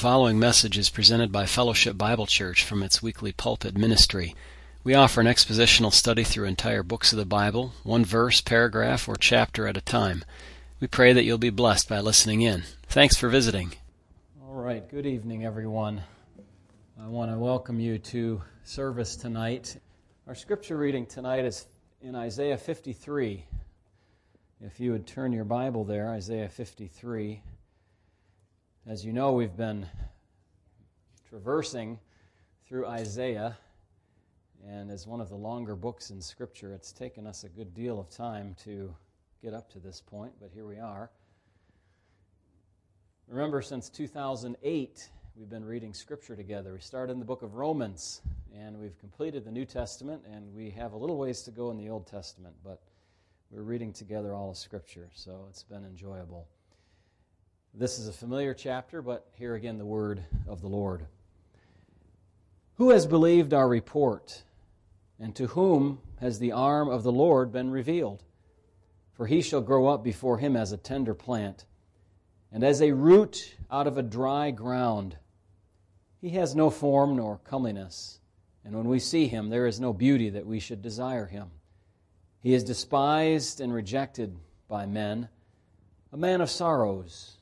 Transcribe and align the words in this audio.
following 0.00 0.38
message 0.38 0.78
is 0.78 0.88
presented 0.88 1.30
by 1.30 1.44
Fellowship 1.44 1.98
Bible 1.98 2.24
Church 2.24 2.64
from 2.64 2.82
its 2.82 3.02
weekly 3.02 3.32
pulpit 3.32 3.76
ministry. 3.76 4.34
We 4.82 4.94
offer 4.94 5.20
an 5.20 5.26
expositional 5.26 5.92
study 5.92 6.24
through 6.24 6.46
entire 6.46 6.82
books 6.82 7.12
of 7.12 7.18
the 7.18 7.26
Bible, 7.26 7.74
one 7.82 8.06
verse, 8.06 8.40
paragraph, 8.40 9.10
or 9.10 9.16
chapter 9.16 9.66
at 9.66 9.76
a 9.76 9.82
time. 9.82 10.24
We 10.80 10.86
pray 10.86 11.12
that 11.12 11.24
you'll 11.24 11.36
be 11.36 11.50
blessed 11.50 11.86
by 11.86 12.00
listening 12.00 12.40
in. 12.40 12.62
Thanks 12.86 13.14
for 13.14 13.28
visiting. 13.28 13.74
All 14.42 14.54
right, 14.54 14.88
good 14.88 15.04
evening, 15.04 15.44
everyone. 15.44 16.00
I 16.98 17.06
want 17.06 17.30
to 17.30 17.36
welcome 17.36 17.78
you 17.78 17.98
to 17.98 18.40
service 18.64 19.16
tonight. 19.16 19.76
Our 20.26 20.34
scripture 20.34 20.78
reading 20.78 21.04
tonight 21.04 21.44
is 21.44 21.66
in 22.00 22.14
Isaiah 22.14 22.56
53. 22.56 23.44
If 24.62 24.80
you 24.80 24.92
would 24.92 25.06
turn 25.06 25.34
your 25.34 25.44
Bible 25.44 25.84
there, 25.84 26.08
Isaiah 26.08 26.48
53. 26.48 27.42
As 28.90 29.04
you 29.04 29.12
know, 29.12 29.30
we've 29.30 29.56
been 29.56 29.86
traversing 31.28 32.00
through 32.66 32.88
Isaiah, 32.88 33.56
and 34.66 34.90
as 34.90 35.06
one 35.06 35.20
of 35.20 35.28
the 35.28 35.36
longer 35.36 35.76
books 35.76 36.10
in 36.10 36.20
Scripture, 36.20 36.72
it's 36.72 36.90
taken 36.90 37.24
us 37.24 37.44
a 37.44 37.48
good 37.48 37.72
deal 37.72 38.00
of 38.00 38.10
time 38.10 38.56
to 38.64 38.92
get 39.44 39.54
up 39.54 39.70
to 39.74 39.78
this 39.78 40.00
point, 40.00 40.32
but 40.40 40.50
here 40.52 40.66
we 40.66 40.80
are. 40.80 41.08
Remember, 43.28 43.62
since 43.62 43.88
2008, 43.90 45.08
we've 45.36 45.48
been 45.48 45.64
reading 45.64 45.94
Scripture 45.94 46.34
together. 46.34 46.72
We 46.72 46.80
started 46.80 47.12
in 47.12 47.20
the 47.20 47.24
book 47.24 47.42
of 47.42 47.54
Romans, 47.54 48.22
and 48.52 48.76
we've 48.76 48.98
completed 48.98 49.44
the 49.44 49.52
New 49.52 49.66
Testament, 49.66 50.24
and 50.28 50.52
we 50.52 50.68
have 50.70 50.94
a 50.94 50.96
little 50.96 51.16
ways 51.16 51.42
to 51.42 51.52
go 51.52 51.70
in 51.70 51.76
the 51.76 51.90
Old 51.90 52.08
Testament, 52.08 52.56
but 52.64 52.82
we're 53.52 53.62
reading 53.62 53.92
together 53.92 54.34
all 54.34 54.50
of 54.50 54.56
Scripture, 54.56 55.10
so 55.14 55.46
it's 55.48 55.62
been 55.62 55.84
enjoyable. 55.84 56.48
This 57.72 58.00
is 58.00 58.08
a 58.08 58.12
familiar 58.12 58.52
chapter, 58.52 59.00
but 59.00 59.28
here 59.34 59.54
again 59.54 59.78
the 59.78 59.86
word 59.86 60.24
of 60.48 60.60
the 60.60 60.66
Lord. 60.66 61.06
Who 62.74 62.90
has 62.90 63.06
believed 63.06 63.54
our 63.54 63.68
report, 63.68 64.42
and 65.20 65.36
to 65.36 65.46
whom 65.46 66.00
has 66.18 66.38
the 66.38 66.50
arm 66.50 66.88
of 66.88 67.04
the 67.04 67.12
Lord 67.12 67.52
been 67.52 67.70
revealed? 67.70 68.24
For 69.12 69.26
he 69.26 69.40
shall 69.40 69.60
grow 69.60 69.86
up 69.86 70.02
before 70.02 70.38
him 70.38 70.56
as 70.56 70.72
a 70.72 70.76
tender 70.76 71.14
plant, 71.14 71.64
and 72.50 72.64
as 72.64 72.82
a 72.82 72.90
root 72.90 73.54
out 73.70 73.86
of 73.86 73.96
a 73.96 74.02
dry 74.02 74.50
ground. 74.50 75.16
He 76.20 76.30
has 76.30 76.56
no 76.56 76.70
form 76.70 77.16
nor 77.16 77.38
comeliness, 77.44 78.18
and 78.64 78.74
when 78.74 78.88
we 78.88 78.98
see 78.98 79.28
him, 79.28 79.48
there 79.48 79.68
is 79.68 79.78
no 79.78 79.92
beauty 79.92 80.30
that 80.30 80.44
we 80.44 80.58
should 80.58 80.82
desire 80.82 81.26
him. 81.26 81.52
He 82.40 82.52
is 82.52 82.64
despised 82.64 83.60
and 83.60 83.72
rejected 83.72 84.36
by 84.66 84.86
men, 84.86 85.28
a 86.12 86.16
man 86.16 86.40
of 86.40 86.50
sorrows 86.50 87.36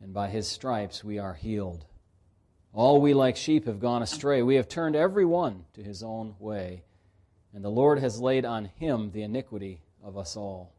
and 0.00 0.14
by 0.14 0.28
his 0.28 0.48
stripes 0.48 1.04
we 1.04 1.18
are 1.18 1.34
healed. 1.34 1.84
All 2.72 3.00
we 3.00 3.14
like 3.14 3.36
sheep 3.36 3.66
have 3.66 3.80
gone 3.80 4.02
astray. 4.02 4.42
We 4.42 4.54
have 4.54 4.68
turned 4.68 4.96
every 4.96 5.24
one 5.24 5.64
to 5.74 5.82
his 5.82 6.02
own 6.02 6.36
way, 6.38 6.84
and 7.52 7.64
the 7.64 7.70
Lord 7.70 7.98
has 7.98 8.20
laid 8.20 8.44
on 8.44 8.66
him 8.66 9.10
the 9.10 9.22
iniquity 9.22 9.82
of 10.02 10.16
us 10.16 10.36
all. 10.36 10.72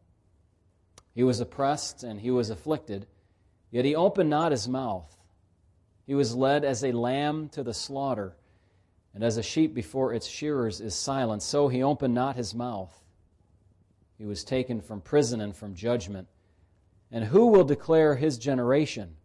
He 1.14 1.24
was 1.24 1.40
oppressed 1.40 2.04
and 2.04 2.22
he 2.22 2.32
was 2.32 2.50
afflicted, 2.50 3.08
yet 3.70 3.86
he 3.86 3.96
opened 3.96 4.30
not 4.30 4.52
his 4.52 4.68
mouth. 4.68 5.18
He 6.08 6.16
was 6.16 6.36
led 6.36 6.64
as 6.64 6.84
a 6.84 6.94
lamb 6.94 7.50
to 7.50 7.64
the 7.64 7.74
slaughter, 7.74 8.36
and 9.14 9.24
as 9.24 9.38
a 9.38 9.44
sheep 9.44 9.74
before 9.74 10.14
its 10.14 10.28
shearers 10.28 10.80
is 10.80 10.96
silent, 10.96 11.44
so 11.44 11.68
he 11.68 11.84
opened 11.84 12.14
not 12.14 12.38
his 12.38 12.56
mouth. 12.56 12.98
He 14.18 14.26
was 14.26 14.44
taken 14.44 14.82
from 14.82 15.02
prison 15.02 15.42
and 15.42 15.56
from 15.56 15.76
judgment. 15.76 16.28
And 17.12 17.26
who 17.26 17.48
will 17.48 17.64
declare 17.64 18.16
his 18.16 18.38
generation? 18.38 19.16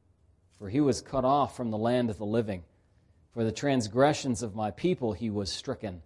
For 0.58 0.68
he 0.68 0.80
was 0.80 1.00
cut 1.00 1.24
off 1.24 1.56
from 1.56 1.70
the 1.70 1.78
land 1.78 2.10
of 2.10 2.18
the 2.18 2.26
living. 2.26 2.64
For 3.32 3.44
the 3.44 3.52
transgressions 3.52 4.42
of 4.42 4.56
my 4.56 4.70
people 4.70 5.12
he 5.12 5.30
was 5.30 5.52
stricken. 5.52 6.02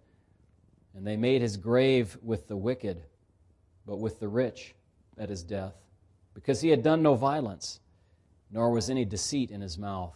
And 0.93 1.07
they 1.07 1.17
made 1.17 1.41
his 1.41 1.57
grave 1.57 2.17
with 2.21 2.47
the 2.47 2.57
wicked, 2.57 3.01
but 3.85 3.99
with 3.99 4.19
the 4.19 4.27
rich 4.27 4.75
at 5.17 5.29
his 5.29 5.43
death, 5.43 5.75
because 6.33 6.61
he 6.61 6.69
had 6.69 6.83
done 6.83 7.01
no 7.01 7.15
violence, 7.15 7.79
nor 8.51 8.71
was 8.71 8.89
any 8.89 9.05
deceit 9.05 9.51
in 9.51 9.61
his 9.61 9.77
mouth. 9.77 10.15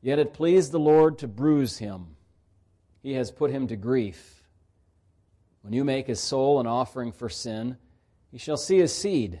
Yet 0.00 0.18
it 0.18 0.32
pleased 0.32 0.72
the 0.72 0.78
Lord 0.78 1.18
to 1.18 1.28
bruise 1.28 1.78
him. 1.78 2.16
He 3.02 3.12
has 3.12 3.30
put 3.30 3.50
him 3.50 3.66
to 3.68 3.76
grief. 3.76 4.42
When 5.60 5.74
you 5.74 5.84
make 5.84 6.06
his 6.06 6.20
soul 6.20 6.60
an 6.60 6.66
offering 6.66 7.12
for 7.12 7.28
sin, 7.28 7.76
he 8.30 8.38
shall 8.38 8.56
see 8.56 8.78
his 8.78 8.94
seed 8.94 9.40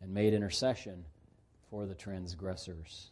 and 0.00 0.12
made 0.12 0.34
intercession 0.34 1.04
for 1.70 1.86
the 1.86 1.94
transgressors. 1.94 3.10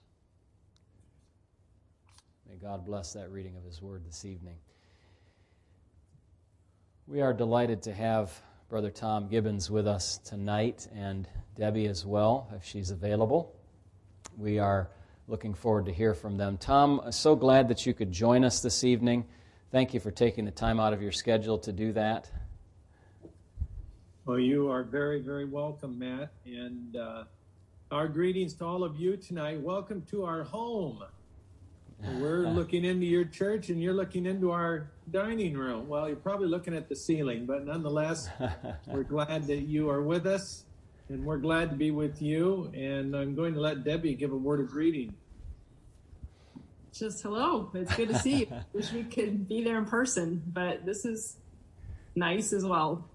May 2.49 2.57
God 2.57 2.85
bless 2.87 3.13
that 3.13 3.31
reading 3.31 3.57
of 3.57 3.65
His 3.65 3.83
Word 3.83 4.05
this 4.07 4.25
evening. 4.25 4.57
We 7.07 7.21
are 7.21 7.33
delighted 7.33 7.83
to 7.83 7.93
have 7.95 8.33
Brother 8.69 8.91
Tom 8.91 9.29
Gibbons 9.29 9.71
with 9.71 9.87
us 9.87 10.19
tonight 10.19 10.89
and 10.95 11.29
Debbie 11.57 11.87
as 11.87 12.05
well, 12.05 12.51
if 12.55 12.65
she's 12.65 12.91
available. 12.91 13.55
We 14.37 14.59
are 14.59 14.91
looking 15.27 15.55
forward 15.55 15.87
to 15.87 15.93
hear 15.93 16.15
from 16.15 16.37
them. 16.37 16.57
Tom, 16.59 17.03
so 17.11 17.37
glad 17.37 17.69
that 17.69 17.87
you 17.87 17.95
could 17.95 18.13
join 18.13 18.45
us 18.45 18.61
this 18.61 18.85
evening. 18.85 19.27
Thank 19.71 19.93
you 19.93 20.01
for 20.01 20.11
taking 20.11 20.45
the 20.45 20.51
time 20.51 20.81
out 20.81 20.93
of 20.93 21.03
your 21.03 21.13
schedule 21.13 21.59
to 21.59 21.73
do 21.73 21.93
that. 21.93 22.31
Well, 24.29 24.39
you 24.39 24.71
are 24.71 24.83
very, 24.83 25.23
very 25.23 25.47
welcome, 25.47 25.99
Matt. 25.99 26.33
And 26.45 26.95
uh, 26.95 27.25
our 27.91 28.07
greetings 28.09 28.53
to 28.57 28.67
all 28.67 28.85
of 28.85 29.01
you 29.01 29.17
tonight. 29.17 29.59
Welcome 29.59 30.03
to 30.11 30.27
our 30.27 30.43
home. 30.45 31.03
We're 32.19 32.47
looking 32.47 32.85
into 32.85 33.07
your 33.07 33.25
church 33.25 33.71
and 33.71 33.83
you're 33.83 33.95
looking 33.95 34.27
into 34.27 34.51
our 34.51 34.91
dining 35.11 35.57
room. 35.57 35.89
Well, 35.89 36.09
you're 36.09 36.17
probably 36.19 36.49
looking 36.49 36.77
at 36.77 36.91
the 36.91 36.95
ceiling, 36.95 37.47
but 37.47 37.65
nonetheless, 37.65 38.29
we're 38.87 39.03
glad 39.03 39.47
that 39.47 39.63
you 39.63 39.89
are 39.89 40.03
with 40.03 40.27
us 40.27 40.67
and 41.09 41.25
we're 41.25 41.39
glad 41.39 41.71
to 41.71 41.77
be 41.77 41.91
with 41.91 42.21
you. 42.21 42.71
And 42.75 43.17
I'm 43.17 43.35
going 43.35 43.55
to 43.55 43.61
let 43.61 43.83
Debbie 43.83 44.13
give 44.13 44.35
a 44.35 44.37
word 44.37 44.61
of 44.61 44.69
greeting. 44.69 45.15
Just 46.93 47.23
hello. 47.23 47.71
It's 47.73 47.97
good 47.97 48.11
to 48.11 48.19
see 48.19 48.41
you. 48.41 48.49
Wish 48.75 48.93
we 48.93 49.05
could 49.05 49.49
be 49.49 49.65
there 49.65 49.79
in 49.79 49.87
person, 49.87 50.43
but 50.47 50.85
this 50.85 51.07
is 51.07 51.39
nice 52.15 52.53
as 52.53 52.67
well. 52.67 53.09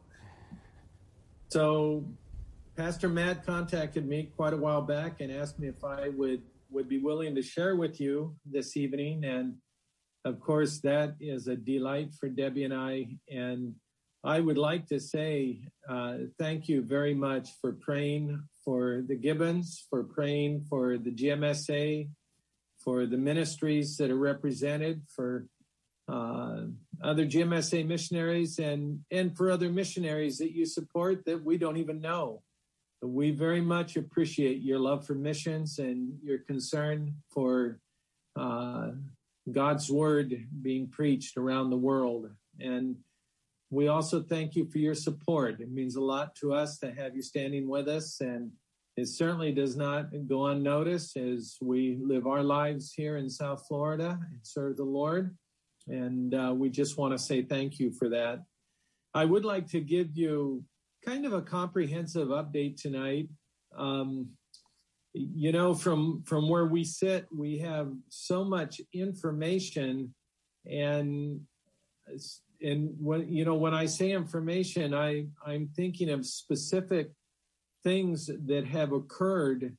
So 1.53 2.03
Pastor 2.75 3.07
Matt 3.07 3.45
contacted 3.45 4.07
me 4.07 4.31
quite 4.35 4.53
a 4.53 4.57
while 4.57 4.81
back 4.81 5.21
and 5.21 5.31
asked 5.31 5.59
me 5.59 5.67
if 5.67 5.83
I 5.83 6.09
would 6.09 6.41
would 6.71 6.89
be 6.89 6.97
willing 6.97 7.35
to 7.35 7.43
share 7.43 7.75
with 7.75 8.01
you 8.01 8.35
this 8.43 8.75
evening. 8.75 9.23
And 9.23 9.57
of 10.25 10.39
course, 10.39 10.79
that 10.79 11.13
is 11.19 11.47
a 11.47 11.55
delight 11.55 12.15
for 12.19 12.27
Debbie 12.27 12.63
and 12.63 12.73
I. 12.73 13.19
And 13.29 13.75
I 14.23 14.39
would 14.39 14.57
like 14.57 14.87
to 14.87 14.99
say 14.99 15.59
uh, 15.87 16.15
thank 16.39 16.67
you 16.67 16.81
very 16.81 17.13
much 17.13 17.49
for 17.61 17.73
praying 17.73 18.41
for 18.65 19.03
the 19.07 19.15
Gibbons, 19.15 19.85
for 19.91 20.03
praying 20.03 20.65
for 20.67 20.97
the 20.97 21.11
GMSA, 21.11 22.09
for 22.83 23.05
the 23.05 23.17
ministries 23.17 23.95
that 23.97 24.09
are 24.09 24.17
represented, 24.17 25.03
for 25.15 25.45
uh, 26.11 26.61
other 27.03 27.25
GMSA 27.25 27.85
missionaries 27.85 28.59
and, 28.59 28.99
and 29.11 29.35
for 29.35 29.51
other 29.51 29.69
missionaries 29.69 30.37
that 30.37 30.51
you 30.51 30.65
support 30.65 31.25
that 31.25 31.43
we 31.43 31.57
don't 31.57 31.77
even 31.77 32.01
know. 32.01 32.41
We 33.01 33.31
very 33.31 33.59
much 33.59 33.97
appreciate 33.97 34.61
your 34.61 34.79
love 34.79 35.05
for 35.05 35.13
missions 35.13 35.79
and 35.79 36.17
your 36.23 36.39
concern 36.39 37.15
for 37.29 37.79
uh, 38.37 38.91
God's 39.51 39.91
word 39.91 40.47
being 40.61 40.87
preached 40.87 41.35
around 41.35 41.69
the 41.69 41.77
world. 41.77 42.29
And 42.61 42.95
we 43.69 43.89
also 43.89 44.21
thank 44.21 44.55
you 44.55 44.65
for 44.65 44.77
your 44.77 44.95
support. 44.95 45.59
It 45.59 45.71
means 45.71 45.97
a 45.97 46.01
lot 46.01 46.35
to 46.35 46.53
us 46.53 46.77
to 46.79 46.93
have 46.93 47.15
you 47.15 47.21
standing 47.21 47.67
with 47.67 47.89
us. 47.89 48.21
And 48.21 48.51
it 48.95 49.07
certainly 49.07 49.51
does 49.51 49.75
not 49.75 50.05
go 50.27 50.45
unnoticed 50.45 51.17
as 51.17 51.57
we 51.61 51.97
live 52.01 52.27
our 52.27 52.43
lives 52.43 52.93
here 52.93 53.17
in 53.17 53.29
South 53.29 53.65
Florida 53.67 54.19
and 54.31 54.39
serve 54.43 54.77
the 54.77 54.83
Lord. 54.83 55.35
And 55.87 56.33
uh, 56.33 56.53
we 56.55 56.69
just 56.69 56.97
want 56.97 57.13
to 57.13 57.17
say 57.17 57.41
thank 57.41 57.79
you 57.79 57.91
for 57.91 58.09
that. 58.09 58.43
I 59.13 59.25
would 59.25 59.45
like 59.45 59.67
to 59.67 59.81
give 59.81 60.15
you 60.15 60.63
kind 61.05 61.25
of 61.25 61.33
a 61.33 61.41
comprehensive 61.41 62.29
update 62.29 62.81
tonight. 62.81 63.29
Um, 63.77 64.29
you 65.13 65.51
know, 65.51 65.75
from 65.75 66.23
from 66.25 66.49
where 66.49 66.65
we 66.65 66.83
sit, 66.83 67.27
we 67.35 67.59
have 67.59 67.91
so 68.09 68.43
much 68.43 68.81
information, 68.93 70.13
and 70.65 71.41
and 72.63 72.95
when 72.99 73.31
you 73.31 73.45
know 73.45 73.55
when 73.55 73.75
I 73.75 73.85
say 73.85 74.11
information, 74.11 74.93
I 74.93 75.27
I'm 75.45 75.69
thinking 75.75 76.09
of 76.09 76.25
specific 76.25 77.11
things 77.83 78.31
that 78.47 78.65
have 78.65 78.91
occurred 78.93 79.77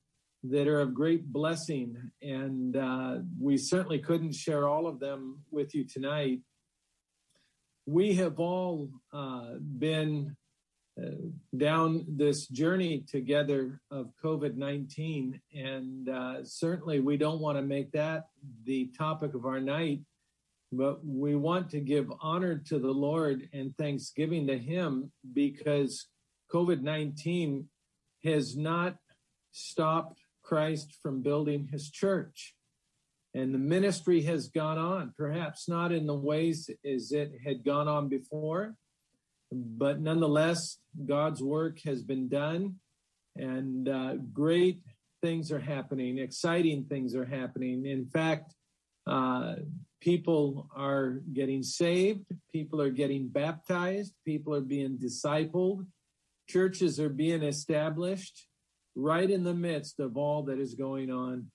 that 0.51 0.69
are 0.69 0.81
of 0.81 0.95
great 0.95 1.27
blessing, 1.33 1.97
and 2.23 2.77
uh, 2.77 3.17
we 3.41 3.57
certainly 3.57 3.99
couldn't 3.99 4.35
share 4.35 4.69
all 4.69 4.87
of 4.87 5.01
them 5.01 5.41
with 5.51 5.75
you 5.75 5.85
tonight. 5.85 6.41
We 7.87 8.15
have 8.15 8.39
all 8.39 8.91
uh, 9.13 9.55
been 9.61 10.37
uh, 11.01 11.07
down 11.57 12.05
this 12.07 12.47
journey 12.47 13.05
together 13.09 13.81
of 13.91 14.13
COVID 14.23 14.55
19. 14.55 15.41
And 15.53 16.09
uh, 16.09 16.45
certainly 16.45 17.01
we 17.01 17.17
don't 17.17 17.41
want 17.41 17.59
to 17.59 17.63
make 17.63 17.91
that 17.93 18.27
the 18.65 18.93
topic 18.97 19.35
of 19.35 19.45
our 19.45 19.61
night, 19.61 20.03
but 20.71 21.05
we 21.05 21.35
want 21.35 21.71
to 21.71 21.81
give 21.81 22.13
honor 22.21 22.59
to 22.67 22.79
the 22.79 22.93
Lord 22.93 23.49
and 23.53 23.77
thanksgiving 23.77 24.47
to 24.47 24.57
Him 24.57 25.11
because 25.33 26.07
COVID 26.53 26.83
19 26.83 27.69
has 28.23 28.57
not 28.57 28.97
stopped 29.51 30.21
Christ 30.45 30.99
from 31.03 31.23
building 31.23 31.69
His 31.73 31.91
church. 31.91 32.55
And 33.35 33.53
the 33.53 33.59
ministry 33.59 34.23
has 34.23 34.49
gone 34.49 34.79
on, 34.79 35.13
perhaps 35.17 35.69
not 35.69 35.91
in 35.91 36.07
the 36.07 36.15
ways 36.15 36.71
as 36.85 37.11
it 37.11 37.33
had 37.45 37.65
gone 37.65 37.89
on 37.89 38.09
before, 38.09 38.77
but 39.51 40.01
nonetheless, 40.01 40.79
God's 41.07 41.43
work 41.43 41.81
has 41.85 42.03
been 42.03 42.29
done 42.29 42.77
and 43.37 43.89
uh, 43.89 44.15
great 44.33 44.81
things 45.21 45.51
are 45.51 45.61
happening, 45.61 46.19
exciting 46.19 46.85
things 46.85 47.15
are 47.15 47.25
happening. 47.25 47.87
In 47.87 48.07
fact, 48.07 48.55
uh, 49.07 49.57
people 50.01 50.69
are 50.75 51.21
getting 51.33 51.63
saved, 51.63 52.27
people 52.53 52.81
are 52.81 52.91
getting 52.91 53.29
baptized, 53.29 54.15
people 54.25 54.55
are 54.55 54.61
being 54.61 54.99
discipled, 54.99 55.87
churches 56.49 57.01
are 57.01 57.09
being 57.09 57.43
established 57.43 58.47
right 58.95 59.29
in 59.29 59.45
the 59.45 59.55
midst 59.55 60.01
of 60.01 60.17
all 60.17 60.43
that 60.45 60.59
is 60.59 60.75
going 60.75 61.11
on. 61.11 61.51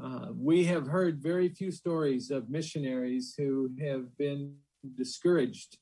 Uh, 0.00 0.28
we 0.34 0.64
have 0.64 0.86
heard 0.86 1.22
very 1.22 1.48
few 1.48 1.70
stories 1.70 2.30
of 2.30 2.50
missionaries 2.50 3.34
who 3.36 3.70
have 3.80 4.16
been 4.18 4.54
discouraged 4.96 5.78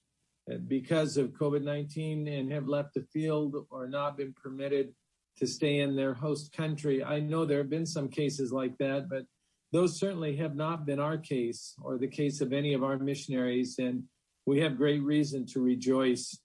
because 0.66 1.16
of 1.16 1.32
COVID 1.32 1.62
19 1.62 2.28
and 2.28 2.52
have 2.52 2.68
left 2.68 2.94
the 2.94 3.06
field 3.12 3.56
or 3.70 3.88
not 3.88 4.16
been 4.16 4.34
permitted 4.34 4.94
to 5.38 5.46
stay 5.46 5.80
in 5.80 5.96
their 5.96 6.14
host 6.14 6.52
country. 6.52 7.02
I 7.02 7.20
know 7.20 7.44
there 7.44 7.58
have 7.58 7.70
been 7.70 7.86
some 7.86 8.08
cases 8.08 8.52
like 8.52 8.76
that, 8.78 9.08
but 9.08 9.24
those 9.72 9.98
certainly 9.98 10.36
have 10.36 10.54
not 10.54 10.86
been 10.86 11.00
our 11.00 11.18
case 11.18 11.74
or 11.82 11.98
the 11.98 12.06
case 12.06 12.40
of 12.40 12.52
any 12.52 12.74
of 12.74 12.84
our 12.84 12.98
missionaries. 12.98 13.76
And 13.78 14.04
we 14.46 14.60
have 14.60 14.76
great 14.76 15.02
reason 15.02 15.46
to 15.46 15.60
rejoice. 15.60 16.38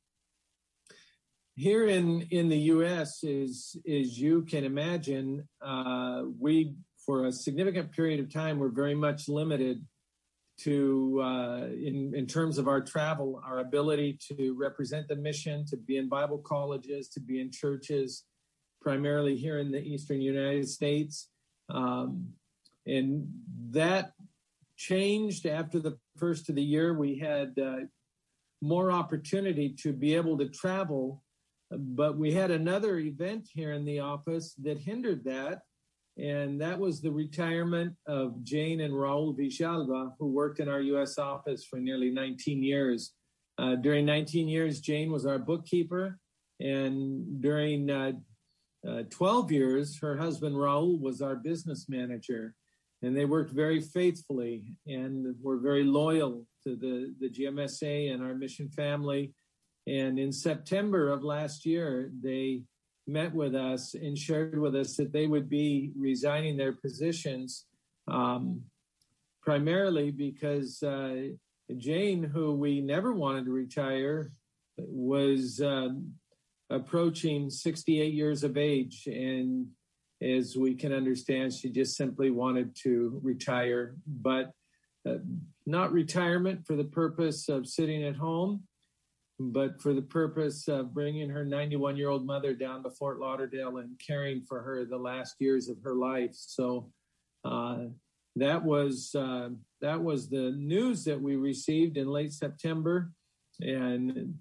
Here 1.60 1.88
in, 1.88 2.22
in 2.32 2.48
the 2.48 2.58
U.S., 2.74 3.22
as, 3.22 3.76
as 3.86 4.18
you 4.18 4.44
can 4.44 4.64
imagine, 4.64 5.46
uh, 5.62 6.22
we, 6.40 6.76
for 7.06 7.26
a 7.26 7.34
significant 7.34 7.92
period 7.92 8.22
of 8.22 8.32
time, 8.32 8.60
were 8.60 8.70
very 8.70 8.96
much 8.96 9.28
limited 9.28 9.86
to 10.62 11.20
uh, 11.22 11.66
in 11.66 12.14
in 12.16 12.28
terms 12.28 12.60
of 12.60 12.70
our 12.70 12.80
travel, 12.80 13.42
our 13.46 13.60
ability 13.60 14.18
to 14.30 14.56
represent 14.58 15.10
the 15.10 15.18
mission, 15.18 15.66
to 15.66 15.76
be 15.76 15.98
in 15.98 16.08
Bible 16.08 16.38
colleges, 16.38 17.10
to 17.10 17.20
be 17.20 17.42
in 17.42 17.52
churches, 17.52 18.24
primarily 18.82 19.36
here 19.36 19.60
in 19.60 19.70
the 19.70 19.82
Eastern 19.82 20.22
United 20.22 20.70
States, 20.70 21.28
um, 21.68 22.30
and 22.88 23.28
that 23.72 24.14
changed 24.78 25.46
after 25.46 25.78
the 25.78 25.98
first 26.16 26.48
of 26.48 26.56
the 26.56 26.64
year. 26.64 26.98
We 26.98 27.20
had 27.20 27.60
uh, 27.60 27.80
more 28.62 28.94
opportunity 28.94 29.76
to 29.84 29.92
be 29.92 30.16
able 30.16 30.38
to 30.38 30.48
travel, 30.48 31.22
but 31.71 32.18
we 32.18 32.33
had 32.33 32.51
another 32.51 32.98
event 32.98 33.48
here 33.54 33.74
in 33.74 33.86
the 33.86 34.00
office 34.00 34.54
that 34.62 34.80
hindered 34.80 35.24
that 35.25 35.62
and 36.19 36.60
that 36.60 36.77
was 36.77 37.01
the 37.01 37.12
retirement 37.12 37.95
of 38.06 38.44
Jane 38.44 38.81
and 38.81 38.94
Raul 38.94 39.38
Villalba, 39.38 40.13
who 40.19 40.27
worked 40.27 40.60
in 40.60 40.68
our 40.68 40.81
U.S. 40.81 41.18
office 41.18 41.63
for 41.63 41.80
nearly 41.80 42.10
19 42.10 42.62
years. 42.62 43.13
Uh, 43.57 43.75
during 43.75 44.06
19 44.06 44.50
years, 44.50 44.81
Jane 44.81 45.12
was 45.12 45.25
our 45.25 45.39
bookkeeper, 45.39 46.19
and 46.60 47.42
during 47.42 47.89
uh, 47.89 48.12
uh, 48.88 49.04
12 49.10 49.51
years, 49.51 50.00
her 50.01 50.18
husband 50.18 50.56
Raul 50.56 51.00
was 51.00 51.21
our 51.21 51.36
business 51.36 51.86
manager. 51.88 52.54
And 53.01 53.16
they 53.16 53.24
worked 53.24 53.51
very 53.51 53.80
faithfully 53.80 54.75
and 54.86 55.33
were 55.42 55.60
very 55.60 55.86
loyal 55.86 56.45
to 56.66 56.75
the, 56.75 57.13
the 57.21 57.30
GMSA 57.30 58.13
and 58.13 58.21
our 58.21 58.36
mission 58.36 58.69
family. 58.69 59.33
And 59.90 60.20
in 60.20 60.32
September 60.32 61.10
of 61.10 61.24
last 61.24 61.66
year, 61.66 62.12
they 62.22 62.62
met 63.08 63.34
with 63.34 63.56
us 63.56 63.96
and 63.96 64.16
shared 64.16 64.60
with 64.60 64.76
us 64.76 64.96
that 64.98 65.12
they 65.12 65.26
would 65.26 65.50
be 65.50 65.92
resigning 65.98 66.58
their 66.58 66.74
positions 66.74 67.66
um, 68.08 68.62
primarily 69.42 70.12
because 70.12 70.84
uh, 70.84 71.30
Jane, 71.78 72.24
who 72.24 72.54
we 72.54 72.82
never 72.82 73.14
wanted 73.14 73.46
to 73.46 73.52
retire, 73.52 74.32
was 74.78 75.60
um, 75.60 76.14
approaching 76.70 77.50
68 77.50 78.14
years 78.14 78.44
of 78.44 78.58
age. 78.58 79.08
And 79.08 79.68
as 80.22 80.56
we 80.56 80.76
can 80.76 80.94
understand, 80.94 81.52
she 81.52 81.72
just 81.72 81.98
simply 81.98 82.30
wanted 82.30 82.76
to 82.84 83.20
retire, 83.24 83.96
but 84.06 84.52
uh, 85.08 85.16
not 85.66 85.92
retirement 85.92 86.68
for 86.68 86.76
the 86.76 86.84
purpose 86.84 87.50
of 87.50 87.68
sitting 87.68 88.04
at 88.04 88.16
home, 88.16 88.64
but 89.40 89.81
for 89.81 89.94
the 89.94 90.02
purpose 90.02 90.68
of 90.68 90.94
bringing 90.94 91.30
her 91.30 91.46
91 91.46 91.96
year 91.96 92.10
old 92.10 92.26
mother 92.26 92.54
down 92.54 92.84
to 92.84 92.90
Fort 92.92 93.19
Lauderdale 93.19 93.78
and 93.78 94.00
caring 94.06 94.44
for 94.48 94.62
her 94.62 94.86
the 94.86 94.98
last 94.98 95.36
years 95.40 95.69
of 95.69 95.78
her 95.81 95.96
life. 95.96 96.34
So 96.34 96.92
uh, 97.46 97.86
that 98.36 98.64
was 98.64 99.16
uh, 99.16 99.50
that 99.81 100.02
was 100.02 100.30
the 100.30 100.52
news 100.58 101.04
that 101.06 101.19
we 101.19 101.38
received 101.38 101.98
in 101.98 102.08
late 102.08 102.34
September, 102.34 103.12
and 103.62 104.34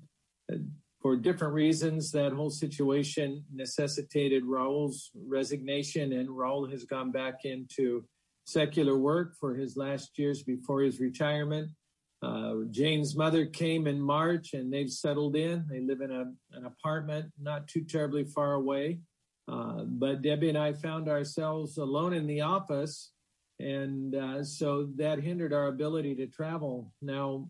uh, 0.52 0.57
for 1.00 1.17
different 1.17 1.55
reasons, 1.55 2.11
that 2.12 2.33
whole 2.33 2.50
situation 2.50 3.45
necessitated 3.55 4.43
Raul's 4.45 5.11
resignation, 5.26 6.12
and 6.12 6.28
Raul 6.28 6.71
has 6.71 6.85
gone 6.85 7.12
back 7.12 7.45
into 7.45 8.05
secular 8.47 8.99
work 8.99 9.35
for 9.38 9.55
his 9.55 9.76
last 9.76 10.19
years 10.19 10.43
before 10.43 10.83
his 10.83 10.99
retirement. 10.99 11.71
Uh, 12.20 12.54
Jane's 12.70 13.16
mother 13.16 13.46
came 13.46 13.87
in 13.87 14.00
March 14.00 14.54
and 14.54 14.72
they've 14.72 14.90
settled 14.90 15.37
in. 15.37 15.64
They 15.70 15.80
live 15.80 16.00
in 16.00 16.10
a, 16.10 16.56
an 16.56 16.66
apartment 16.66 17.32
not 17.40 17.68
too 17.68 17.82
terribly 17.82 18.25
far 18.25 18.54
away. 18.54 19.00
Uh, 19.46 19.84
but 19.84 20.22
Debbie 20.22 20.48
and 20.48 20.58
I 20.58 20.72
found 20.72 21.08
ourselves 21.08 21.78
alone 21.78 22.12
in 22.12 22.26
the 22.26 22.40
office. 22.40 23.12
And 23.60 24.14
uh, 24.14 24.44
so 24.44 24.88
that 24.96 25.20
hindered 25.20 25.52
our 25.52 25.68
ability 25.68 26.16
to 26.16 26.26
travel. 26.26 26.92
Now, 27.00 27.48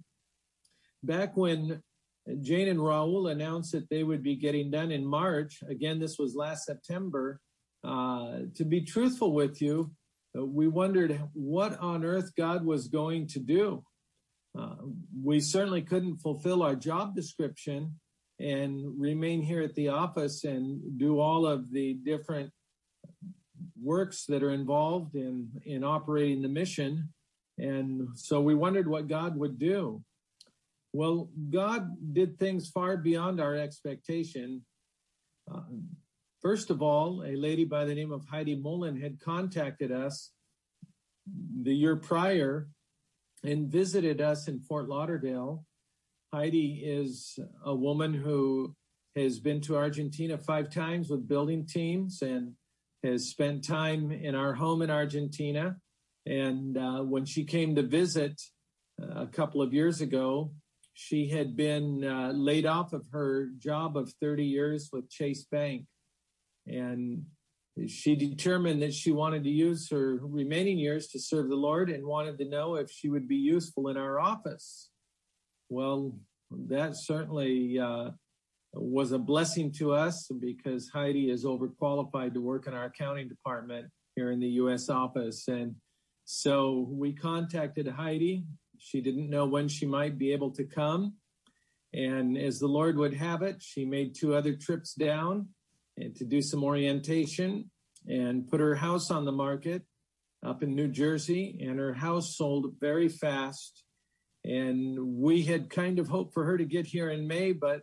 back 1.02 1.36
when 1.36 1.82
Jane 2.40 2.68
and 2.68 2.78
Raul 2.78 3.30
announced 3.30 3.72
that 3.72 3.88
they 3.88 4.02
would 4.02 4.22
be 4.22 4.36
getting 4.36 4.70
done 4.70 4.90
in 4.90 5.04
March, 5.04 5.60
again, 5.68 5.98
this 5.98 6.18
was 6.18 6.34
last 6.34 6.66
September, 6.66 7.40
uh, 7.84 8.40
to 8.54 8.64
be 8.64 8.82
truthful 8.82 9.32
with 9.32 9.60
you, 9.62 9.90
we 10.34 10.68
wondered 10.68 11.20
what 11.32 11.78
on 11.80 12.04
earth 12.04 12.32
God 12.36 12.64
was 12.64 12.88
going 12.88 13.26
to 13.28 13.40
do. 13.40 13.82
Uh, 14.58 14.74
we 15.22 15.40
certainly 15.40 15.82
couldn't 15.82 16.16
fulfill 16.16 16.62
our 16.62 16.74
job 16.74 17.14
description 17.14 17.94
and 18.40 18.98
remain 18.98 19.40
here 19.40 19.62
at 19.62 19.74
the 19.74 19.88
office 19.88 20.44
and 20.44 20.98
do 20.98 21.20
all 21.20 21.46
of 21.46 21.70
the 21.72 21.94
different 22.04 22.50
works 23.80 24.24
that 24.26 24.42
are 24.42 24.50
involved 24.50 25.14
in 25.14 25.48
in 25.64 25.84
operating 25.84 26.42
the 26.42 26.48
mission. 26.48 27.08
And 27.58 28.08
so 28.14 28.40
we 28.40 28.54
wondered 28.54 28.88
what 28.88 29.08
god 29.08 29.36
would 29.36 29.58
do. 29.58 30.02
Well 30.92 31.30
god 31.50 31.90
did 32.12 32.38
things 32.38 32.68
far 32.68 32.96
beyond 32.96 33.40
our 33.40 33.54
expectation. 33.54 34.64
Uh, 35.52 35.60
first 36.42 36.70
of 36.70 36.82
all 36.82 37.22
a 37.24 37.36
lady 37.36 37.64
by 37.64 37.84
the 37.84 37.94
name 37.94 38.12
of 38.12 38.24
heidi 38.26 38.56
mullen 38.56 39.00
had 39.00 39.20
contacted 39.20 39.92
us 39.92 40.30
the 41.62 41.74
year 41.74 41.96
prior 41.96 42.68
and 43.44 43.68
visited 43.68 44.20
us 44.20 44.48
in 44.48 44.60
Fort 44.60 44.88
Lauderdale. 44.88 45.64
Heidi 46.32 46.82
is 46.84 47.38
a 47.64 47.74
woman 47.74 48.12
who 48.12 48.74
has 49.16 49.40
been 49.40 49.60
to 49.62 49.76
Argentina 49.76 50.36
five 50.38 50.70
times 50.70 51.10
with 51.10 51.28
building 51.28 51.66
teams 51.66 52.22
and 52.22 52.52
has 53.02 53.28
spent 53.28 53.64
time 53.64 54.10
in 54.10 54.34
our 54.34 54.54
home 54.54 54.82
in 54.82 54.90
Argentina. 54.90 55.76
And 56.26 56.76
uh, 56.76 57.02
when 57.02 57.24
she 57.24 57.44
came 57.44 57.74
to 57.76 57.82
visit 57.82 58.40
uh, 59.00 59.22
a 59.22 59.26
couple 59.26 59.62
of 59.62 59.72
years 59.72 60.00
ago, 60.00 60.52
she 60.94 61.28
had 61.28 61.56
been 61.56 62.04
uh, 62.04 62.32
laid 62.34 62.66
off 62.66 62.92
of 62.92 63.06
her 63.12 63.50
job 63.58 63.96
of 63.96 64.12
30 64.20 64.44
years 64.44 64.90
with 64.92 65.08
Chase 65.08 65.46
Bank. 65.50 65.86
And 66.66 67.24
she 67.86 68.16
determined 68.16 68.82
that 68.82 68.94
she 68.94 69.12
wanted 69.12 69.44
to 69.44 69.50
use 69.50 69.88
her 69.90 70.18
remaining 70.22 70.78
years 70.78 71.08
to 71.08 71.20
serve 71.20 71.48
the 71.48 71.56
Lord 71.56 71.90
and 71.90 72.04
wanted 72.04 72.38
to 72.38 72.48
know 72.48 72.76
if 72.76 72.90
she 72.90 73.08
would 73.08 73.28
be 73.28 73.36
useful 73.36 73.88
in 73.88 73.96
our 73.96 74.18
office. 74.18 74.88
Well, 75.68 76.16
that 76.50 76.96
certainly 76.96 77.78
uh, 77.78 78.10
was 78.72 79.12
a 79.12 79.18
blessing 79.18 79.70
to 79.72 79.92
us 79.92 80.28
because 80.40 80.88
Heidi 80.88 81.30
is 81.30 81.44
overqualified 81.44 82.34
to 82.34 82.40
work 82.40 82.66
in 82.66 82.74
our 82.74 82.86
accounting 82.86 83.28
department 83.28 83.86
here 84.16 84.30
in 84.30 84.40
the 84.40 84.48
U.S. 84.62 84.88
office. 84.88 85.46
And 85.48 85.74
so 86.24 86.86
we 86.90 87.12
contacted 87.12 87.86
Heidi 87.86 88.44
she 88.78 89.00
didn't 89.00 89.28
know 89.28 89.44
when 89.44 89.68
she 89.68 89.86
might 89.86 90.18
be 90.18 90.32
able 90.32 90.50
to 90.52 90.64
come. 90.64 91.14
And 91.92 92.36
as 92.38 92.58
the 92.58 92.66
Lord 92.66 92.96
would 92.96 93.14
have 93.14 93.42
it, 93.42 93.56
she 93.60 93.84
made 93.84 94.14
two 94.14 94.34
other 94.34 94.54
trips 94.54 94.94
down 94.94 95.48
and 95.98 96.14
to 96.16 96.24
do 96.24 96.40
some 96.40 96.64
orientation 96.64 97.70
and 98.06 98.48
put 98.48 98.60
her 98.60 98.74
house 98.74 99.10
on 99.10 99.24
the 99.24 99.32
market 99.32 99.82
up 100.44 100.62
in 100.62 100.74
New 100.74 100.88
Jersey. 100.88 101.58
And 101.60 101.78
her 101.78 101.94
house 101.94 102.36
sold 102.36 102.74
very 102.80 103.08
fast. 103.08 103.84
And 104.44 105.18
we 105.18 105.42
had 105.42 105.68
kind 105.68 105.98
of 105.98 106.08
hoped 106.08 106.32
for 106.32 106.44
her 106.44 106.56
to 106.56 106.64
get 106.64 106.86
here 106.86 107.10
in 107.10 107.26
May, 107.26 107.52
but 107.52 107.82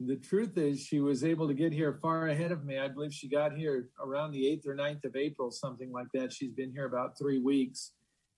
the 0.00 0.16
truth 0.16 0.56
is 0.56 0.80
she 0.80 1.00
was 1.00 1.22
able 1.22 1.46
to 1.48 1.54
get 1.54 1.72
here 1.72 1.98
far 2.00 2.28
ahead 2.28 2.52
of 2.52 2.64
me. 2.64 2.78
I 2.78 2.88
believe 2.88 3.12
she 3.12 3.28
got 3.28 3.54
here 3.54 3.88
around 4.02 4.32
the 4.32 4.44
8th 4.44 4.66
or 4.66 4.74
9th 4.74 5.04
of 5.04 5.14
April, 5.14 5.50
something 5.50 5.92
like 5.92 6.06
that. 6.14 6.32
She's 6.32 6.52
been 6.52 6.72
here 6.72 6.86
about 6.86 7.18
three 7.18 7.38
weeks. 7.38 7.92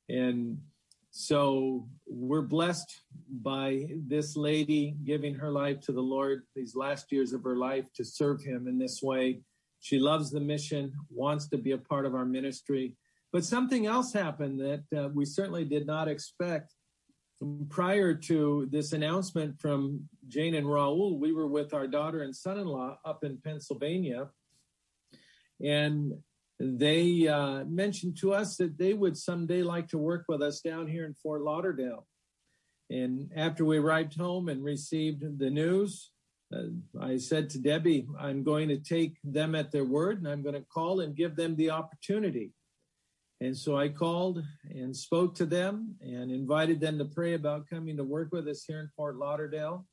And 0.09 0.59
so 1.15 1.87
we're 2.07 2.41
blessed 2.41 3.03
by 3.43 3.87
this 4.09 4.35
lady 4.35 4.97
giving 5.05 5.35
her 5.35 5.51
life 5.51 5.79
to 5.81 5.93
the 5.93 6.01
Lord 6.01 6.45
these 6.57 6.75
last 6.75 7.13
years 7.13 7.35
of 7.35 7.45
her 7.45 7.57
life 7.57 7.85
to 7.97 8.05
serve 8.05 8.43
him 8.43 8.67
in 8.67 8.79
this 8.79 9.03
way. 9.03 9.43
She 9.81 9.99
loves 9.99 10.31
the 10.31 10.41
mission, 10.41 10.91
wants 11.11 11.49
to 11.49 11.59
be 11.59 11.73
a 11.73 11.79
part 11.79 12.07
of 12.07 12.15
our 12.15 12.25
ministry. 12.25 12.97
But 13.31 13.45
something 13.45 13.85
else 13.85 14.15
happened 14.15 14.59
that 14.61 14.85
uh, 14.99 15.09
we 15.11 15.27
certainly 15.27 15.67
did 15.67 15.87
not 15.87 16.09
expect. 16.09 16.73
Prior 17.69 18.15
to 18.15 18.69
this 18.71 18.95
announcement 18.95 19.61
from 19.61 20.09
Jane 20.29 20.55
and 20.55 20.67
Raul, 20.67 21.19
we 21.19 21.35
were 21.35 21.47
with 21.47 21.75
our 21.75 21.87
daughter 21.87 22.23
and 22.23 22.35
son 22.35 22.59
in 22.59 22.67
law 22.67 22.97
up 23.05 23.23
in 23.23 23.37
Pennsylvania. 23.37 24.31
And 25.63 26.15
they 26.65 27.27
uh, 27.27 27.65
mentioned 27.65 28.17
to 28.19 28.33
us 28.33 28.57
that 28.57 28.79
they 28.79 28.95
would 28.95 29.19
someday 29.19 29.65
like 29.65 29.89
to 29.89 29.99
work 29.99 30.27
with 30.29 30.43
us 30.43 30.61
down 30.61 30.87
here 30.87 31.05
in 31.05 31.15
Fort 31.15 31.43
Lauderdale. 31.43 32.07
And 32.89 33.33
after 33.35 33.65
we 33.65 33.79
arrived 33.79 34.17
home 34.17 34.49
and 34.49 34.63
received 34.63 35.39
the 35.39 35.51
news, 35.51 36.13
uh, 36.55 36.67
I 37.01 37.17
said 37.17 37.51
to 37.51 37.59
Debbie, 37.59 38.07
I'm 38.17 38.45
going 38.45 38.69
to 38.69 38.79
take 38.79 39.17
them 39.25 39.57
at 39.57 39.73
their 39.73 39.85
word 39.85 40.19
and 40.19 40.29
I'm 40.29 40.43
going 40.43 40.55
to 40.55 40.67
call 40.73 41.01
and 41.01 41.17
give 41.17 41.35
them 41.35 41.57
the 41.57 41.71
opportunity. 41.71 42.53
And 43.41 43.57
so 43.57 43.77
I 43.77 43.89
called 43.89 44.45
and 44.71 44.95
spoke 44.95 45.35
to 45.37 45.47
them 45.47 45.97
and 46.01 46.31
invited 46.31 46.79
them 46.79 46.97
to 46.99 47.07
pray 47.07 47.35
about 47.35 47.69
coming 47.69 47.97
to 47.97 48.05
work 48.05 48.29
with 48.31 48.47
us 48.47 48.65
here 48.65 48.79
in 48.79 48.89
Fort 48.95 49.17
Lauderdale. 49.17 49.85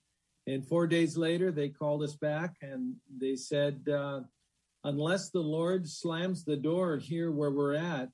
And 0.46 0.68
four 0.68 0.86
days 0.86 1.18
later, 1.18 1.52
they 1.52 1.70
called 1.70 2.04
us 2.04 2.16
back 2.16 2.58
and 2.62 2.96
they 3.18 3.36
said, 3.36 3.88
uh, 3.92 4.22
unless 4.84 5.30
the 5.30 5.40
Lord 5.40 5.88
slams 5.88 6.44
the 6.44 6.56
door 6.56 6.98
here 6.98 7.32
where 7.32 7.52
we're 7.52 7.76
at 7.76 8.10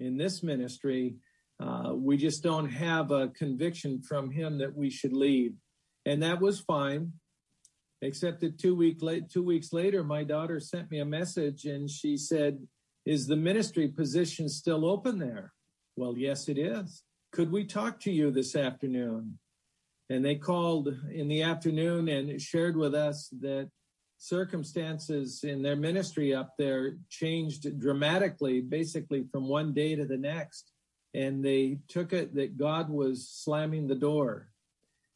in 0.00 0.16
this 0.16 0.42
ministry, 0.42 1.16
uh, 1.60 1.92
we 1.94 2.16
just 2.16 2.42
don't 2.42 2.68
have 2.68 3.10
a 3.10 3.28
conviction 3.28 4.02
from 4.02 4.30
Him 4.30 4.58
that 4.58 4.74
we 4.74 4.90
should 4.90 5.12
leave. 5.12 5.54
And 6.06 6.22
that 6.22 6.40
was 6.40 6.60
fine, 6.60 7.12
except 8.02 8.40
that 8.40 8.58
two 8.58 8.74
week 8.74 9.02
late, 9.02 9.30
two 9.30 9.42
weeks 9.42 9.72
later, 9.72 10.04
my 10.04 10.24
daughter 10.24 10.60
sent 10.60 10.90
me 10.90 10.98
a 10.98 11.04
message 11.04 11.64
and 11.64 11.88
she 11.88 12.16
said, 12.16 12.66
"Is 13.06 13.26
the 13.26 13.36
ministry 13.36 13.88
position 13.88 14.48
still 14.48 14.84
open 14.84 15.18
there?" 15.18 15.52
Well, 15.96 16.16
yes, 16.18 16.48
it 16.48 16.58
is. 16.58 17.04
Could 17.32 17.50
we 17.50 17.64
talk 17.64 18.00
to 18.00 18.12
you 18.12 18.30
this 18.30 18.56
afternoon? 18.56 19.38
And 20.10 20.24
they 20.24 20.34
called 20.34 20.88
in 21.12 21.28
the 21.28 21.42
afternoon 21.42 22.08
and 22.08 22.40
shared 22.40 22.76
with 22.76 22.94
us 22.94 23.28
that 23.40 23.70
circumstances 24.24 25.44
in 25.44 25.62
their 25.62 25.76
ministry 25.76 26.34
up 26.34 26.54
there 26.58 26.96
changed 27.10 27.78
dramatically, 27.78 28.62
basically 28.62 29.26
from 29.30 29.48
one 29.48 29.74
day 29.74 29.94
to 29.94 30.06
the 30.06 30.16
next. 30.16 30.72
And 31.12 31.44
they 31.44 31.78
took 31.88 32.12
it 32.12 32.34
that 32.34 32.56
God 32.56 32.88
was 32.88 33.28
slamming 33.28 33.86
the 33.86 33.94
door. 33.94 34.48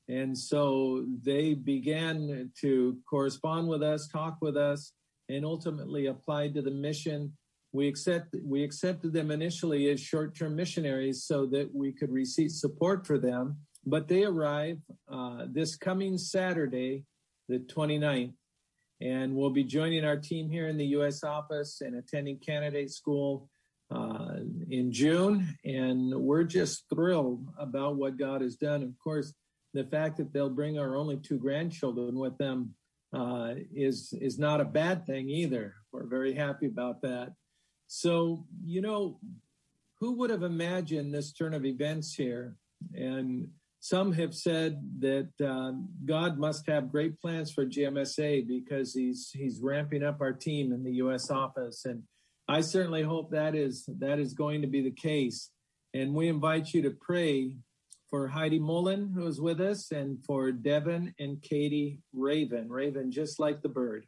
And 0.09 0.37
so 0.37 1.07
they 1.23 1.55
began 1.55 2.51
to 2.61 2.99
correspond 3.09 3.69
with 3.69 3.83
us, 3.83 4.09
talk 4.09 4.37
with 4.41 4.57
us, 4.57 4.93
and 5.29 5.45
ultimately 5.45 6.07
applied 6.07 6.55
to 6.55 6.63
the 6.63 6.71
mission. 6.71 7.33
We 7.73 7.89
accept 7.89 8.35
we 8.45 8.63
accepted 8.63 9.13
them 9.13 9.31
initially 9.31 9.91
as 9.91 10.01
short-term 10.01 10.55
missionaries 10.57 11.25
so 11.25 11.47
that 11.47 11.75
we 11.75 11.93
could 11.93 12.11
receive 12.11 12.51
support 12.51 13.07
for 13.07 13.19
them. 13.19 13.57
But 13.85 14.09
they 14.09 14.25
arrive 14.25 14.79
uh, 15.11 15.47
this 15.51 15.77
coming 15.77 16.17
Saturday, 16.17 17.05
the 17.49 17.59
29th, 17.59 18.33
and 19.01 19.35
will 19.35 19.51
be 19.51 19.65
joining 19.65 20.05
our 20.05 20.17
team 20.17 20.51
here 20.51 20.69
in 20.69 20.77
the 20.77 20.87
U.S. 20.87 21.23
office 21.23 21.81
and 21.81 21.97
attending 21.97 22.39
candidate 22.39 22.91
school 22.91 23.49
uh, 23.91 24.37
in 24.71 24.93
June. 24.93 25.57
And 25.65 26.15
we're 26.15 26.45
just 26.45 26.85
thrilled 26.93 27.47
about 27.59 27.97
what 27.97 28.19
God 28.19 28.41
has 28.41 28.57
done. 28.57 28.83
Of 28.83 28.99
course, 29.03 29.33
the 29.75 29.85
fact 29.85 30.17
that 30.17 30.33
they'll 30.33 30.51
bring 30.51 30.79
our 30.79 30.97
only 30.97 31.17
two 31.19 31.39
grandchildren 31.39 32.17
with 32.17 32.37
them 32.39 32.75
uh, 33.13 33.55
is 33.75 34.13
is 34.21 34.39
not 34.39 34.61
a 34.61 34.65
bad 34.65 35.07
thing 35.07 35.31
either. 35.31 35.75
We're 35.93 36.07
very 36.07 36.35
happy 36.35 36.67
about 36.67 37.01
that. 37.03 37.33
So, 37.87 38.45
you 38.65 38.83
know, 38.83 39.19
who 40.01 40.13
would 40.19 40.31
have 40.31 40.43
imagined 40.43 41.15
this 41.15 41.33
turn 41.33 41.55
of 41.55 41.65
events 41.65 42.15
here? 42.15 42.57
And 42.95 43.49
some 43.81 44.13
have 44.13 44.35
said 44.35 44.81
that 44.99 45.31
um, 45.45 45.89
God 46.05 46.39
must 46.39 46.67
have 46.67 46.91
great 46.91 47.19
plans 47.21 47.53
for 47.53 47.65
GMSA 47.65 48.47
because 48.47 48.93
he's 48.93 49.31
he's 49.33 49.61
ramping 49.61 50.03
up 50.03 50.21
our 50.21 50.33
team 50.33 50.73
in 50.73 50.83
the 50.83 50.95
U.S. 50.95 51.31
office, 51.31 51.85
and 51.85 52.03
I 52.49 52.61
certainly 52.61 53.03
hope 53.03 53.31
that 53.31 53.55
is 53.55 53.89
that 53.99 54.19
is 54.19 54.35
going 54.35 54.63
to 54.63 54.69
be 54.69 54.83
the 54.83 54.91
case. 54.91 55.51
And 55.95 56.15
we 56.15 56.29
invite 56.29 56.75
you 56.75 56.83
to 56.83 56.91
pray 56.91 57.57
for 58.11 58.27
Heidi 58.27 58.59
Mullen, 58.59 59.13
who 59.15 59.27
is 59.27 59.41
with 59.41 59.61
us, 59.61 59.93
and 59.93 60.25
for 60.25 60.51
Devin 60.51 61.15
and 61.19 61.41
Katie 61.41 62.01
Raven, 62.13 62.69
Raven 62.69 63.13
just 63.13 63.39
like 63.39 63.63
the 63.63 63.69
bird, 63.69 64.07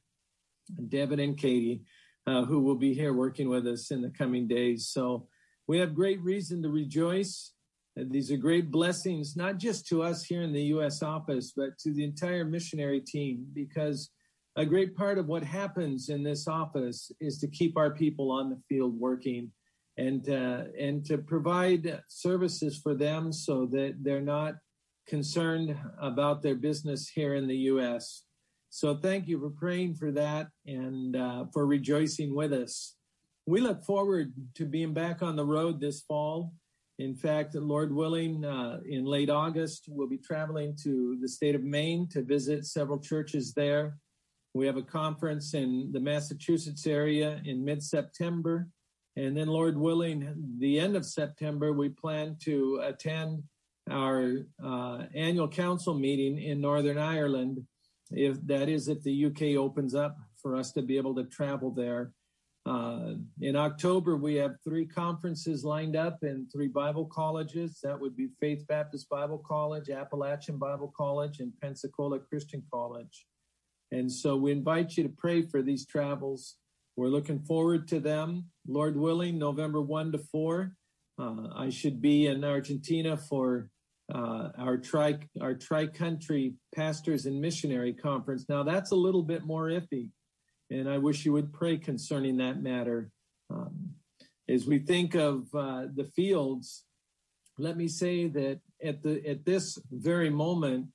Devin 0.88 1.20
and 1.20 1.38
Katie, 1.38 1.82
uh, 2.26 2.44
who 2.44 2.60
will 2.60 2.76
be 2.76 2.92
here 2.92 3.12
working 3.12 3.48
with 3.48 3.66
us 3.66 3.90
in 3.90 4.02
the 4.02 4.10
coming 4.10 4.48
days. 4.48 4.88
So 4.88 5.28
we 5.68 5.78
have 5.78 5.94
great 5.94 6.20
reason 6.22 6.62
to 6.62 6.68
rejoice 6.70 7.52
these 7.97 8.30
are 8.30 8.37
great 8.37 8.70
blessings, 8.70 9.37
not 9.37 9.59
just 9.59 9.87
to 9.88 10.02
us 10.02 10.25
here 10.25 10.42
in 10.42 10.52
the 10.52 10.62
U.S. 10.64 11.02
office, 11.02 11.52
but 11.56 11.78
to 11.78 11.92
the 11.92 12.04
entire 12.04 12.44
missionary 12.44 13.00
team, 13.00 13.47
because 13.52 14.11
a 14.56 14.64
great 14.64 14.97
part 14.97 15.18
of 15.18 15.26
what 15.26 15.42
happens 15.42 16.09
in 16.09 16.23
this 16.23 16.49
office 16.49 17.11
is 17.20 17.38
to 17.38 17.49
keep 17.49 17.76
our 17.76 17.90
people 17.90 18.30
on 18.30 18.50
the 18.50 18.61
field 18.68 18.99
working 18.99 19.50
and 19.97 20.28
uh, 20.28 20.64
and 20.78 21.04
to 21.04 21.18
provide 21.18 22.00
services 22.09 22.78
for 22.78 22.94
them 22.94 23.32
so 23.32 23.66
that 23.66 23.97
they're 24.02 24.20
not 24.20 24.54
concerned 25.09 25.76
about 26.00 26.42
their 26.42 26.54
business 26.54 27.09
here 27.09 27.35
in 27.35 27.47
the 27.47 27.56
U.S. 27.73 28.25
So 28.70 28.94
thank 28.94 29.26
you 29.26 29.40
for 29.40 29.50
praying 29.50 29.97
for 29.97 30.12
that 30.12 30.49
and 30.64 31.16
uh, 31.16 31.47
for 31.52 31.66
rejoicing 31.66 32.35
with 32.35 32.52
us. 32.52 32.94
We 33.47 33.61
look 33.61 33.85
forward 33.85 34.32
to 34.54 34.64
being 34.64 34.94
back 34.94 35.23
on 35.23 35.35
the 35.35 35.44
road 35.44 35.80
this 35.80 36.02
fall 36.02 36.52
in 37.00 37.14
fact, 37.14 37.54
Lord 37.54 37.95
willing, 37.95 38.45
uh, 38.45 38.80
in 38.87 39.07
late 39.07 39.30
August, 39.30 39.87
we'll 39.88 40.07
be 40.07 40.19
traveling 40.19 40.76
to 40.83 41.16
the 41.23 41.28
state 41.28 41.54
of 41.54 41.62
Maine 41.62 42.07
to 42.09 42.23
visit 42.23 42.66
several 42.66 42.99
churches 42.99 43.54
there. 43.54 43.97
We 44.52 44.66
have 44.66 44.76
a 44.76 44.83
conference 44.83 45.54
in 45.54 45.90
the 45.92 46.00
Massachusetts 46.00 46.87
area 46.87 47.40
in 47.47 47.64
mid 47.64 47.83
September. 47.83 48.69
And 49.16 49.35
then, 49.35 49.49
Lord 49.49 49.78
willing, 49.78 50.35
the 50.59 50.78
end 50.78 50.95
of 50.95 51.07
September, 51.07 51.73
we 51.73 51.88
plan 51.88 52.37
to 52.42 52.80
attend 52.85 53.45
our 53.90 54.47
uh, 54.62 55.04
annual 55.14 55.49
council 55.49 55.95
meeting 55.95 56.38
in 56.38 56.61
Northern 56.61 56.99
Ireland. 56.99 57.64
If 58.11 58.45
that 58.47 58.69
is, 58.69 58.88
if 58.88 59.02
the 59.02 59.26
UK 59.26 59.59
opens 59.59 59.95
up 59.95 60.19
for 60.37 60.54
us 60.54 60.73
to 60.73 60.83
be 60.83 60.99
able 60.99 61.14
to 61.14 61.25
travel 61.25 61.71
there. 61.71 62.12
Uh, 62.70 63.14
in 63.40 63.56
October, 63.56 64.16
we 64.16 64.36
have 64.36 64.54
three 64.62 64.86
conferences 64.86 65.64
lined 65.64 65.96
up 65.96 66.18
in 66.22 66.46
three 66.52 66.68
Bible 66.68 67.04
colleges. 67.04 67.80
That 67.82 67.98
would 67.98 68.16
be 68.16 68.28
Faith 68.38 68.64
Baptist 68.68 69.08
Bible 69.08 69.38
College, 69.38 69.90
Appalachian 69.90 70.56
Bible 70.56 70.94
College, 70.96 71.40
and 71.40 71.52
Pensacola 71.60 72.20
Christian 72.20 72.62
College. 72.72 73.26
And 73.90 74.10
so 74.10 74.36
we 74.36 74.52
invite 74.52 74.96
you 74.96 75.02
to 75.02 75.08
pray 75.08 75.42
for 75.42 75.62
these 75.62 75.84
travels. 75.84 76.58
We're 76.94 77.08
looking 77.08 77.40
forward 77.40 77.88
to 77.88 77.98
them. 77.98 78.44
Lord 78.68 78.96
willing, 78.96 79.36
November 79.36 79.80
1 79.80 80.12
to 80.12 80.18
4. 80.18 80.72
Uh, 81.20 81.48
I 81.56 81.70
should 81.70 82.00
be 82.00 82.28
in 82.28 82.44
Argentina 82.44 83.16
for 83.16 83.68
uh, 84.14 84.50
our 84.56 84.76
tri 84.76 85.18
our 85.40 85.54
tri 85.54 85.86
country 85.86 86.54
pastors 86.74 87.26
and 87.26 87.40
missionary 87.40 87.94
conference. 87.94 88.46
Now 88.48 88.62
that's 88.62 88.92
a 88.92 88.96
little 88.96 89.22
bit 89.22 89.44
more 89.44 89.66
iffy 89.66 90.10
and 90.70 90.88
I 90.88 90.98
wish 90.98 91.24
you 91.24 91.32
would 91.32 91.52
pray 91.52 91.76
concerning 91.76 92.36
that 92.38 92.62
matter. 92.62 93.10
Um, 93.50 93.90
as 94.48 94.66
we 94.66 94.78
think 94.78 95.14
of 95.14 95.46
uh, 95.54 95.86
the 95.94 96.08
fields, 96.16 96.84
let 97.58 97.76
me 97.76 97.88
say 97.88 98.28
that 98.28 98.60
at 98.82 99.02
the 99.02 99.26
at 99.28 99.44
this 99.44 99.78
very 99.90 100.30
moment, 100.30 100.86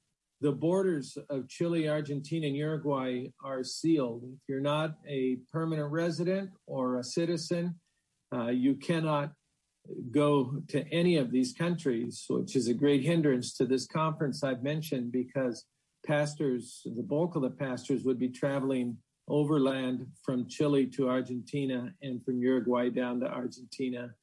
the 0.42 0.52
borders 0.52 1.18
of 1.30 1.48
Chile, 1.48 1.88
Argentina, 1.88 2.48
and 2.48 2.56
Uruguay 2.56 3.28
are 3.44 3.64
sealed. 3.64 4.24
If 4.24 4.40
you're 4.48 4.60
not 4.60 4.96
a 5.08 5.38
permanent 5.52 5.92
resident 5.92 6.52
or 6.66 6.98
a 6.98 7.04
citizen, 7.04 7.76
uh, 8.34 8.48
you 8.48 8.76
cannot 8.76 9.32
go 10.12 10.62
to 10.70 10.88
any 10.92 11.18
of 11.18 11.32
these 11.32 11.54
countries, 11.54 12.26
which 12.30 12.56
is 12.56 12.68
a 12.68 12.74
great 12.74 13.04
hindrance 13.04 13.54
to 13.56 13.66
this 13.66 13.86
conference 13.86 14.44
I've 14.44 14.64
mentioned 14.64 15.12
because 15.12 15.66
pastors, 16.06 16.82
the 16.86 17.04
bulk 17.04 17.36
of 17.36 17.44
the 17.44 17.52
pastors 17.52 18.04
would 18.04 18.20
be 18.20 18.30
traveling 18.30 18.98
overland 19.28 20.06
from 20.24 20.48
Chile 20.48 20.86
to 20.88 21.10
Argentina 21.10 21.92
and 22.02 22.24
from 22.24 22.40
Uruguay 22.40 22.90
down 22.90 23.20
to 23.22 23.28
Argentina. 23.28 24.14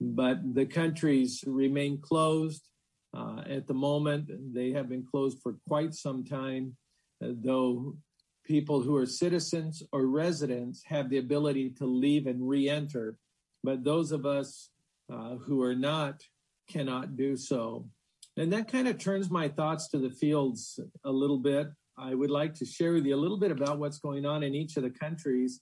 But 0.00 0.54
the 0.54 0.66
countries 0.66 1.44
remain 1.46 2.00
closed. 2.00 2.68
Uh, 3.16 3.42
at 3.48 3.66
the 3.66 3.74
moment, 3.74 4.30
they 4.54 4.72
have 4.72 4.88
been 4.88 5.04
closed 5.04 5.38
for 5.42 5.56
quite 5.66 5.94
some 5.94 6.24
time, 6.24 6.76
uh, 7.24 7.28
though 7.42 7.96
people 8.44 8.80
who 8.80 8.96
are 8.96 9.06
citizens 9.06 9.82
or 9.92 10.06
residents 10.06 10.82
have 10.86 11.10
the 11.10 11.18
ability 11.18 11.70
to 11.70 11.86
leave 11.86 12.26
and 12.26 12.48
re 12.48 12.68
enter. 12.68 13.16
But 13.62 13.84
those 13.84 14.12
of 14.12 14.24
us 14.26 14.70
uh, 15.12 15.36
who 15.36 15.62
are 15.62 15.74
not 15.74 16.22
cannot 16.68 17.16
do 17.16 17.36
so. 17.36 17.88
And 18.36 18.52
that 18.52 18.70
kind 18.70 18.86
of 18.86 18.98
turns 18.98 19.30
my 19.30 19.48
thoughts 19.48 19.88
to 19.88 19.98
the 19.98 20.10
fields 20.10 20.78
a 21.04 21.10
little 21.10 21.38
bit. 21.38 21.68
I 21.98 22.14
would 22.14 22.30
like 22.30 22.54
to 22.54 22.64
share 22.64 22.92
with 22.92 23.06
you 23.06 23.14
a 23.14 23.18
little 23.18 23.38
bit 23.38 23.50
about 23.50 23.78
what's 23.78 23.98
going 23.98 24.24
on 24.24 24.42
in 24.42 24.54
each 24.54 24.76
of 24.76 24.84
the 24.84 24.90
countries. 24.90 25.60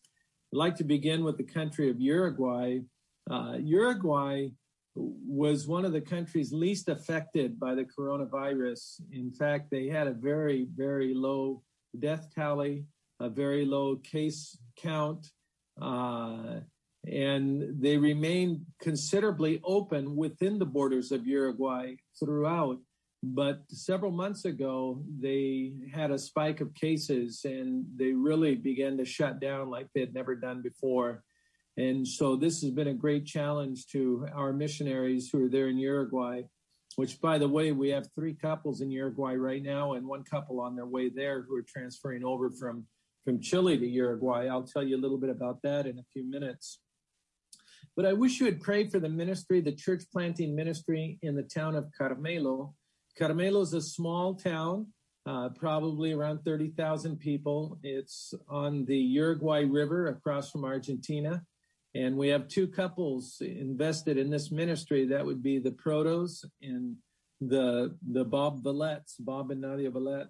I'd 0.52 0.58
like 0.58 0.76
to 0.76 0.84
begin 0.84 1.24
with 1.24 1.38
the 1.38 1.44
country 1.44 1.88
of 1.90 2.00
Uruguay. 2.00 2.80
Uh, 3.30 3.56
Uruguay 3.58 4.48
was 4.94 5.66
one 5.66 5.84
of 5.84 5.92
the 5.92 6.00
countries 6.00 6.52
least 6.52 6.88
affected 6.88 7.58
by 7.58 7.74
the 7.74 7.84
coronavirus. 7.84 9.00
In 9.12 9.30
fact, 9.30 9.70
they 9.70 9.88
had 9.88 10.06
a 10.06 10.12
very, 10.12 10.66
very 10.74 11.14
low 11.14 11.62
death 11.98 12.28
tally, 12.34 12.84
a 13.20 13.28
very 13.28 13.64
low 13.64 13.96
case 13.96 14.58
count, 14.76 15.30
uh, 15.80 16.60
and 17.06 17.80
they 17.80 17.96
remained 17.96 18.60
considerably 18.80 19.60
open 19.64 20.16
within 20.16 20.58
the 20.58 20.66
borders 20.66 21.12
of 21.12 21.26
Uruguay 21.26 21.94
throughout. 22.18 22.78
But 23.34 23.62
several 23.70 24.12
months 24.12 24.44
ago, 24.44 25.02
they 25.18 25.72
had 25.92 26.12
a 26.12 26.18
spike 26.18 26.60
of 26.60 26.74
cases 26.74 27.44
and 27.44 27.84
they 27.96 28.12
really 28.12 28.54
began 28.54 28.96
to 28.98 29.04
shut 29.04 29.40
down 29.40 29.68
like 29.68 29.88
they 29.92 30.00
had 30.00 30.14
never 30.14 30.36
done 30.36 30.62
before. 30.62 31.24
And 31.76 32.06
so 32.06 32.36
this 32.36 32.62
has 32.62 32.70
been 32.70 32.88
a 32.88 32.94
great 32.94 33.26
challenge 33.26 33.88
to 33.88 34.28
our 34.32 34.52
missionaries 34.52 35.28
who 35.28 35.44
are 35.44 35.48
there 35.48 35.68
in 35.68 35.76
Uruguay, 35.76 36.42
which 36.94 37.20
by 37.20 37.36
the 37.36 37.48
way, 37.48 37.72
we 37.72 37.88
have 37.88 38.08
three 38.14 38.32
couples 38.32 38.80
in 38.80 38.92
Uruguay 38.92 39.34
right 39.34 39.62
now 39.62 39.94
and 39.94 40.06
one 40.06 40.22
couple 40.22 40.60
on 40.60 40.76
their 40.76 40.86
way 40.86 41.08
there 41.08 41.42
who 41.42 41.56
are 41.56 41.66
transferring 41.66 42.24
over 42.24 42.50
from, 42.50 42.86
from 43.24 43.40
Chile 43.40 43.76
to 43.76 43.86
Uruguay. 43.86 44.46
I'll 44.46 44.62
tell 44.62 44.84
you 44.84 44.96
a 44.96 45.02
little 45.02 45.18
bit 45.18 45.30
about 45.30 45.62
that 45.62 45.86
in 45.86 45.98
a 45.98 46.04
few 46.12 46.22
minutes. 46.22 46.78
But 47.96 48.06
I 48.06 48.12
wish 48.12 48.38
you 48.38 48.46
would 48.46 48.60
pray 48.60 48.86
for 48.88 49.00
the 49.00 49.08
ministry, 49.08 49.60
the 49.60 49.72
church 49.72 50.04
planting 50.12 50.54
ministry 50.54 51.18
in 51.22 51.34
the 51.34 51.42
town 51.42 51.74
of 51.74 51.90
Carmelo, 51.96 52.74
Carmelo 53.18 53.60
is 53.62 53.72
a 53.72 53.80
small 53.80 54.34
town, 54.34 54.88
uh, 55.24 55.48
probably 55.50 56.12
around 56.12 56.44
30,000 56.44 57.18
people. 57.18 57.78
It's 57.82 58.34
on 58.48 58.84
the 58.84 58.98
Uruguay 58.98 59.64
River 59.64 60.08
across 60.08 60.50
from 60.50 60.64
Argentina. 60.64 61.42
And 61.94 62.16
we 62.16 62.28
have 62.28 62.48
two 62.48 62.68
couples 62.68 63.38
invested 63.40 64.18
in 64.18 64.28
this 64.28 64.50
ministry. 64.50 65.06
That 65.06 65.24
would 65.24 65.42
be 65.42 65.58
the 65.58 65.70
Protos 65.70 66.44
and 66.60 66.96
the 67.40 67.96
the 68.06 68.24
Bob 68.24 68.62
Vallets, 68.62 69.16
Bob 69.18 69.50
and 69.50 69.62
Nadia 69.62 69.90
Vallet. 69.90 70.28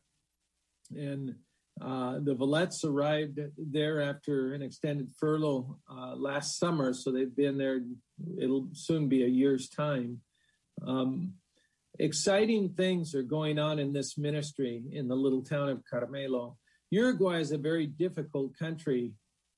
And 0.91 1.35
uh, 1.81 2.21
the 2.23 2.35
Vallets 2.35 2.85
arrived 2.85 3.41
there 3.59 4.01
after 4.01 4.55
an 4.55 4.63
extended 4.63 5.11
furlough 5.19 5.79
uh, 5.91 6.15
last 6.15 6.59
summer, 6.59 6.95
so 6.95 7.11
they've 7.11 7.35
been 7.35 7.59
there. 7.59 7.81
It'll 8.41 8.69
soon 8.73 9.09
be 9.09 9.25
a 9.25 9.29
year's 9.29 9.69
time. 9.69 10.21
Um, 10.87 11.35
exciting 11.99 12.71
things 12.71 13.15
are 13.15 13.23
going 13.23 13.59
on 13.59 13.79
in 13.79 13.93
this 13.93 14.19
ministry 14.19 14.83
in 14.93 15.09
the 15.09 15.15
little 15.15 15.43
town 15.43 15.69
of 15.69 15.83
Carmelo. 15.89 16.57
Uruguay 16.91 17.41
is 17.41 17.53
a 17.53 17.59
very 17.59 17.87
difficult 17.87 18.57
country 18.59 19.13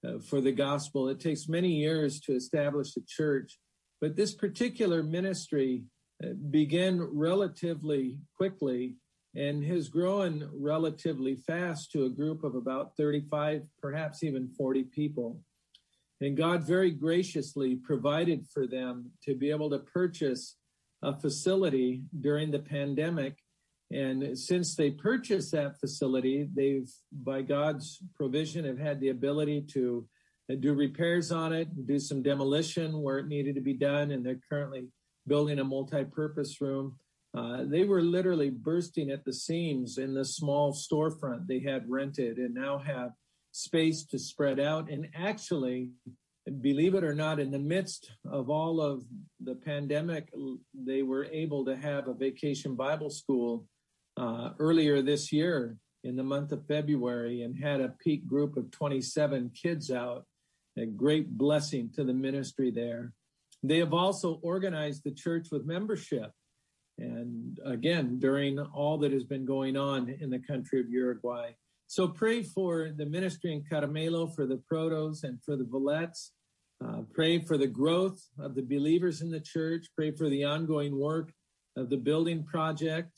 uh, 0.07 0.19
for 0.19 0.41
the 0.41 0.53
gospel. 0.53 1.09
It 1.09 1.21
takes 1.21 1.49
many 1.49 1.73
years 1.73 2.21
to 2.21 2.35
establish 2.35 2.97
a 2.97 3.01
church, 3.07 3.59
but 4.01 4.17
this 4.17 4.35
particular 4.35 5.03
ministry 5.03 5.85
uh, 6.23 6.29
began 6.51 7.03
relatively 7.03 8.19
quickly 8.37 8.97
and 9.35 9.63
has 9.65 9.89
grown 9.89 10.49
relatively 10.53 11.37
fast 11.37 11.93
to 11.93 12.05
a 12.05 12.11
group 12.11 12.45
of 12.45 12.55
about 12.55 12.97
35, 12.97 13.63
perhaps 13.81 14.23
even 14.23 14.49
40 14.49 14.85
people. 14.85 15.41
And 16.21 16.37
God 16.37 16.67
very 16.67 16.91
graciously 16.91 17.77
provided 17.77 18.47
for 18.53 18.67
them 18.67 19.13
to 19.25 19.35
be 19.35 19.51
able 19.51 19.71
to 19.71 19.79
purchase 19.79 20.57
a 21.03 21.19
facility 21.19 22.03
during 22.21 22.51
the 22.51 22.59
pandemic. 22.59 23.39
And 23.91 24.39
since 24.39 24.75
they 24.75 24.91
purchased 24.91 25.53
that 25.53 25.81
facility, 25.81 26.49
they've, 26.55 26.91
by 27.11 27.43
God's 27.43 28.03
provision, 28.15 28.65
have 28.65 28.79
had 28.79 29.01
the 29.01 29.09
ability 29.09 29.63
to 29.73 30.07
do 30.61 30.75
repairs 30.75 31.31
on 31.33 31.53
it, 31.53 31.69
do 31.87 31.99
some 31.99 32.23
demolition 32.23 33.03
where 33.03 33.19
it 33.19 33.29
needed 33.29 33.55
to 33.55 33.61
be 33.61 33.75
done. 33.75 34.11
And 34.11 34.25
they're 34.25 34.41
currently 34.51 34.89
building 35.27 35.59
a 35.59 35.65
multi-purpose 35.65 36.61
room. 36.61 36.97
Uh, 37.37 37.65
they 37.65 37.85
were 37.85 38.03
literally 38.03 38.51
bursting 38.51 39.11
at 39.11 39.25
the 39.25 39.33
seams 39.33 39.99
in 39.99 40.15
the 40.15 40.25
small 40.25 40.73
storefront 40.73 41.47
they 41.47 41.61
had 41.61 41.89
rented 41.89 42.39
and 42.39 42.55
now 42.55 42.79
have 42.79 43.13
space 43.53 44.05
to 44.05 44.19
spread 44.19 44.59
out. 44.59 44.91
And 44.91 45.09
actually, 45.15 45.91
believe 46.51 46.95
it 46.95 47.05
or 47.05 47.15
not, 47.15 47.41
in 47.41 47.51
the 47.51 47.59
midst 47.59 48.11
of 48.31 48.51
all 48.51 48.81
of 48.81 49.05
the 49.41 49.55
pandemic, 49.55 50.33
they 50.75 51.03
were 51.03 51.25
able 51.27 51.65
to 51.65 51.77
have 51.77 52.09
a 52.09 52.15
vacation 52.15 52.75
Bible 52.75 53.11
school 53.11 53.67
uh, 54.17 54.51
earlier 54.59 55.03
this 55.03 55.33
year 55.33 55.77
in 56.05 56.17
the 56.17 56.23
month 56.23 56.53
of 56.53 56.67
February 56.67 57.43
and 57.43 57.63
had 57.63 57.81
a 57.81 57.95
peak 58.03 58.27
group 58.27 58.57
of 58.57 58.71
27 58.71 59.51
kids 59.51 59.91
out. 59.91 60.25
A 60.77 60.87
great 60.87 61.37
blessing 61.37 61.91
to 61.97 62.05
the 62.05 62.15
ministry 62.15 62.71
there. 62.71 63.13
They 63.65 63.79
have 63.79 63.93
also 63.93 64.39
organized 64.43 65.03
the 65.05 65.11
church 65.11 65.49
with 65.51 65.67
membership. 65.67 66.31
And 66.99 67.59
again, 67.65 68.19
during 68.19 68.59
all 68.59 68.99
that 68.99 69.13
has 69.13 69.25
been 69.25 69.45
going 69.45 69.77
on 69.77 70.09
in 70.21 70.31
the 70.31 70.39
country 70.39 70.81
of 70.81 70.89
Uruguay. 70.89 71.53
So 71.89 72.07
pray 72.07 72.43
for 72.43 72.91
the 72.95 73.07
ministry 73.07 73.53
in 73.53 73.65
Carmelo, 73.69 74.27
for 74.29 74.47
the 74.47 74.61
Protos, 74.71 75.25
and 75.25 75.43
for 75.43 75.57
the 75.57 75.65
Vallets. 75.65 76.33
Uh, 76.85 77.03
pray 77.13 77.41
for 77.41 77.59
the 77.59 77.67
growth 77.67 78.21
of 78.39 78.55
the 78.55 78.63
believers 78.63 79.21
in 79.21 79.31
the 79.31 79.41
church. 79.41 79.87
Pray 79.97 80.13
for 80.13 80.29
the 80.29 80.45
ongoing 80.45 80.99
work 80.99 81.33
of 81.77 81.91
the 81.91 81.97
building 81.97 82.45
project. 82.45 83.13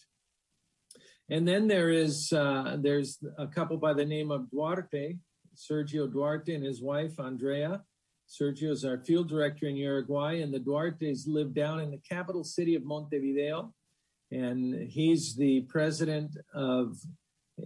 And 1.29 1.47
then 1.47 1.69
there 1.69 1.91
is 1.91 2.33
uh, 2.33 2.77
there's 2.81 3.19
a 3.39 3.47
couple 3.47 3.77
by 3.77 3.93
the 3.93 4.05
name 4.05 4.31
of 4.31 4.51
Duarte, 4.51 5.19
Sergio 5.55 6.11
Duarte 6.11 6.55
and 6.55 6.65
his 6.65 6.83
wife 6.83 7.21
Andrea. 7.21 7.83
Sergio 8.29 8.71
is 8.71 8.85
our 8.85 8.99
field 8.99 9.29
director 9.29 9.67
in 9.67 9.77
Uruguay, 9.77 10.41
and 10.41 10.55
the 10.55 10.61
Duartes 10.61 11.27
live 11.27 11.53
down 11.53 11.81
in 11.81 11.91
the 11.91 12.01
capital 12.09 12.45
city 12.45 12.77
of 12.77 12.85
Montevideo. 12.85 13.75
And 14.31 14.89
he's 14.89 15.35
the 15.35 15.63
president 15.63 16.37
of 16.55 16.97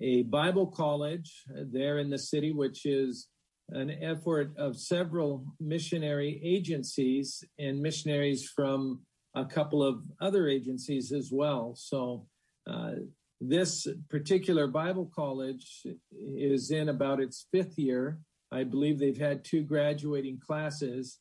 a 0.01 0.23
Bible 0.23 0.67
college 0.67 1.45
there 1.49 1.99
in 1.99 2.09
the 2.09 2.19
city, 2.19 2.53
which 2.53 2.87
is 2.87 3.29
an 3.71 3.91
effort 4.03 4.53
of 4.57 4.79
several 4.79 5.45
missionary 5.61 6.41
agencies 6.45 7.43
and 7.59 7.81
missionaries 7.81 8.49
from 8.55 9.01
a 9.35 9.45
couple 9.45 9.83
of 9.83 10.03
other 10.21 10.49
agencies 10.49 11.13
as 11.13 11.31
well. 11.33 11.75
So, 11.77 12.27
uh, 12.67 12.93
this 13.41 13.87
particular 14.09 14.67
Bible 14.67 15.11
college 15.15 15.87
is 16.13 16.71
in 16.71 16.89
about 16.89 17.21
its 17.21 17.47
fifth 17.53 17.79
year. 17.79 18.19
I 18.53 18.65
believe 18.65 18.99
they've 18.99 19.19
had 19.19 19.45
two 19.45 19.63
graduating 19.63 20.41
classes. 20.41 21.19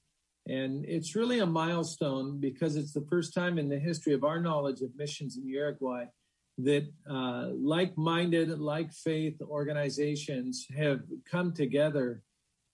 And 0.48 0.86
it's 0.86 1.16
really 1.16 1.40
a 1.40 1.46
milestone 1.46 2.40
because 2.40 2.76
it's 2.76 2.94
the 2.94 3.06
first 3.10 3.34
time 3.34 3.58
in 3.58 3.70
the 3.70 3.80
history 3.80 4.14
of 4.14 4.24
our 4.24 4.40
knowledge 4.40 4.82
of 4.82 4.96
missions 4.96 5.38
in 5.38 5.48
Uruguay 5.48 6.06
that 6.60 6.88
uh, 7.10 7.48
like 7.56 7.98
minded, 7.98 8.50
like 8.60 8.94
faith 8.94 9.42
organizations 9.42 10.68
have 10.78 11.02
come 11.30 11.54
together 11.54 12.22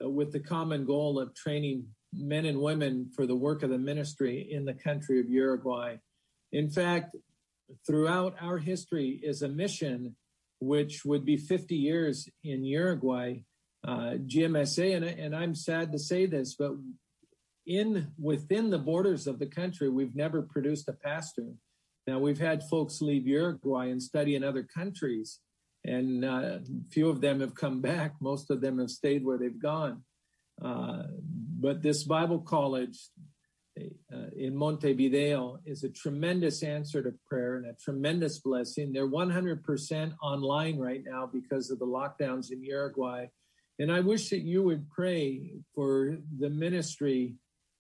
with 0.01 0.31
the 0.31 0.39
common 0.39 0.85
goal 0.85 1.19
of 1.19 1.33
training 1.35 1.85
men 2.13 2.45
and 2.45 2.59
women 2.59 3.09
for 3.15 3.25
the 3.25 3.35
work 3.35 3.63
of 3.63 3.69
the 3.69 3.77
ministry 3.77 4.47
in 4.51 4.65
the 4.65 4.73
country 4.73 5.19
of 5.19 5.29
Uruguay. 5.29 5.97
In 6.51 6.69
fact, 6.69 7.15
throughout 7.85 8.35
our 8.41 8.57
history 8.57 9.19
is 9.23 9.41
a 9.41 9.47
mission 9.47 10.15
which 10.59 11.05
would 11.05 11.25
be 11.25 11.37
50 11.37 11.75
years 11.75 12.27
in 12.43 12.63
Uruguay. 12.65 13.39
Uh, 13.87 14.15
GMSA, 14.25 14.97
and, 14.97 15.05
and 15.05 15.33
I'm 15.33 15.55
sad 15.55 15.93
to 15.93 15.99
say 15.99 16.25
this, 16.25 16.55
but 16.55 16.73
in 17.65 18.11
within 18.19 18.71
the 18.71 18.79
borders 18.79 19.25
of 19.25 19.39
the 19.39 19.45
country, 19.45 19.87
we've 19.87 20.15
never 20.15 20.41
produced 20.41 20.89
a 20.89 20.93
pastor. 20.93 21.53
Now 22.05 22.19
we've 22.19 22.39
had 22.39 22.63
folks 22.63 23.01
leave 23.01 23.25
Uruguay 23.25 23.89
and 23.89 24.03
study 24.03 24.35
in 24.35 24.43
other 24.43 24.63
countries, 24.63 25.39
and 25.85 26.25
uh, 26.25 26.59
few 26.91 27.09
of 27.09 27.21
them 27.21 27.39
have 27.39 27.55
come 27.55 27.81
back. 27.81 28.15
Most 28.21 28.51
of 28.51 28.61
them 28.61 28.79
have 28.79 28.91
stayed 28.91 29.23
where 29.23 29.37
they've 29.37 29.61
gone. 29.61 30.03
Uh, 30.63 31.03
but 31.59 31.81
this 31.81 32.03
Bible 32.03 32.39
college 32.39 32.97
uh, 33.79 34.29
in 34.35 34.55
Montevideo 34.55 35.59
is 35.65 35.83
a 35.83 35.89
tremendous 35.89 36.63
answer 36.63 37.01
to 37.01 37.13
prayer 37.27 37.57
and 37.57 37.67
a 37.67 37.73
tremendous 37.73 38.39
blessing. 38.39 38.91
They're 38.91 39.07
100% 39.07 40.13
online 40.21 40.77
right 40.77 41.01
now 41.05 41.29
because 41.31 41.71
of 41.71 41.79
the 41.79 41.85
lockdowns 41.85 42.51
in 42.51 42.63
Uruguay. 42.63 43.27
And 43.77 43.91
I 43.91 44.01
wish 44.01 44.29
that 44.29 44.41
you 44.41 44.63
would 44.63 44.89
pray 44.89 45.53
for 45.73 46.17
the 46.37 46.49
ministry 46.49 47.35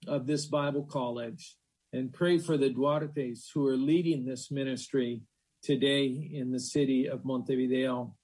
of 0.07 0.25
this 0.25 0.45
Bible 0.45 0.83
college 0.83 1.55
and 1.91 2.13
pray 2.13 2.37
for 2.37 2.57
the 2.57 2.69
Duartes 2.69 3.47
who 3.53 3.67
are 3.67 3.75
leading 3.75 4.25
this 4.25 4.51
ministry 4.51 5.23
today 5.61 6.29
in 6.33 6.51
the 6.51 6.59
city 6.59 7.07
of 7.07 7.25
Montevideo. 7.25 8.15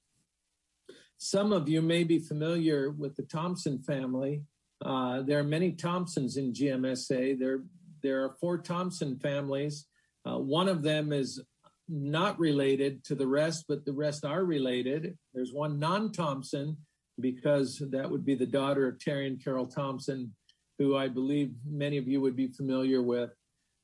Some 1.18 1.54
of 1.54 1.70
you 1.70 1.82
may 1.82 2.04
be 2.04 2.20
familiar 2.20 2.92
with 2.92 3.16
the 3.16 3.24
Thompson 3.24 3.80
family. 3.80 4.44
Uh, 4.84 5.22
there 5.22 5.40
are 5.40 5.44
many 5.44 5.72
Thompsons 5.72 6.38
in 6.38 6.54
GMSA. 6.54 7.40
There, 7.40 7.64
there 8.04 8.24
are 8.24 8.36
four 8.40 8.58
Thompson 8.58 9.18
families. 9.20 9.86
Uh, 10.28 10.38
one 10.40 10.68
of 10.68 10.84
them 10.84 11.14
is 11.14 11.42
not 11.88 12.40
related 12.40 13.04
to 13.06 13.16
the 13.16 13.28
rest, 13.28 13.66
but 13.68 13.86
the 13.86 13.94
rest 13.94 14.26
are 14.26 14.44
related. 14.44 15.18
There's 15.34 15.54
one 15.54 15.80
non-Thompson 15.80 16.78
because 17.20 17.82
that 17.92 18.10
would 18.10 18.26
be 18.26 18.36
the 18.36 18.46
daughter 18.46 18.88
of 18.88 19.00
Terry 19.00 19.28
and 19.28 19.42
Carol 19.42 19.68
Thompson, 19.68 20.36
who 20.80 20.98
I 20.98 21.08
believe 21.08 21.54
many 21.66 21.98
of 21.98 22.08
you 22.08 22.20
would 22.22 22.36
be 22.36 22.48
familiar 22.48 23.02
with. 23.02 23.32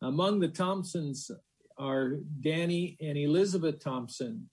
Among 0.01 0.39
the 0.39 0.49
Thompsons 0.49 1.31
are 1.81 2.17
Danny 2.39 2.95
and 3.01 3.17
Elizabeth 3.17 3.83
Thompson. 3.83 4.49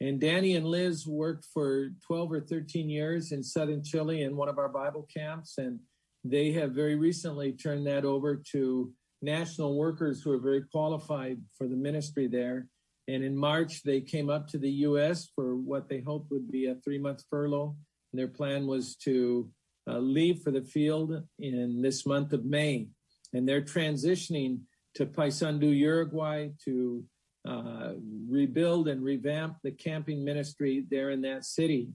And 0.00 0.20
Danny 0.20 0.56
and 0.56 0.66
Liz 0.66 1.06
worked 1.06 1.46
for 1.52 1.90
12 2.06 2.32
or 2.32 2.40
13 2.40 2.88
years 2.88 3.32
in 3.32 3.42
southern 3.42 3.84
Chile 3.84 4.22
in 4.22 4.36
one 4.36 4.48
of 4.48 4.58
our 4.58 4.68
Bible 4.68 5.06
camps. 5.14 5.58
And 5.58 5.78
they 6.24 6.52
have 6.52 6.72
very 6.72 6.96
recently 6.96 7.52
turned 7.52 7.86
that 7.86 8.04
over 8.04 8.42
to 8.52 8.92
national 9.22 9.76
workers 9.76 10.22
who 10.22 10.32
are 10.32 10.38
very 10.38 10.62
qualified 10.62 11.38
for 11.56 11.68
the 11.68 11.76
ministry 11.76 12.26
there. 12.26 12.66
And 13.06 13.22
in 13.22 13.36
March, 13.36 13.82
they 13.82 14.00
came 14.00 14.30
up 14.30 14.48
to 14.48 14.58
the 14.58 14.70
U.S. 14.70 15.28
for 15.34 15.56
what 15.56 15.88
they 15.88 16.00
hoped 16.00 16.30
would 16.30 16.50
be 16.50 16.66
a 16.66 16.76
three 16.76 16.98
month 16.98 17.22
furlough. 17.30 17.76
And 18.12 18.18
their 18.18 18.28
plan 18.28 18.66
was 18.66 18.96
to 19.04 19.50
uh, 19.86 19.98
leave 19.98 20.40
for 20.40 20.50
the 20.50 20.62
field 20.62 21.22
in 21.38 21.82
this 21.82 22.06
month 22.06 22.32
of 22.32 22.44
May. 22.44 22.88
And 23.34 23.46
they're 23.46 23.62
transitioning 23.62 24.60
to 24.94 25.06
Paysandú, 25.06 25.76
Uruguay 25.76 26.50
to 26.64 27.04
uh, 27.46 27.92
rebuild 28.28 28.88
and 28.88 29.02
revamp 29.02 29.56
the 29.62 29.70
camping 29.70 30.24
ministry 30.24 30.86
there 30.90 31.10
in 31.10 31.22
that 31.22 31.44
city. 31.44 31.90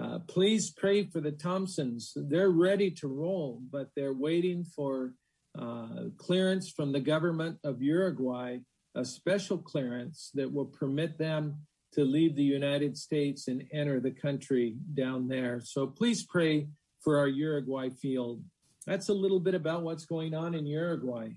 Uh, 0.00 0.18
please 0.26 0.70
pray 0.70 1.04
for 1.04 1.20
the 1.20 1.32
Thompsons. 1.32 2.12
They're 2.16 2.50
ready 2.50 2.90
to 2.92 3.08
roll, 3.08 3.60
but 3.70 3.88
they're 3.94 4.14
waiting 4.14 4.64
for 4.64 5.14
uh, 5.58 6.08
clearance 6.16 6.70
from 6.70 6.92
the 6.92 7.00
government 7.00 7.58
of 7.62 7.82
Uruguay, 7.82 8.58
a 8.94 9.04
special 9.04 9.58
clearance 9.58 10.30
that 10.34 10.50
will 10.52 10.66
permit 10.66 11.18
them 11.18 11.58
to 11.92 12.04
leave 12.04 12.34
the 12.34 12.42
United 12.42 12.96
States 12.96 13.48
and 13.48 13.64
enter 13.70 14.00
the 14.00 14.10
country 14.10 14.76
down 14.94 15.28
there. 15.28 15.60
So 15.62 15.86
please 15.86 16.24
pray 16.24 16.68
for 17.00 17.18
our 17.18 17.28
Uruguay 17.28 17.90
field. 17.90 18.42
That's 18.86 19.10
a 19.10 19.14
little 19.14 19.40
bit 19.40 19.54
about 19.54 19.82
what's 19.82 20.06
going 20.06 20.34
on 20.34 20.54
in 20.54 20.66
Uruguay. 20.66 21.28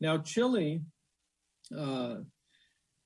Now, 0.00 0.18
Chile, 0.18 0.82
uh, 1.76 2.16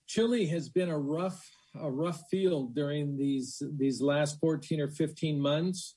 Chile 0.06 0.46
has 0.46 0.68
been 0.68 0.90
a 0.90 0.98
rough, 0.98 1.50
a 1.80 1.90
rough 1.90 2.22
field 2.30 2.74
during 2.74 3.16
these 3.16 3.62
these 3.78 4.00
last 4.00 4.38
14 4.40 4.80
or 4.80 4.88
15 4.88 5.40
months. 5.40 5.96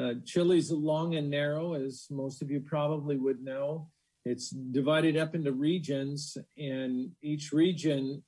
Uh, 0.00 0.14
Chile's 0.24 0.70
long 0.70 1.14
and 1.14 1.30
narrow, 1.30 1.74
as 1.74 2.06
most 2.10 2.42
of 2.42 2.50
you 2.50 2.60
probably 2.60 3.16
would 3.16 3.42
know. 3.42 3.88
It's 4.24 4.50
divided 4.50 5.16
up 5.16 5.34
into 5.34 5.52
regions, 5.52 6.36
and 6.58 7.10
each 7.22 7.52
region 7.52 8.22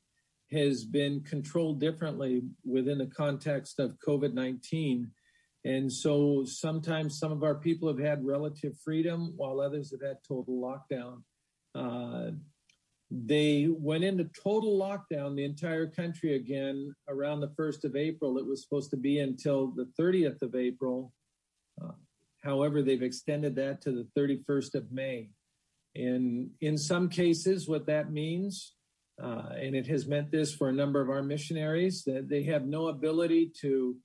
has 0.50 0.84
been 0.84 1.20
controlled 1.22 1.78
differently 1.78 2.42
within 2.64 2.98
the 2.98 3.06
context 3.06 3.78
of 3.78 3.98
COVID 4.06 4.32
19. 4.32 5.10
And 5.64 5.92
so 5.92 6.44
sometimes 6.44 7.18
some 7.18 7.32
of 7.32 7.42
our 7.42 7.56
people 7.56 7.88
have 7.88 7.98
had 7.98 8.24
relative 8.24 8.78
freedom 8.82 9.34
while 9.36 9.60
others 9.60 9.90
have 9.90 10.00
had 10.00 10.18
total 10.26 10.54
lockdown. 10.54 11.22
Uh, 11.78 12.30
they 13.10 13.68
went 13.70 14.04
into 14.04 14.24
total 14.24 14.78
lockdown, 14.78 15.34
the 15.34 15.44
entire 15.44 15.86
country 15.86 16.34
again, 16.34 16.94
around 17.08 17.40
the 17.40 17.54
1st 17.58 17.84
of 17.84 17.96
April. 17.96 18.36
It 18.36 18.46
was 18.46 18.62
supposed 18.62 18.90
to 18.90 18.96
be 18.96 19.20
until 19.20 19.68
the 19.68 19.88
30th 19.98 20.42
of 20.42 20.54
April. 20.54 21.12
Uh, 21.82 21.92
however, 22.42 22.82
they've 22.82 23.02
extended 23.02 23.56
that 23.56 23.80
to 23.82 23.92
the 23.92 24.08
31st 24.18 24.74
of 24.74 24.92
May. 24.92 25.30
And 25.94 26.50
in 26.60 26.76
some 26.76 27.08
cases, 27.08 27.66
what 27.66 27.86
that 27.86 28.12
means, 28.12 28.74
uh, 29.22 29.50
and 29.56 29.74
it 29.74 29.86
has 29.86 30.06
meant 30.06 30.30
this 30.30 30.54
for 30.54 30.68
a 30.68 30.72
number 30.72 31.00
of 31.00 31.08
our 31.08 31.22
missionaries, 31.22 32.04
that 32.04 32.28
they 32.28 32.42
have 32.44 32.66
no 32.66 32.88
ability 32.88 33.52
to 33.62 33.96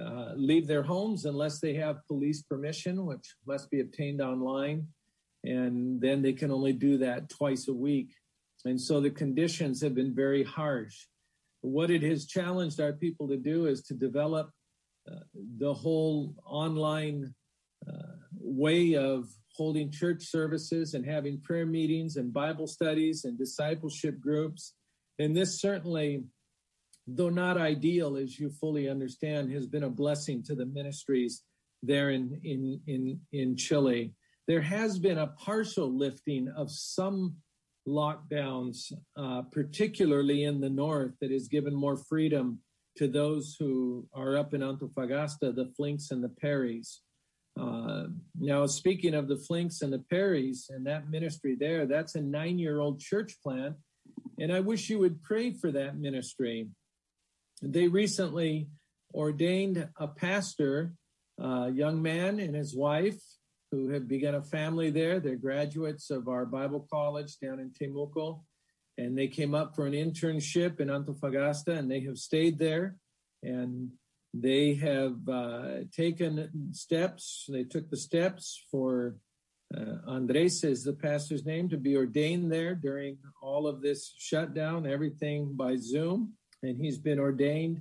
uh, 0.00 0.32
leave 0.34 0.66
their 0.66 0.82
homes 0.82 1.26
unless 1.26 1.60
they 1.60 1.74
have 1.74 2.06
police 2.06 2.42
permission, 2.42 3.04
which 3.04 3.34
must 3.46 3.70
be 3.70 3.80
obtained 3.80 4.22
online. 4.22 4.86
And 5.44 6.00
then 6.00 6.22
they 6.22 6.32
can 6.32 6.50
only 6.50 6.72
do 6.72 6.98
that 6.98 7.28
twice 7.28 7.68
a 7.68 7.74
week. 7.74 8.14
And 8.64 8.80
so 8.80 9.00
the 9.00 9.10
conditions 9.10 9.82
have 9.82 9.94
been 9.94 10.14
very 10.14 10.42
harsh. 10.42 11.06
What 11.60 11.90
it 11.90 12.02
has 12.02 12.26
challenged 12.26 12.80
our 12.80 12.92
people 12.92 13.28
to 13.28 13.36
do 13.36 13.66
is 13.66 13.82
to 13.82 13.94
develop 13.94 14.50
uh, 15.10 15.20
the 15.58 15.72
whole 15.72 16.34
online 16.44 17.34
uh, 17.86 18.16
way 18.40 18.96
of 18.96 19.28
holding 19.54 19.90
church 19.90 20.24
services 20.24 20.94
and 20.94 21.04
having 21.04 21.40
prayer 21.40 21.66
meetings 21.66 22.16
and 22.16 22.32
Bible 22.32 22.66
studies 22.66 23.24
and 23.24 23.38
discipleship 23.38 24.20
groups. 24.20 24.74
And 25.18 25.36
this 25.36 25.60
certainly 25.60 26.24
though 27.06 27.30
not 27.30 27.56
ideal, 27.56 28.16
as 28.16 28.38
you 28.38 28.50
fully 28.50 28.88
understand, 28.88 29.52
has 29.52 29.66
been 29.66 29.84
a 29.84 29.90
blessing 29.90 30.42
to 30.44 30.54
the 30.54 30.66
ministries 30.66 31.42
there 31.82 32.10
in, 32.10 32.40
in, 32.42 32.80
in, 32.86 33.20
in 33.32 33.56
Chile. 33.56 34.12
There 34.46 34.62
has 34.62 34.98
been 34.98 35.18
a 35.18 35.26
partial 35.26 35.90
lifting 35.90 36.48
of 36.48 36.70
some 36.70 37.36
lockdowns, 37.86 38.92
uh, 39.16 39.42
particularly 39.42 40.44
in 40.44 40.60
the 40.60 40.70
north, 40.70 41.12
that 41.20 41.32
has 41.32 41.48
given 41.48 41.74
more 41.74 41.96
freedom 41.96 42.60
to 42.96 43.08
those 43.08 43.56
who 43.58 44.06
are 44.14 44.36
up 44.36 44.54
in 44.54 44.60
Antofagasta, 44.60 45.54
the 45.54 45.72
Flinks 45.76 46.10
and 46.10 46.22
the 46.22 46.28
Perrys. 46.28 47.00
Uh, 47.58 48.06
now, 48.38 48.66
speaking 48.66 49.14
of 49.14 49.28
the 49.28 49.36
Flinks 49.36 49.82
and 49.82 49.92
the 49.92 50.04
Perrys 50.10 50.66
and 50.70 50.86
that 50.86 51.10
ministry 51.10 51.56
there, 51.58 51.86
that's 51.86 52.14
a 52.14 52.20
nine 52.20 52.58
year 52.58 52.80
old 52.80 53.00
church 53.00 53.36
plant. 53.42 53.74
And 54.38 54.52
I 54.52 54.60
wish 54.60 54.88
you 54.88 54.98
would 54.98 55.22
pray 55.22 55.52
for 55.52 55.72
that 55.72 55.98
ministry. 55.98 56.68
They 57.62 57.88
recently 57.88 58.68
ordained 59.14 59.88
a 59.98 60.06
pastor, 60.06 60.92
a 61.38 61.70
young 61.70 62.02
man 62.02 62.38
and 62.38 62.54
his 62.54 62.76
wife 62.76 63.20
who 63.76 63.90
have 63.90 64.08
begun 64.08 64.34
a 64.34 64.42
family 64.42 64.90
there. 64.90 65.20
They're 65.20 65.36
graduates 65.36 66.10
of 66.10 66.28
our 66.28 66.46
Bible 66.46 66.86
college 66.90 67.38
down 67.38 67.60
in 67.60 67.70
Temuco. 67.70 68.40
And 68.98 69.16
they 69.16 69.28
came 69.28 69.54
up 69.54 69.76
for 69.76 69.86
an 69.86 69.92
internship 69.92 70.80
in 70.80 70.88
Antofagasta 70.88 71.76
and 71.76 71.90
they 71.90 72.00
have 72.00 72.18
stayed 72.18 72.58
there. 72.58 72.96
And 73.42 73.90
they 74.32 74.74
have 74.74 75.16
uh, 75.28 75.80
taken 75.94 76.72
steps. 76.72 77.44
They 77.48 77.64
took 77.64 77.90
the 77.90 77.96
steps 77.96 78.64
for 78.70 79.16
uh, 79.76 79.96
Andres 80.06 80.62
is 80.62 80.84
the 80.84 80.92
pastor's 80.92 81.44
name 81.44 81.68
to 81.68 81.76
be 81.76 81.96
ordained 81.96 82.52
there 82.52 82.74
during 82.74 83.18
all 83.42 83.66
of 83.66 83.82
this 83.82 84.14
shutdown, 84.16 84.86
everything 84.86 85.54
by 85.56 85.76
Zoom 85.76 86.34
and 86.62 86.76
he's 86.76 86.98
been 86.98 87.18
ordained. 87.18 87.80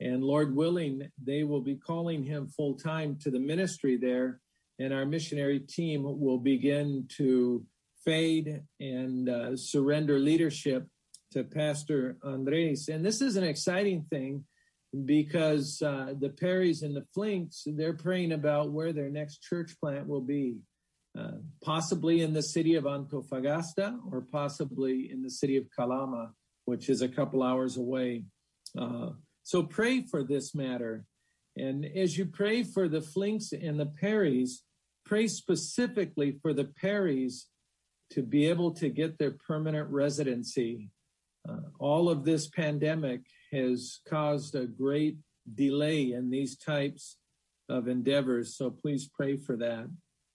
And 0.00 0.24
Lord 0.24 0.54
willing, 0.54 1.08
they 1.22 1.44
will 1.44 1.60
be 1.60 1.76
calling 1.76 2.24
him 2.24 2.48
full 2.48 2.74
time 2.74 3.16
to 3.22 3.30
the 3.30 3.38
ministry 3.38 3.96
there. 3.96 4.40
And 4.78 4.92
our 4.92 5.06
missionary 5.06 5.60
team 5.60 6.02
will 6.02 6.38
begin 6.38 7.06
to 7.16 7.64
fade 8.04 8.62
and 8.80 9.28
uh, 9.28 9.56
surrender 9.56 10.18
leadership 10.18 10.86
to 11.32 11.44
Pastor 11.44 12.16
Andres. 12.22 12.88
And 12.88 13.04
this 13.04 13.20
is 13.20 13.36
an 13.36 13.44
exciting 13.44 14.06
thing 14.10 14.44
because 15.04 15.82
uh, 15.82 16.14
the 16.18 16.28
Perrys 16.28 16.82
and 16.82 16.94
the 16.94 17.06
Flinks, 17.14 17.64
they're 17.66 17.94
praying 17.94 18.32
about 18.32 18.70
where 18.70 18.92
their 18.92 19.10
next 19.10 19.42
church 19.42 19.72
plant 19.80 20.06
will 20.06 20.20
be. 20.20 20.58
Uh, 21.16 21.38
possibly 21.62 22.22
in 22.22 22.32
the 22.32 22.42
city 22.42 22.74
of 22.74 22.84
Antofagasta 22.84 23.96
or 24.10 24.20
possibly 24.20 25.12
in 25.12 25.22
the 25.22 25.30
city 25.30 25.56
of 25.56 25.64
Calama, 25.78 26.30
which 26.64 26.88
is 26.88 27.02
a 27.02 27.08
couple 27.08 27.40
hours 27.40 27.76
away. 27.76 28.24
Uh, 28.76 29.10
so 29.44 29.62
pray 29.62 30.02
for 30.02 30.24
this 30.24 30.56
matter. 30.56 31.04
And 31.56 31.84
as 31.84 32.18
you 32.18 32.26
pray 32.26 32.64
for 32.64 32.88
the 32.88 33.00
Flinks 33.00 33.52
and 33.52 33.78
the 33.78 33.86
Perrys, 33.86 34.63
pray 35.04 35.26
specifically 35.28 36.38
for 36.42 36.52
the 36.52 36.64
Perrys 36.64 37.46
to 38.10 38.22
be 38.22 38.46
able 38.46 38.70
to 38.72 38.88
get 38.88 39.18
their 39.18 39.32
permanent 39.46 39.90
residency. 39.90 40.90
Uh, 41.48 41.60
all 41.78 42.08
of 42.08 42.24
this 42.24 42.48
pandemic 42.48 43.20
has 43.52 44.00
caused 44.08 44.54
a 44.54 44.66
great 44.66 45.18
delay 45.54 46.12
in 46.12 46.30
these 46.30 46.56
types 46.56 47.18
of 47.68 47.88
endeavors. 47.88 48.56
So 48.56 48.70
please 48.70 49.08
pray 49.14 49.36
for 49.36 49.56
that. 49.56 49.86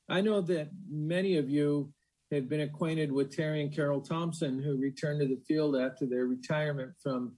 I 0.10 0.22
know 0.22 0.42
that 0.42 0.70
many 0.90 1.38
of 1.38 1.50
you 1.50 1.94
have 2.32 2.50
been 2.50 2.62
acquainted 2.62 3.12
with 3.12 3.36
Terry 3.36 3.62
and 3.62 3.74
Carol 3.74 4.02
Thompson, 4.02 4.62
who 4.62 4.78
returned 4.78 5.22
to 5.22 5.28
the 5.28 5.42
field 5.48 5.76
after 5.76 6.06
their 6.06 6.26
retirement 6.26 6.94
from 7.02 7.38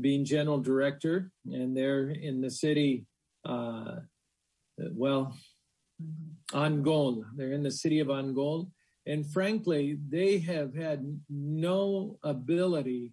being 0.00 0.24
general 0.24 0.60
director, 0.60 1.30
and 1.46 1.76
they're 1.76 2.10
in 2.10 2.40
the 2.40 2.50
city, 2.50 3.06
uh, 3.44 3.96
well, 4.92 5.36
Angol. 6.52 7.24
They're 7.36 7.52
in 7.52 7.62
the 7.62 7.70
city 7.70 8.00
of 8.00 8.08
Angol. 8.08 8.70
And 9.06 9.26
frankly, 9.26 9.98
they 10.08 10.38
have 10.38 10.74
had 10.74 11.04
no 11.28 12.18
ability 12.22 13.12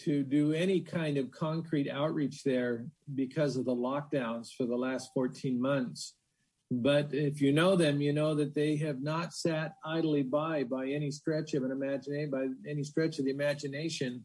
to 0.00 0.22
do 0.22 0.52
any 0.52 0.80
kind 0.80 1.18
of 1.18 1.30
concrete 1.30 1.90
outreach 1.90 2.42
there 2.44 2.86
because 3.14 3.56
of 3.56 3.66
the 3.66 3.74
lockdowns 3.74 4.48
for 4.56 4.66
the 4.66 4.76
last 4.76 5.10
14 5.14 5.60
months. 5.60 6.14
But 6.70 7.12
if 7.12 7.42
you 7.42 7.52
know 7.52 7.76
them, 7.76 8.00
you 8.00 8.14
know 8.14 8.34
that 8.34 8.54
they 8.54 8.76
have 8.76 9.02
not 9.02 9.34
sat 9.34 9.74
idly 9.84 10.22
by 10.22 10.64
by 10.64 10.86
any 10.86 11.10
stretch 11.10 11.52
of 11.52 11.64
an 11.64 11.70
imagination, 11.70 12.30
by 12.30 12.46
any 12.68 12.82
stretch 12.82 13.18
of 13.18 13.26
the 13.26 13.30
imagination. 13.30 14.24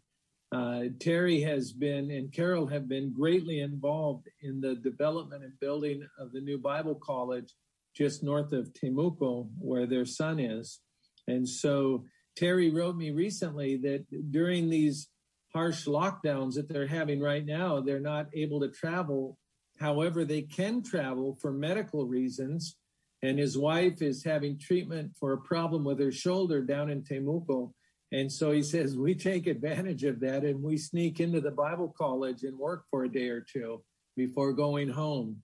Uh, 0.53 0.83
Terry 1.01 1.41
has 1.41 1.73
been 1.73 2.09
and 2.09 2.31
Carol 2.31 2.65
have 2.67 2.87
been 2.87 3.11
greatly 3.11 3.59
involved 3.59 4.29
in 4.41 4.61
the 4.61 4.75
development 4.75 5.43
and 5.43 5.59
building 5.59 6.07
of 6.17 6.31
the 6.31 6.39
new 6.39 6.57
Bible 6.57 6.95
college 6.95 7.53
just 7.97 8.23
north 8.23 8.53
of 8.53 8.71
Temuco, 8.73 9.49
where 9.57 9.87
their 9.87 10.05
son 10.05 10.39
is. 10.39 10.79
And 11.27 11.47
so 11.47 12.05
Terry 12.35 12.69
wrote 12.69 12.95
me 12.95 13.11
recently 13.11 13.77
that 13.77 14.05
during 14.31 14.69
these 14.69 15.09
harsh 15.53 15.87
lockdowns 15.87 16.53
that 16.53 16.69
they're 16.69 16.87
having 16.87 17.19
right 17.19 17.45
now, 17.45 17.81
they're 17.81 17.99
not 17.99 18.27
able 18.33 18.59
to 18.59 18.69
travel. 18.69 19.39
However, 19.79 20.23
they 20.23 20.43
can 20.43 20.83
travel 20.83 21.37
for 21.41 21.51
medical 21.51 22.05
reasons. 22.05 22.75
And 23.23 23.39
his 23.39 23.57
wife 23.57 24.03
is 24.03 24.23
having 24.23 24.59
treatment 24.59 25.13
for 25.19 25.33
a 25.33 25.41
problem 25.41 25.83
with 25.83 25.99
her 25.99 26.11
shoulder 26.11 26.61
down 26.61 26.91
in 26.91 27.01
Temuco. 27.01 27.71
And 28.11 28.31
so 28.31 28.51
he 28.51 28.61
says, 28.61 28.95
we 28.95 29.15
take 29.15 29.47
advantage 29.47 30.03
of 30.03 30.19
that 30.19 30.43
and 30.43 30.61
we 30.61 30.77
sneak 30.77 31.19
into 31.19 31.41
the 31.41 31.51
Bible 31.51 31.93
college 31.97 32.43
and 32.43 32.57
work 32.57 32.83
for 32.91 33.03
a 33.03 33.11
day 33.11 33.29
or 33.29 33.41
two 33.41 33.83
before 34.15 34.53
going 34.53 34.89
home. 34.89 35.41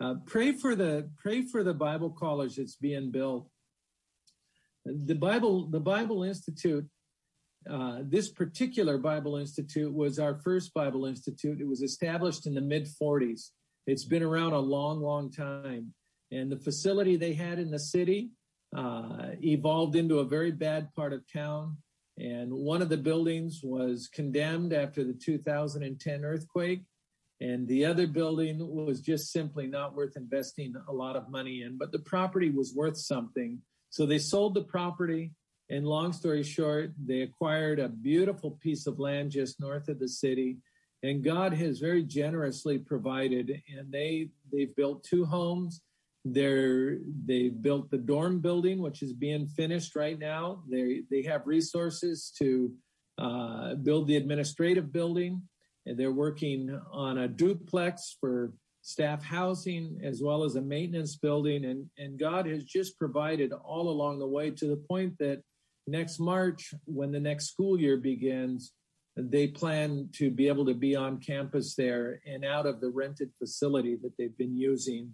Uh, 0.00 0.14
pray 0.26 0.52
for 0.52 0.74
the 0.74 1.08
pray 1.16 1.42
for 1.42 1.62
the 1.62 1.74
Bible 1.74 2.10
college 2.10 2.56
that's 2.56 2.76
being 2.76 3.10
built. 3.10 3.48
The 4.84 5.14
Bible 5.14 5.70
the 5.70 5.80
Bible 5.80 6.24
Institute 6.24 6.88
uh, 7.70 7.98
this 8.02 8.30
particular 8.30 8.98
Bible 8.98 9.36
Institute 9.36 9.92
was 9.92 10.18
our 10.18 10.34
first 10.34 10.74
Bible 10.74 11.06
Institute. 11.06 11.60
It 11.60 11.68
was 11.68 11.82
established 11.82 12.46
in 12.46 12.54
the 12.54 12.60
mid 12.60 12.88
40s. 13.02 13.50
It's 13.86 14.04
been 14.04 14.22
around 14.22 14.52
a 14.52 14.58
long, 14.58 15.00
long 15.00 15.30
time. 15.30 15.94
And 16.30 16.50
the 16.50 16.58
facility 16.58 17.16
they 17.16 17.32
had 17.32 17.58
in 17.58 17.70
the 17.70 17.78
city 17.78 18.30
uh, 18.76 19.28
evolved 19.42 19.96
into 19.96 20.18
a 20.18 20.24
very 20.24 20.50
bad 20.50 20.92
part 20.94 21.12
of 21.12 21.22
town. 21.30 21.76
And 22.18 22.52
one 22.52 22.82
of 22.82 22.88
the 22.88 22.96
buildings 22.96 23.60
was 23.62 24.08
condemned 24.12 24.72
after 24.72 25.04
the 25.04 25.14
2010 25.14 26.24
earthquake. 26.24 26.82
And 27.44 27.68
the 27.68 27.84
other 27.84 28.06
building 28.06 28.56
was 28.58 29.00
just 29.00 29.30
simply 29.30 29.66
not 29.66 29.94
worth 29.94 30.16
investing 30.16 30.74
a 30.88 30.92
lot 30.92 31.14
of 31.14 31.28
money 31.28 31.60
in, 31.60 31.76
but 31.76 31.92
the 31.92 31.98
property 31.98 32.50
was 32.50 32.72
worth 32.74 32.96
something. 32.96 33.60
So 33.90 34.06
they 34.06 34.18
sold 34.18 34.54
the 34.54 34.64
property 34.64 35.32
and 35.70 35.86
long 35.86 36.12
story 36.12 36.42
short, 36.42 36.92
they 37.02 37.20
acquired 37.20 37.78
a 37.78 37.88
beautiful 37.88 38.52
piece 38.62 38.86
of 38.86 38.98
land 38.98 39.30
just 39.30 39.60
north 39.60 39.88
of 39.88 39.98
the 39.98 40.08
city. 40.08 40.58
And 41.02 41.24
God 41.24 41.54
has 41.54 41.80
very 41.80 42.02
generously 42.02 42.78
provided. 42.78 43.62
And 43.76 43.92
they 43.92 44.30
they've 44.52 44.74
built 44.74 45.04
two 45.04 45.24
homes. 45.24 45.82
They're 46.24 46.98
they've 47.26 47.60
built 47.60 47.90
the 47.90 47.98
dorm 47.98 48.40
building, 48.40 48.80
which 48.80 49.02
is 49.02 49.12
being 49.12 49.46
finished 49.46 49.96
right 49.96 50.18
now. 50.18 50.62
They 50.70 51.02
they 51.10 51.22
have 51.22 51.46
resources 51.46 52.32
to 52.38 52.72
uh, 53.18 53.74
build 53.74 54.06
the 54.06 54.16
administrative 54.16 54.92
building. 54.92 55.42
They're 55.86 56.12
working 56.12 56.80
on 56.90 57.18
a 57.18 57.28
duplex 57.28 58.16
for 58.20 58.52
staff 58.82 59.22
housing 59.22 59.98
as 60.02 60.20
well 60.22 60.44
as 60.44 60.56
a 60.56 60.60
maintenance 60.60 61.16
building. 61.16 61.64
And, 61.64 61.86
and 61.96 62.18
God 62.18 62.46
has 62.46 62.64
just 62.64 62.98
provided 62.98 63.52
all 63.52 63.88
along 63.88 64.18
the 64.18 64.26
way 64.26 64.50
to 64.50 64.66
the 64.66 64.76
point 64.76 65.18
that 65.18 65.42
next 65.86 66.18
March, 66.18 66.74
when 66.84 67.10
the 67.10 67.20
next 67.20 67.46
school 67.50 67.80
year 67.80 67.96
begins, 67.96 68.72
they 69.16 69.46
plan 69.46 70.08
to 70.12 70.30
be 70.30 70.48
able 70.48 70.66
to 70.66 70.74
be 70.74 70.96
on 70.96 71.20
campus 71.20 71.74
there 71.76 72.20
and 72.26 72.44
out 72.44 72.66
of 72.66 72.80
the 72.80 72.90
rented 72.90 73.30
facility 73.38 73.96
that 74.02 74.12
they've 74.18 74.36
been 74.36 74.56
using. 74.56 75.12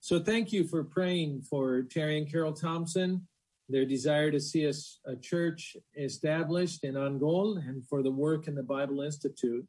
So 0.00 0.18
thank 0.18 0.52
you 0.52 0.66
for 0.66 0.84
praying 0.84 1.42
for 1.48 1.82
Terry 1.82 2.18
and 2.18 2.30
Carol 2.30 2.52
Thompson, 2.52 3.26
their 3.68 3.86
desire 3.86 4.30
to 4.30 4.40
see 4.40 4.64
a 4.64 5.16
church 5.16 5.76
established 5.96 6.84
in 6.84 6.94
Angol 6.94 7.56
and 7.58 7.86
for 7.86 8.02
the 8.02 8.10
work 8.10 8.48
in 8.48 8.54
the 8.54 8.62
Bible 8.62 9.02
Institute. 9.02 9.66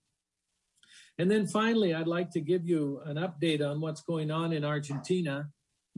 And 1.18 1.32
then 1.32 1.48
finally, 1.48 1.94
I'd 1.94 2.08
like 2.08 2.32
to 2.32 2.42
give 2.42 2.66
you 2.66 3.02
an 3.06 3.16
update 3.16 3.66
on 3.66 3.80
what's 3.80 4.02
going 4.02 4.32
on 4.32 4.52
in 4.52 4.66
Argentina. 4.66 5.48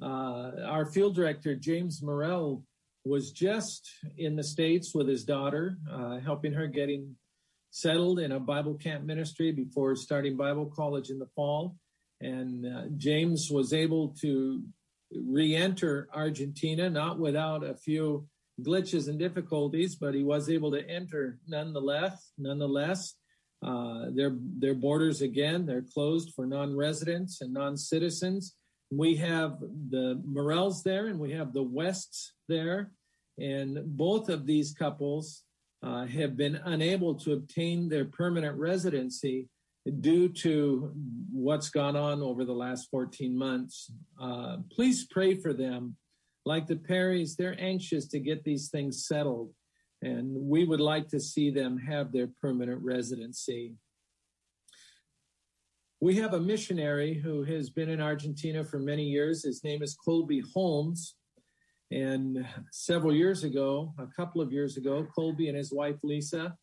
Uh, 0.02 0.52
our 0.66 0.86
field 0.86 1.16
director, 1.16 1.56
James 1.56 2.04
Morrell, 2.04 2.64
was 3.04 3.32
just 3.32 3.90
in 4.18 4.36
the 4.36 4.44
States 4.44 4.94
with 4.94 5.08
his 5.08 5.24
daughter, 5.24 5.78
uh, 5.92 6.20
helping 6.20 6.54
her 6.54 6.68
getting 6.68 7.16
settled 7.72 8.20
in 8.20 8.32
a 8.32 8.40
Bible 8.40 8.76
camp 8.76 9.06
ministry 9.06 9.52
before 9.52 9.96
starting 9.96 10.38
Bible 10.38 10.66
college 10.66 11.10
in 11.10 11.20
the 11.20 11.30
fall. 11.36 11.78
And 12.22 12.66
uh, 12.66 12.84
James 12.98 13.50
was 13.52 13.74
able 13.74 14.10
to 14.22 14.64
re 15.12 15.56
enter 15.56 16.10
Argentina, 16.14 16.90
not 16.90 17.20
without 17.20 17.64
a 17.64 17.76
few 17.76 18.28
glitches 18.62 19.08
and 19.08 19.20
difficulties, 19.20 19.96
but 19.96 20.14
he 20.14 20.24
was 20.24 20.50
able 20.50 20.72
to 20.72 20.90
enter 20.90 21.40
nonetheless. 21.48 22.32
Nonetheless, 22.38 23.16
uh, 23.66 24.06
their 24.14 24.36
their 24.60 24.76
borders 24.76 25.22
again 25.22 25.66
they're 25.66 25.86
closed 25.94 26.34
for 26.36 26.46
non-residents 26.46 27.42
and 27.42 27.54
non-citizens. 27.54 28.56
We 28.92 29.16
have 29.18 29.60
the 29.60 30.22
Morels 30.26 30.84
there, 30.84 31.08
and 31.08 31.20
we 31.20 31.34
have 31.34 31.54
the 31.54 31.64
Wests 31.64 32.34
there, 32.48 32.92
and 33.38 33.80
both 33.98 34.30
of 34.30 34.46
these 34.46 34.74
couples 34.74 35.44
uh, 35.84 36.06
have 36.06 36.38
been 36.38 36.56
unable 36.66 37.16
to 37.16 37.34
obtain 37.34 37.90
their 37.90 38.06
permanent 38.06 38.58
residency 38.58 39.48
due 40.02 40.30
to 40.30 40.92
what's 41.32 41.70
gone 41.70 41.96
on 41.96 42.22
over 42.22 42.46
the 42.46 42.54
last 42.54 42.90
14 42.90 43.38
months. 43.38 43.92
Uh, 44.20 44.58
please 44.72 45.06
pray 45.06 45.36
for 45.36 45.54
them. 45.54 45.96
Like 46.46 46.68
the 46.68 46.76
Perrys, 46.76 47.36
they're 47.36 47.60
anxious 47.60 48.08
to 48.10 48.20
get 48.20 48.44
these 48.44 48.70
things 48.70 49.06
settled, 49.06 49.52
and 50.02 50.32
we 50.34 50.64
would 50.64 50.80
like 50.80 51.08
to 51.10 51.20
see 51.20 51.50
them 51.50 51.78
have 51.78 52.12
their 52.12 52.30
permanent 52.42 52.82
residency. 52.84 53.76
We 56.00 56.16
have 56.16 56.34
a 56.34 56.40
missionary 56.40 57.16
who 57.16 57.44
has 57.44 57.72
been 57.72 57.90
in 57.90 58.00
Argentina 58.00 58.64
for 58.64 58.78
many 58.78 59.04
years. 59.04 59.44
His 59.44 59.64
name 59.64 59.82
is 59.82 59.96
Colby 59.96 60.44
Holmes. 60.54 61.16
And 61.92 62.46
several 62.72 63.16
years 63.16 63.44
ago, 63.44 63.94
a 63.98 64.08
couple 64.16 64.42
of 64.42 64.52
years 64.52 64.78
ago, 64.78 65.08
Colby 65.16 65.48
and 65.48 65.58
his 65.58 65.74
wife 65.74 65.96
Lisa 66.04 66.56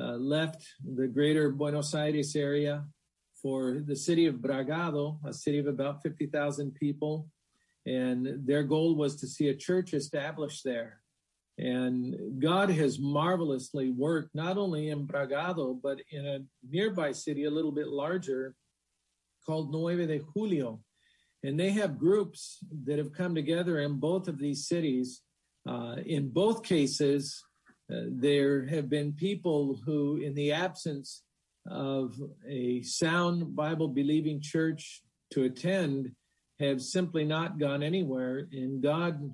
uh, 0.00 0.12
left 0.12 0.64
the 0.82 1.06
greater 1.08 1.50
Buenos 1.50 1.94
Aires 1.94 2.34
area 2.34 2.84
for 3.42 3.80
the 3.84 3.96
city 3.96 4.26
of 4.26 4.36
Bragado, 4.36 5.18
a 5.26 5.32
city 5.32 5.58
of 5.58 5.66
about 5.66 6.02
50,000 6.02 6.74
people. 6.74 7.28
And 7.86 8.46
their 8.46 8.62
goal 8.62 8.94
was 8.96 9.16
to 9.16 9.26
see 9.26 9.48
a 9.48 9.54
church 9.54 9.92
established 9.92 10.64
there. 10.64 11.00
And 11.58 12.40
God 12.40 12.70
has 12.70 13.00
marvelously 13.00 13.90
worked 13.90 14.34
not 14.34 14.56
only 14.56 14.90
in 14.90 15.06
Bragado, 15.06 15.78
but 15.82 15.98
in 16.12 16.24
a 16.24 16.38
nearby 16.68 17.10
city, 17.10 17.44
a 17.44 17.50
little 17.50 17.72
bit 17.72 17.88
larger, 17.88 18.54
called 19.44 19.72
Nueve 19.72 20.06
de 20.06 20.20
Julio. 20.34 20.80
And 21.42 21.58
they 21.58 21.70
have 21.70 21.98
groups 21.98 22.58
that 22.84 22.98
have 22.98 23.12
come 23.12 23.34
together 23.34 23.80
in 23.80 23.98
both 23.98 24.28
of 24.28 24.38
these 24.38 24.68
cities. 24.68 25.22
Uh, 25.68 25.96
in 26.06 26.28
both 26.28 26.62
cases, 26.62 27.42
uh, 27.92 28.02
there 28.08 28.66
have 28.66 28.88
been 28.88 29.12
people 29.12 29.78
who, 29.84 30.16
in 30.16 30.34
the 30.34 30.52
absence 30.52 31.22
of 31.68 32.14
a 32.48 32.82
sound 32.82 33.54
Bible 33.56 33.88
believing 33.88 34.40
church 34.40 35.02
to 35.32 35.44
attend, 35.44 36.12
have 36.60 36.82
simply 36.82 37.24
not 37.24 37.58
gone 37.58 37.82
anywhere. 37.82 38.48
And 38.52 38.82
God 38.82 39.30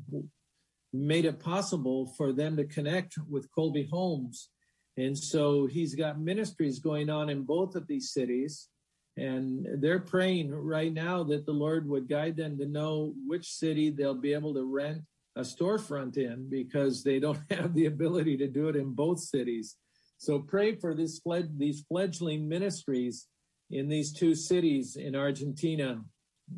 made 0.94 1.24
it 1.24 1.40
possible 1.40 2.06
for 2.16 2.32
them 2.32 2.56
to 2.56 2.64
connect 2.64 3.14
with 3.28 3.52
Colby 3.52 3.88
Holmes. 3.90 4.50
And 4.96 5.18
so 5.18 5.66
he's 5.66 5.94
got 5.94 6.20
ministries 6.20 6.78
going 6.78 7.10
on 7.10 7.28
in 7.28 7.42
both 7.42 7.74
of 7.74 7.86
these 7.88 8.12
cities. 8.12 8.68
And 9.16 9.66
they're 9.80 10.00
praying 10.00 10.52
right 10.52 10.92
now 10.92 11.24
that 11.24 11.46
the 11.46 11.52
Lord 11.52 11.88
would 11.88 12.08
guide 12.08 12.36
them 12.36 12.56
to 12.58 12.66
know 12.66 13.12
which 13.26 13.48
city 13.48 13.90
they'll 13.90 14.14
be 14.14 14.32
able 14.32 14.54
to 14.54 14.64
rent 14.64 15.02
a 15.36 15.40
storefront 15.40 16.16
in 16.16 16.48
because 16.48 17.02
they 17.02 17.18
don't 17.18 17.40
have 17.50 17.74
the 17.74 17.86
ability 17.86 18.36
to 18.36 18.46
do 18.46 18.68
it 18.68 18.76
in 18.76 18.92
both 18.92 19.18
cities. 19.18 19.76
So 20.18 20.38
pray 20.38 20.76
for 20.76 20.94
this 20.94 21.20
these 21.56 21.84
fledgling 21.88 22.48
ministries 22.48 23.26
in 23.70 23.88
these 23.88 24.12
two 24.12 24.34
cities 24.34 24.96
in 24.96 25.16
Argentina 25.16 26.02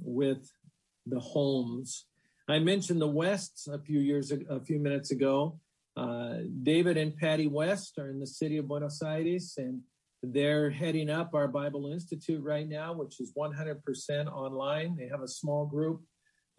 with 0.02 0.50
the 1.06 1.20
Holmes. 1.20 2.04
I 2.48 2.60
mentioned 2.60 3.00
the 3.00 3.08
Wests 3.08 3.66
a 3.66 3.78
few 3.78 3.98
years, 3.98 4.30
a 4.30 4.60
few 4.60 4.78
minutes 4.78 5.10
ago. 5.10 5.58
Uh, 5.96 6.38
David 6.62 6.96
and 6.96 7.16
Patty 7.16 7.48
West 7.48 7.98
are 7.98 8.08
in 8.08 8.20
the 8.20 8.26
city 8.26 8.58
of 8.58 8.68
Buenos 8.68 9.02
Aires, 9.02 9.54
and 9.56 9.80
they're 10.22 10.70
heading 10.70 11.10
up 11.10 11.34
our 11.34 11.48
Bible 11.48 11.90
Institute 11.90 12.42
right 12.42 12.68
now, 12.68 12.92
which 12.92 13.20
is 13.20 13.32
100% 13.36 14.26
online. 14.32 14.96
They 14.96 15.08
have 15.08 15.22
a 15.22 15.28
small 15.28 15.66
group, 15.66 16.02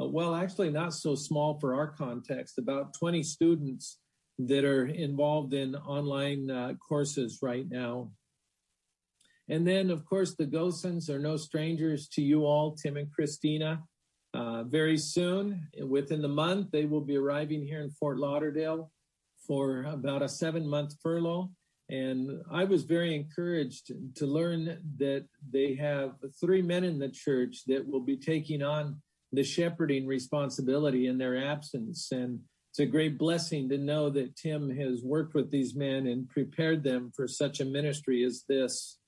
uh, 0.02 0.08
well, 0.08 0.36
actually 0.36 0.71
not 0.71 0.93
so 0.93 1.15
small 1.15 1.58
for 1.60 1.76
our 1.76 1.88
context, 1.88 2.58
about 2.58 2.93
20 2.93 3.23
students 3.23 4.00
that 4.39 4.65
are 4.65 4.88
involved 4.88 5.54
in 5.54 5.76
online 5.76 6.52
uh, 6.52 6.73
courses 6.88 7.39
right 7.41 7.65
now. 7.69 8.12
And 9.50 9.65
then, 9.65 9.89
of 9.89 10.06
course, 10.06 10.36
the 10.36 10.45
Gosens 10.45 11.10
are 11.10 11.19
no 11.19 11.38
strangers 11.38 12.10
to 12.10 12.21
you 12.21 12.45
all, 12.45 12.76
Tim 12.76 12.97
and 12.97 13.12
Christina. 13.12 13.84
Uh, 14.38 14.63
very 14.63 14.97
soon, 15.00 15.67
within 15.84 16.21
the 16.21 16.28
month, 16.28 16.69
they 16.69 16.86
will 16.86 17.02
be 17.02 17.17
arriving 17.17 17.65
here 17.65 17.82
in 17.82 17.89
Fort 17.89 18.19
Lauderdale 18.19 18.91
for 19.47 19.84
about 19.86 20.21
a 20.21 20.30
seven 20.30 20.67
month 20.67 20.93
furlough. 21.02 21.50
And 21.89 22.43
I 22.52 22.65
was 22.65 22.84
very 22.84 23.15
encouraged 23.15 23.91
to 24.15 24.26
learn 24.28 24.80
that 25.00 25.26
they 25.52 25.73
have 25.76 26.12
three 26.39 26.62
men 26.62 26.84
in 26.84 27.00
the 27.00 27.10
church 27.10 27.63
that 27.65 27.88
will 27.88 28.02
be 28.02 28.17
taking 28.17 28.62
on 28.62 29.02
the 29.32 29.43
shepherding 29.43 30.06
responsibility 30.06 31.08
in 31.08 31.17
their 31.17 31.36
absence. 31.36 32.12
And 32.12 32.41
it's 32.69 32.80
a 32.80 32.86
great 32.86 33.17
blessing 33.17 33.69
to 33.69 33.80
know 33.80 34.12
that 34.12 34.36
Tim 34.36 34.69
has 34.69 35.02
worked 35.02 35.34
with 35.34 35.50
these 35.50 35.73
men 35.73 36.06
and 36.06 36.30
prepared 36.30 36.84
them 36.84 37.12
for 37.15 37.28
such 37.28 37.60
a 37.60 37.65
ministry 37.65 38.23
as 38.23 38.43
this. 38.47 39.00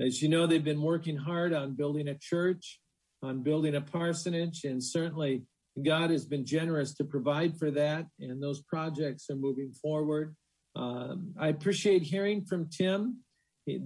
As 0.00 0.20
you 0.20 0.28
know, 0.28 0.48
they've 0.48 0.64
been 0.64 0.82
working 0.82 1.18
hard 1.18 1.52
on 1.52 1.76
building 1.76 2.08
a 2.08 2.18
church, 2.18 2.80
on 3.22 3.42
building 3.42 3.76
a 3.76 3.80
parsonage, 3.80 4.64
and 4.64 4.82
certainly 4.82 5.42
God 5.80 6.10
has 6.10 6.26
been 6.26 6.44
generous 6.44 6.94
to 6.94 7.04
provide 7.04 7.58
for 7.58 7.70
that, 7.70 8.06
and 8.20 8.42
those 8.42 8.62
projects 8.62 9.30
are 9.30 9.36
moving 9.36 9.72
forward. 9.72 10.34
Um, 10.76 11.34
I 11.38 11.48
appreciate 11.48 12.02
hearing 12.02 12.44
from 12.44 12.68
Tim. 12.68 13.18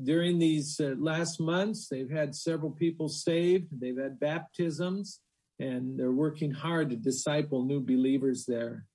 During 0.04 0.38
these 0.38 0.80
uh, 0.80 0.94
last 0.98 1.38
months, 1.38 1.88
they've 1.88 2.10
had 2.10 2.34
several 2.34 2.70
people 2.70 3.08
saved, 3.08 3.66
they've 3.78 3.98
had 3.98 4.18
baptisms, 4.18 5.20
and 5.58 5.98
they're 5.98 6.12
working 6.12 6.50
hard 6.50 6.90
to 6.90 6.96
disciple 6.96 7.64
new 7.64 7.80
believers 7.80 8.46
there. 8.46 8.86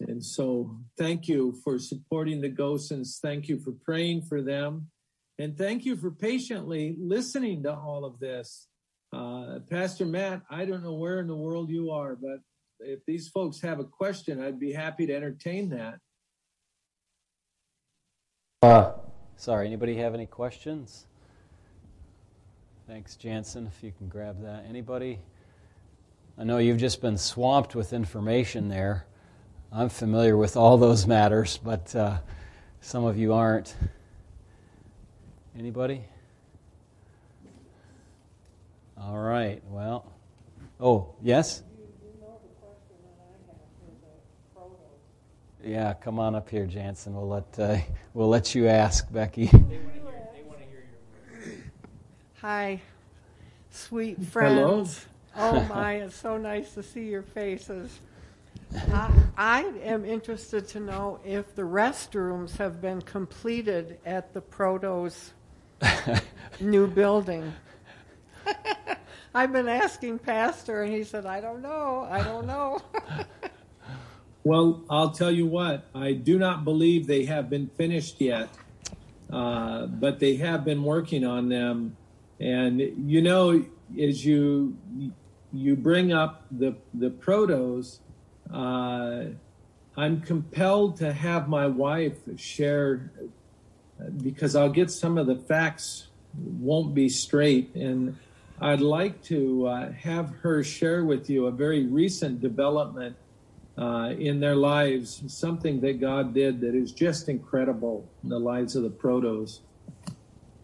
And 0.00 0.24
so, 0.24 0.78
thank 0.98 1.26
you 1.28 1.58
for 1.64 1.78
supporting 1.78 2.40
the 2.40 2.50
Gosens. 2.50 3.18
Thank 3.20 3.48
you 3.48 3.58
for 3.58 3.72
praying 3.72 4.22
for 4.22 4.42
them. 4.42 4.88
And 5.38 5.56
thank 5.56 5.86
you 5.86 5.96
for 5.96 6.10
patiently 6.10 6.96
listening 6.98 7.62
to 7.62 7.74
all 7.74 8.04
of 8.04 8.18
this. 8.18 8.68
Uh, 9.12 9.58
Pastor 9.68 10.06
Matt, 10.06 10.42
I 10.50 10.64
don't 10.64 10.84
know 10.84 10.94
where 10.94 11.18
in 11.18 11.26
the 11.26 11.34
world 11.34 11.68
you 11.68 11.90
are, 11.90 12.14
but 12.14 12.40
if 12.78 13.04
these 13.06 13.28
folks 13.28 13.60
have 13.60 13.80
a 13.80 13.84
question, 13.84 14.42
I'd 14.42 14.60
be 14.60 14.72
happy 14.72 15.06
to 15.06 15.14
entertain 15.14 15.68
that. 15.70 15.98
Uh, 18.62 18.92
sorry, 19.36 19.66
anybody 19.66 19.96
have 19.96 20.14
any 20.14 20.26
questions? 20.26 21.06
Thanks, 22.86 23.16
Jansen, 23.16 23.66
if 23.66 23.82
you 23.82 23.92
can 23.96 24.08
grab 24.08 24.42
that. 24.42 24.64
Anybody? 24.68 25.18
I 26.38 26.44
know 26.44 26.58
you've 26.58 26.78
just 26.78 27.00
been 27.00 27.18
swamped 27.18 27.74
with 27.74 27.92
information 27.92 28.68
there. 28.68 29.06
I'm 29.72 29.88
familiar 29.88 30.36
with 30.36 30.56
all 30.56 30.76
those 30.76 31.06
matters, 31.06 31.58
but 31.62 31.94
uh, 31.94 32.18
some 32.80 33.04
of 33.04 33.18
you 33.18 33.32
aren't. 33.32 33.74
Anybody? 35.58 36.04
All 39.02 39.18
right. 39.18 39.62
Well, 39.66 40.12
oh, 40.78 41.14
yes? 41.22 41.62
Yeah, 45.64 45.94
come 45.94 46.18
on 46.18 46.34
up 46.34 46.50
here, 46.50 46.66
Jansen. 46.66 47.14
We'll 47.14 47.28
let 47.28 47.58
uh, 47.58 47.78
we'll 48.14 48.28
let 48.28 48.54
you 48.54 48.68
ask, 48.68 49.10
Becky. 49.12 49.50
Hi, 52.40 52.80
sweet 53.70 54.22
friends. 54.22 55.06
Hello. 55.34 55.60
oh 55.60 55.64
my, 55.74 55.94
it's 55.96 56.16
so 56.16 56.36
nice 56.36 56.72
to 56.74 56.82
see 56.82 57.08
your 57.08 57.22
faces. 57.22 58.00
I, 58.92 59.12
I 59.36 59.60
am 59.82 60.04
interested 60.04 60.66
to 60.68 60.80
know 60.80 61.20
if 61.24 61.54
the 61.54 61.62
restrooms 61.62 62.56
have 62.56 62.80
been 62.80 63.02
completed 63.02 63.98
at 64.06 64.32
the 64.32 64.40
Protos 64.40 65.30
new 66.60 66.86
building. 66.86 67.52
I've 69.34 69.52
been 69.52 69.68
asking 69.68 70.18
Pastor, 70.18 70.82
and 70.82 70.92
he 70.92 71.04
said, 71.04 71.26
I 71.26 71.40
don't 71.40 71.62
know. 71.62 72.06
I 72.10 72.22
don't 72.22 72.46
know. 72.46 72.80
well, 74.44 74.82
I'll 74.90 75.10
tell 75.10 75.30
you 75.30 75.46
what, 75.46 75.86
I 75.94 76.12
do 76.12 76.38
not 76.38 76.64
believe 76.64 77.06
they 77.06 77.24
have 77.26 77.48
been 77.48 77.68
finished 77.68 78.20
yet, 78.20 78.48
uh, 79.32 79.86
but 79.86 80.18
they 80.18 80.36
have 80.36 80.64
been 80.64 80.82
working 80.82 81.24
on 81.24 81.48
them. 81.48 81.96
And, 82.40 82.80
you 82.80 83.22
know, 83.22 83.64
as 84.00 84.24
you 84.24 84.76
you 85.52 85.74
bring 85.74 86.12
up 86.12 86.44
the, 86.50 86.76
the 86.94 87.10
protos, 87.10 87.98
uh, 88.52 89.24
I'm 89.96 90.20
compelled 90.20 90.96
to 90.98 91.12
have 91.12 91.48
my 91.48 91.66
wife 91.66 92.18
share 92.36 93.10
because 94.22 94.56
I'll 94.56 94.70
get 94.70 94.90
some 94.90 95.18
of 95.18 95.26
the 95.26 95.36
facts 95.36 96.06
won't 96.34 96.94
be 96.94 97.08
straight. 97.08 97.74
And 97.74 98.16
I'd 98.62 98.82
like 98.82 99.22
to 99.24 99.66
uh, 99.66 99.92
have 99.92 100.34
her 100.42 100.62
share 100.62 101.04
with 101.04 101.30
you 101.30 101.46
a 101.46 101.50
very 101.50 101.86
recent 101.86 102.42
development 102.42 103.16
uh, 103.78 104.12
in 104.18 104.38
their 104.38 104.54
lives, 104.54 105.22
something 105.28 105.80
that 105.80 105.98
God 105.98 106.34
did 106.34 106.60
that 106.60 106.74
is 106.74 106.92
just 106.92 107.30
incredible 107.30 108.06
in 108.22 108.28
the 108.28 108.38
lives 108.38 108.76
of 108.76 108.82
the 108.82 108.90
protos. 108.90 109.60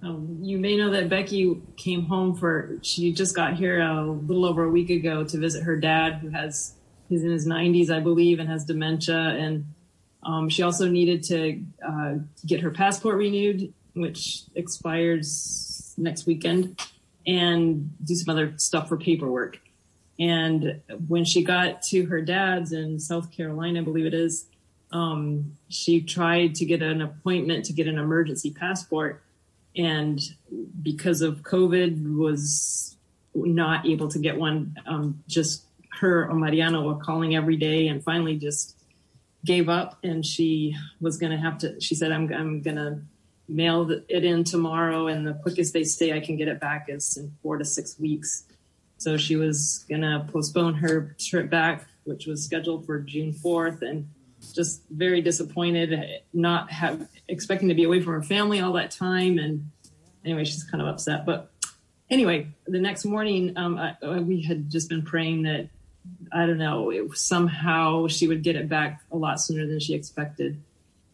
Um, 0.03 0.37
you 0.43 0.59
may 0.59 0.77
know 0.77 0.91
that 0.91 1.09
Becky 1.09 1.59
came 1.79 2.05
home 2.05 2.37
for, 2.37 2.79
she 2.83 3.13
just 3.13 3.35
got 3.35 3.55
here 3.55 3.81
a 3.81 4.05
little 4.05 4.45
over 4.45 4.65
a 4.65 4.71
week 4.71 4.91
ago 4.91 5.25
to 5.25 5.39
visit 5.39 5.63
her 5.63 5.77
dad, 5.77 6.17
who 6.17 6.29
has, 6.29 6.75
he's 7.09 7.25
in 7.25 7.31
his 7.31 7.49
90s, 7.49 7.89
I 7.89 8.01
believe, 8.01 8.41
and 8.41 8.49
has 8.51 8.67
dementia. 8.67 9.17
And 9.17 9.65
um, 10.23 10.51
she 10.51 10.63
also 10.63 10.87
needed 10.87 11.23
to 11.25 11.63
uh, 11.83 12.15
get 12.45 12.61
her 12.61 12.71
passport 12.71 13.17
renewed, 13.17 13.73
which 13.95 14.43
expires 14.55 15.95
next 15.97 16.27
weekend 16.27 16.79
and 17.27 17.91
do 18.05 18.15
some 18.15 18.33
other 18.33 18.55
stuff 18.57 18.89
for 18.89 18.97
paperwork. 18.97 19.59
And 20.19 20.81
when 21.09 21.25
she 21.25 21.43
got 21.45 21.83
to 21.83 22.07
her 22.07 22.23
dad's 22.23 22.73
in 22.73 22.99
South 22.99 23.31
Carolina, 23.33 23.81
I 23.81 23.85
believe 23.85 24.07
it 24.07 24.15
is, 24.15 24.47
um, 24.93 25.57
she 25.69 26.01
tried 26.01 26.55
to 26.57 26.65
get 26.65 26.83
an 26.83 27.03
appointment 27.03 27.67
to 27.67 27.73
get 27.73 27.87
an 27.87 27.99
emergency 27.99 28.51
passport. 28.51 29.23
And 29.77 30.21
because 30.83 31.21
of 31.21 31.43
COVID 31.43 32.17
was 32.17 32.97
not 33.35 33.87
able 33.87 34.09
to 34.09 34.19
get 34.19 34.39
one, 34.39 34.77
um, 34.87 35.23
just 35.27 35.65
her 36.01 36.29
or 36.29 36.35
Mariano 36.35 36.83
were 36.83 37.03
calling 37.03 37.37
every 37.37 37.57
day 37.57 37.89
and 37.89 38.03
finally 38.03 38.37
just 38.37 38.77
gave 39.45 39.69
up 39.69 39.99
and 40.03 40.25
she 40.25 40.75
was 41.01 41.19
going 41.19 41.33
to 41.33 41.39
have 41.39 41.59
to, 41.59 41.81
she 41.81 41.95
said, 41.95 42.11
I'm, 42.13 42.33
I'm 42.33 42.63
going 42.63 42.77
to 42.77 43.01
mail 43.49 43.91
it 44.09 44.25
in 44.25 44.45
tomorrow 44.45 45.07
and 45.07 45.27
the 45.27 45.35
quickest 45.35 45.73
they 45.73 45.85
say 45.85 46.13
I 46.13 46.21
can 46.21 46.37
get 46.37 46.49
it 46.49 46.61
back 46.61 46.87
is 46.89 47.17
in 47.17 47.33
four 47.43 47.59
to 47.59 47.65
six 47.65 47.99
weeks. 47.99 48.45
So 48.99 49.17
she 49.17 49.37
was 49.37 49.85
gonna 49.89 50.27
postpone 50.33 50.75
her 50.75 51.15
trip 51.19 51.51
back, 51.51 51.87
which 52.05 52.27
was 52.27 52.45
scheduled 52.45 52.87
for 52.87 52.99
June 53.01 53.33
4th 53.33 53.83
and 53.83 54.09
just 54.55 54.83
very 54.91 55.23
disappointed, 55.23 56.23
not 56.33 56.71
have 56.71 57.09
expecting 57.29 57.69
to 57.69 57.75
be 57.75 57.85
away 57.85 58.01
from 58.01 58.13
her 58.15 58.23
family 58.23 58.61
all 58.61 58.73
that 58.75 58.91
time. 58.91 59.39
And 59.39 59.71
anyway, 60.25 60.45
she's 60.45 60.65
kind 60.65 60.83
of 60.83 60.89
upset, 60.89 61.27
but 61.27 61.51
anyway, 62.11 62.49
the 62.67 62.81
next 62.81 63.05
morning, 63.05 63.57
um, 63.57 63.79
I, 63.79 63.97
we 64.21 64.43
had 64.43 64.71
just 64.71 64.89
been 64.89 65.03
praying 65.03 65.43
that 65.43 65.69
I 66.33 66.47
don't 66.47 66.59
know, 66.59 66.91
it, 66.91 67.17
somehow 67.17 68.09
she 68.09 68.29
would 68.29 68.43
get 68.43 68.57
it 68.57 68.69
back 68.69 69.03
a 69.11 69.17
lot 69.17 69.41
sooner 69.41 69.67
than 69.67 69.81
she 69.81 69.95
expected. 69.95 70.63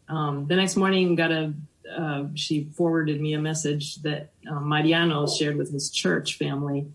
Um, 0.09 0.47
the 0.47 0.57
next 0.57 0.77
morning, 0.77 1.15
got 1.15 1.33
a 1.33 1.55
uh, 1.97 2.25
she 2.35 2.69
forwarded 2.77 3.21
me 3.21 3.35
a 3.35 3.41
message 3.41 3.97
that 3.97 4.31
uh, 4.51 4.61
Mariano 4.61 5.27
shared 5.27 5.57
with 5.57 5.73
his 5.73 5.91
church 5.91 6.37
family 6.37 6.87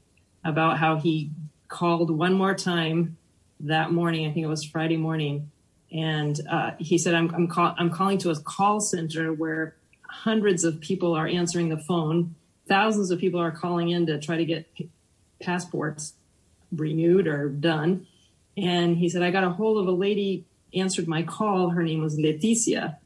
about 0.44 0.78
how 0.78 0.98
he 0.98 1.32
called 1.68 2.10
one 2.10 2.34
more 2.34 2.56
time 2.56 3.18
that 3.60 3.92
morning. 3.92 4.28
I 4.28 4.32
think 4.34 4.46
it 4.46 4.50
was 4.50 4.64
Friday 4.64 4.98
morning, 4.98 5.52
and 5.92 6.40
uh, 6.50 6.72
he 6.80 6.98
said, 6.98 7.14
"I'm 7.14 7.34
I'm, 7.34 7.48
call- 7.48 7.76
I'm 7.78 7.90
calling 7.90 8.18
to 8.20 8.30
a 8.32 8.40
call 8.40 8.80
center 8.80 9.34
where 9.34 9.76
hundreds 10.04 10.64
of 10.64 10.80
people 10.80 11.14
are 11.14 11.28
answering 11.28 11.70
the 11.70 11.78
phone, 11.78 12.36
thousands 12.68 13.12
of 13.12 13.20
people 13.20 13.40
are 13.40 13.52
calling 13.52 13.90
in 13.90 14.06
to 14.08 14.20
try 14.20 14.38
to 14.38 14.46
get 14.46 14.68
passports." 15.42 16.14
renewed 16.72 17.28
or 17.28 17.50
done. 17.50 18.08
And 18.56 18.98
he 18.98 19.10
said, 19.10 19.22
I 19.22 19.32
got 19.32 19.44
a 19.44 19.50
hold 19.50 19.78
of 19.78 19.88
a 19.88 19.92
lady, 19.92 20.46
answered 20.74 21.08
my 21.08 21.24
call. 21.24 21.70
Her 21.70 21.84
name 21.84 22.02
was 22.02 22.18
Leticia. 22.18 22.98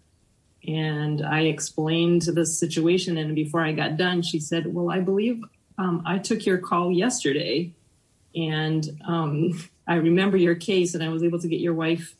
And 0.67 1.25
I 1.25 1.41
explained 1.41 2.23
the 2.23 2.45
situation. 2.45 3.17
And 3.17 3.35
before 3.35 3.61
I 3.61 3.71
got 3.71 3.97
done, 3.97 4.21
she 4.21 4.39
said, 4.39 4.73
Well, 4.73 4.91
I 4.91 4.99
believe 4.99 5.41
um, 5.77 6.03
I 6.05 6.19
took 6.19 6.45
your 6.45 6.57
call 6.57 6.91
yesterday. 6.91 7.73
And 8.35 8.87
um, 9.07 9.59
I 9.87 9.95
remember 9.95 10.37
your 10.37 10.55
case, 10.55 10.93
and 10.93 11.03
I 11.03 11.09
was 11.09 11.23
able 11.23 11.39
to 11.39 11.47
get 11.47 11.59
your 11.59 11.73
wife 11.73 12.15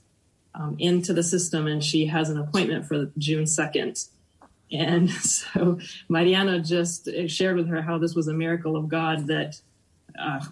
um, 0.54 0.76
into 0.80 1.14
the 1.14 1.24
system, 1.24 1.68
and 1.68 1.84
she 1.84 2.08
has 2.08 2.30
an 2.30 2.38
appointment 2.38 2.86
for 2.86 3.12
June 3.18 3.46
2nd. 3.46 4.10
And 4.72 5.10
so 5.22 5.80
Mariano 6.10 6.60
just 6.60 7.10
shared 7.28 7.56
with 7.56 7.68
her 7.68 7.82
how 7.82 7.98
this 7.98 8.16
was 8.16 8.28
a 8.28 8.34
miracle 8.34 8.76
of 8.76 8.90
God 8.90 9.28
that 9.28 9.62
uh, 10.20 10.44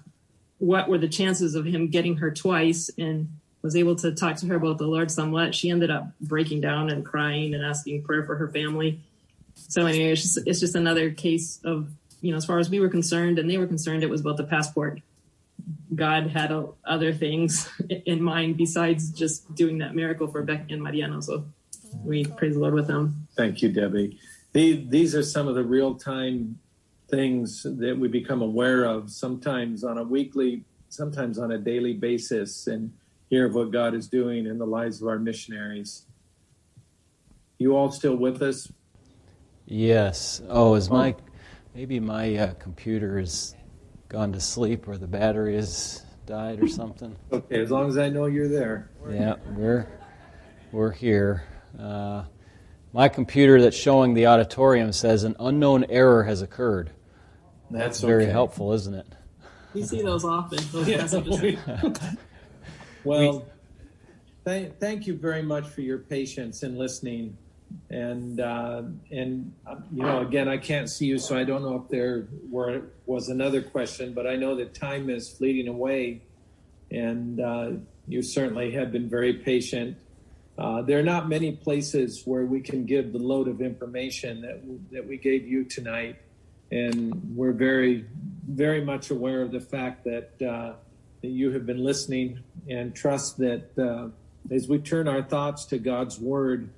what 0.59 0.89
were 0.89 0.97
the 0.97 1.07
chances 1.07 1.55
of 1.55 1.65
him 1.65 1.89
getting 1.89 2.17
her 2.17 2.31
twice 2.31 2.89
and 2.97 3.38
was 3.61 3.75
able 3.75 3.95
to 3.97 4.13
talk 4.13 4.37
to 4.37 4.47
her 4.47 4.55
about 4.55 4.77
the 4.77 4.87
Lord 4.87 5.11
somewhat. 5.11 5.53
She 5.53 5.69
ended 5.69 5.91
up 5.91 6.07
breaking 6.21 6.61
down 6.61 6.89
and 6.89 7.05
crying 7.05 7.53
and 7.53 7.63
asking 7.63 8.03
prayer 8.03 8.23
for 8.23 8.35
her 8.35 8.47
family. 8.47 9.01
So 9.55 9.85
anyway, 9.85 10.11
it's 10.11 10.21
just, 10.21 10.47
it's 10.47 10.59
just 10.59 10.75
another 10.75 11.11
case 11.11 11.59
of, 11.63 11.89
you 12.21 12.31
know, 12.31 12.37
as 12.37 12.45
far 12.45 12.59
as 12.59 12.69
we 12.69 12.79
were 12.79 12.89
concerned 12.89 13.37
and 13.39 13.49
they 13.49 13.57
were 13.57 13.67
concerned, 13.67 14.03
it 14.03 14.09
was 14.09 14.21
about 14.21 14.37
the 14.37 14.45
passport. 14.45 15.01
God 15.93 16.27
had 16.27 16.53
other 16.85 17.13
things 17.13 17.69
in 18.05 18.21
mind 18.21 18.57
besides 18.57 19.11
just 19.11 19.53
doing 19.55 19.79
that 19.79 19.95
miracle 19.95 20.27
for 20.27 20.41
Becky 20.43 20.73
and 20.73 20.81
Mariano. 20.81 21.19
So 21.19 21.45
we 22.03 22.25
praise 22.25 22.53
the 22.53 22.59
Lord 22.59 22.73
with 22.73 22.87
them. 22.87 23.27
Thank 23.35 23.61
you, 23.61 23.69
Debbie. 23.69 24.17
These 24.53 25.15
are 25.15 25.23
some 25.23 25.47
of 25.47 25.55
the 25.55 25.63
real 25.63 25.95
time 25.95 26.59
things 27.09 27.63
that 27.63 27.97
we 27.97 28.07
become 28.07 28.41
aware 28.41 28.85
of 28.85 29.09
sometimes 29.09 29.83
on 29.83 29.97
a 29.97 30.03
weekly, 30.03 30.63
sometimes 30.89 31.39
on 31.39 31.51
a 31.51 31.57
daily 31.57 31.93
basis, 31.93 32.67
and 32.67 32.93
hear 33.29 33.45
of 33.45 33.55
what 33.55 33.71
God 33.71 33.93
is 33.93 34.07
doing 34.07 34.47
in 34.47 34.57
the 34.57 34.65
lives 34.65 35.01
of 35.01 35.07
our 35.07 35.19
missionaries. 35.19 36.05
You 37.57 37.75
all 37.75 37.91
still 37.91 38.15
with 38.15 38.41
us? 38.41 38.71
Yes. 39.65 40.41
Oh, 40.49 40.75
is 40.75 40.89
my 40.89 41.15
maybe 41.75 41.99
my 41.99 42.35
uh, 42.35 42.53
computer 42.55 43.19
has 43.19 43.55
gone 44.07 44.33
to 44.33 44.39
sleep 44.39 44.87
or 44.87 44.97
the 44.97 45.07
battery 45.07 45.55
has 45.55 46.03
died 46.25 46.61
or 46.61 46.67
something? 46.67 47.15
Okay, 47.31 47.61
as 47.61 47.69
long 47.69 47.87
as 47.87 47.97
I 47.97 48.09
know 48.09 48.25
you're 48.25 48.47
there. 48.47 48.89
Yeah, 49.09 49.35
we're 49.55 49.87
we're 50.71 50.91
here. 50.91 51.43
Uh, 51.79 52.23
my 52.93 53.09
computer 53.09 53.61
that's 53.61 53.77
showing 53.77 54.15
the 54.15 54.25
auditorium 54.25 54.91
says 54.91 55.23
an 55.23 55.35
unknown 55.39 55.85
error 55.89 56.23
has 56.23 56.41
occurred. 56.41 56.89
That's 57.69 58.01
very 58.01 58.23
okay. 58.23 58.31
helpful, 58.31 58.73
isn't 58.73 58.95
it? 58.95 59.05
You 59.75 59.83
see 59.83 60.01
those 60.01 60.25
often. 60.25 60.57
Those 60.71 60.87
well, 63.03 63.45
th- 64.45 64.73
thank 64.79 65.07
you 65.07 65.15
very 65.15 65.41
much 65.41 65.67
for 65.67 65.81
your 65.81 65.99
patience 65.99 66.63
in 66.63 66.77
listening. 66.77 67.37
And 67.91 68.39
uh, 68.39 68.81
and 69.11 69.53
uh, 69.67 69.75
you 69.93 70.01
know, 70.01 70.21
again, 70.21 70.47
I 70.47 70.57
can't 70.57 70.89
see 70.89 71.05
you, 71.05 71.19
so 71.19 71.37
I 71.37 71.43
don't 71.43 71.61
know 71.61 71.75
if 71.75 71.87
there 71.89 72.27
were 72.49 72.81
was 73.05 73.29
another 73.29 73.61
question, 73.61 74.13
but 74.13 74.25
I 74.25 74.35
know 74.37 74.55
that 74.55 74.73
time 74.73 75.09
is 75.09 75.29
fleeting 75.29 75.67
away, 75.67 76.23
and 76.89 77.39
uh, 77.39 77.71
you 78.07 78.23
certainly 78.23 78.71
have 78.71 78.91
been 78.91 79.07
very 79.07 79.33
patient. 79.33 79.97
Uh, 80.57 80.81
there 80.81 80.97
are 80.97 81.03
not 81.03 81.29
many 81.29 81.51
places 81.51 82.23
where 82.25 82.43
we 82.43 82.59
can 82.59 82.85
give 82.85 83.13
the 83.13 83.19
load 83.19 83.47
of 83.47 83.61
information 83.61 84.41
that 84.41 84.61
that 84.91 85.07
we 85.07 85.17
gave 85.17 85.47
you 85.47 85.63
tonight 85.63 86.15
and 86.71 87.35
we're 87.35 87.51
very, 87.51 88.05
very 88.47 88.83
much 88.83 89.09
aware 89.09 89.41
of 89.41 89.51
the 89.51 89.59
fact 89.59 90.03
that 90.05 90.41
uh, 90.41 90.73
that 91.21 91.29
you 91.29 91.51
have 91.51 91.65
been 91.65 91.83
listening, 91.83 92.39
and 92.69 92.95
trust 92.95 93.37
that 93.37 93.77
uh, 93.77 94.09
as 94.53 94.67
we 94.67 94.79
turn 94.79 95.07
our 95.07 95.21
thoughts 95.21 95.65
to 95.65 95.77
God's 95.77 96.19
Word 96.19 96.69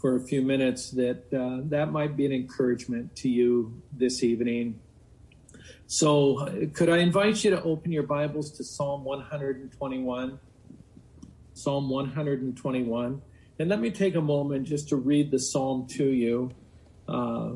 for 0.00 0.16
a 0.16 0.20
few 0.20 0.42
minutes, 0.42 0.90
that 0.92 1.32
uh, 1.32 1.66
that 1.68 1.92
might 1.92 2.16
be 2.16 2.26
an 2.26 2.32
encouragement 2.32 3.14
to 3.16 3.28
you 3.28 3.80
this 3.92 4.22
evening. 4.22 4.80
So, 5.86 6.68
could 6.74 6.88
I 6.88 6.98
invite 6.98 7.44
you 7.44 7.50
to 7.50 7.62
open 7.62 7.92
your 7.92 8.02
Bibles 8.02 8.50
to 8.52 8.64
Psalm 8.64 9.04
121? 9.04 10.40
Psalm 11.54 11.88
121. 11.88 13.22
And 13.58 13.68
let 13.70 13.80
me 13.80 13.90
take 13.90 14.14
a 14.14 14.20
moment 14.20 14.66
just 14.66 14.88
to 14.90 14.96
read 14.96 15.30
the 15.30 15.38
psalm 15.38 15.86
to 15.92 16.04
you. 16.04 16.50
Uh, 17.08 17.52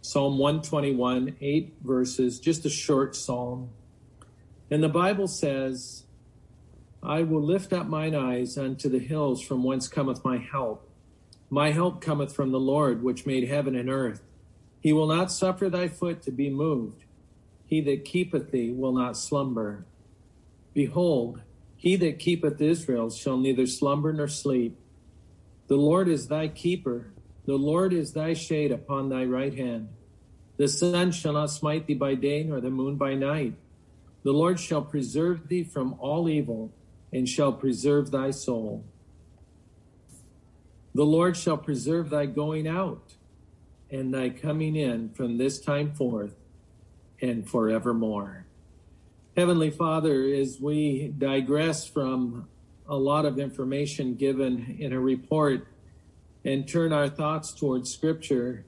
Psalm 0.00 0.38
121, 0.38 1.36
eight 1.42 1.74
verses, 1.82 2.38
just 2.38 2.64
a 2.64 2.70
short 2.70 3.14
psalm. 3.14 3.68
And 4.70 4.82
the 4.82 4.88
Bible 4.88 5.26
says, 5.26 6.04
I 7.02 7.22
will 7.22 7.42
lift 7.42 7.72
up 7.72 7.86
mine 7.86 8.14
eyes 8.14 8.56
unto 8.56 8.88
the 8.88 8.98
hills 8.98 9.42
from 9.42 9.64
whence 9.64 9.88
cometh 9.88 10.24
my 10.24 10.38
help. 10.38 10.88
My 11.48 11.72
help 11.72 12.00
cometh 12.00 12.32
from 12.34 12.52
the 12.52 12.60
Lord, 12.60 13.02
which 13.02 13.26
made 13.26 13.48
heaven 13.48 13.74
and 13.74 13.90
earth. 13.90 14.22
He 14.78 14.92
will 14.92 15.08
not 15.08 15.32
suffer 15.32 15.68
thy 15.68 15.88
foot 15.88 16.22
to 16.22 16.30
be 16.30 16.48
moved. 16.50 17.04
He 17.66 17.80
that 17.82 18.04
keepeth 18.04 18.50
thee 18.50 18.70
will 18.70 18.92
not 18.92 19.16
slumber. 19.16 19.86
Behold, 20.72 21.40
he 21.76 21.96
that 21.96 22.18
keepeth 22.18 22.60
Israel 22.60 23.10
shall 23.10 23.38
neither 23.38 23.66
slumber 23.66 24.12
nor 24.12 24.28
sleep. 24.28 24.78
The 25.66 25.76
Lord 25.76 26.08
is 26.08 26.28
thy 26.28 26.48
keeper. 26.48 27.12
The 27.46 27.56
Lord 27.56 27.92
is 27.92 28.12
thy 28.12 28.34
shade 28.34 28.70
upon 28.70 29.08
thy 29.08 29.24
right 29.24 29.56
hand. 29.56 29.88
The 30.56 30.68
sun 30.68 31.10
shall 31.10 31.32
not 31.32 31.50
smite 31.50 31.86
thee 31.86 31.94
by 31.94 32.14
day, 32.14 32.44
nor 32.44 32.60
the 32.60 32.70
moon 32.70 32.96
by 32.96 33.14
night. 33.14 33.54
The 34.22 34.32
Lord 34.32 34.60
shall 34.60 34.82
preserve 34.82 35.48
thee 35.48 35.64
from 35.64 35.94
all 35.98 36.28
evil, 36.28 36.72
and 37.12 37.28
shall 37.28 37.52
preserve 37.52 38.10
thy 38.10 38.30
soul. 38.30 38.84
The 40.94 41.06
Lord 41.06 41.36
shall 41.36 41.56
preserve 41.56 42.10
thy 42.10 42.26
going 42.26 42.66
out, 42.66 43.14
and 43.90 44.12
thy 44.12 44.28
coming 44.30 44.76
in 44.76 45.10
from 45.10 45.38
this 45.38 45.60
time 45.60 45.92
forth 45.92 46.34
and 47.22 47.48
forevermore. 47.48 48.46
Heavenly 49.36 49.70
Father, 49.70 50.24
as 50.34 50.60
we 50.60 51.14
digress 51.16 51.86
from 51.86 52.48
a 52.88 52.96
lot 52.96 53.24
of 53.24 53.38
information 53.38 54.14
given 54.14 54.76
in 54.78 54.92
a 54.92 55.00
report 55.00 55.68
and 56.44 56.66
turn 56.66 56.92
our 56.92 57.08
thoughts 57.08 57.52
towards 57.52 57.92
Scripture, 57.92 58.64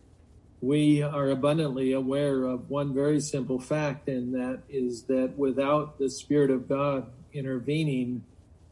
we 0.62 1.02
are 1.02 1.28
abundantly 1.30 1.92
aware 1.92 2.44
of 2.44 2.70
one 2.70 2.94
very 2.94 3.18
simple 3.18 3.58
fact, 3.58 4.08
and 4.08 4.32
that 4.32 4.60
is 4.68 5.02
that 5.02 5.36
without 5.36 5.98
the 5.98 6.08
Spirit 6.08 6.52
of 6.52 6.68
God 6.68 7.10
intervening, 7.32 8.24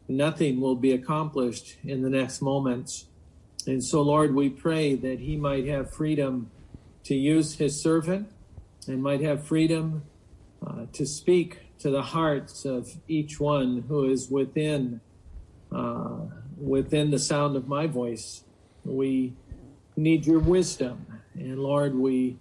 nothing 0.07 0.61
will 0.61 0.76
be 0.76 0.93
accomplished 0.93 1.78
in 1.82 2.03
the 2.03 2.09
next 2.09 2.43
moments. 2.43 3.07
And 3.66 3.82
so, 3.82 4.03
Lord, 4.03 4.36
we 4.36 4.49
pray 4.49 4.95
that 4.95 5.18
He 5.18 5.36
might 5.36 5.66
have 5.66 5.93
freedom 5.93 6.53
to 7.05 7.16
use 7.16 7.57
His 7.57 7.82
servant 7.82 8.30
and 8.86 9.03
might 9.03 9.20
have 9.22 9.45
freedom 9.45 10.05
uh, 10.64 10.86
to 10.93 11.05
speak 11.05 11.59
to 11.80 11.91
the 11.91 12.03
hearts 12.03 12.64
of 12.64 12.88
each 13.09 13.41
one 13.41 13.84
who 13.88 14.09
is 14.09 14.30
within 14.30 15.01
uh, 15.72 16.18
within 16.57 17.11
the 17.11 17.18
sound 17.18 17.57
of 17.57 17.66
my 17.66 17.88
voice. 17.88 18.45
We 18.84 19.34
need 19.97 20.24
your 20.24 20.38
wisdom. 20.38 21.20
And 21.35 21.59
Lord, 21.59 21.95
we 21.95 22.37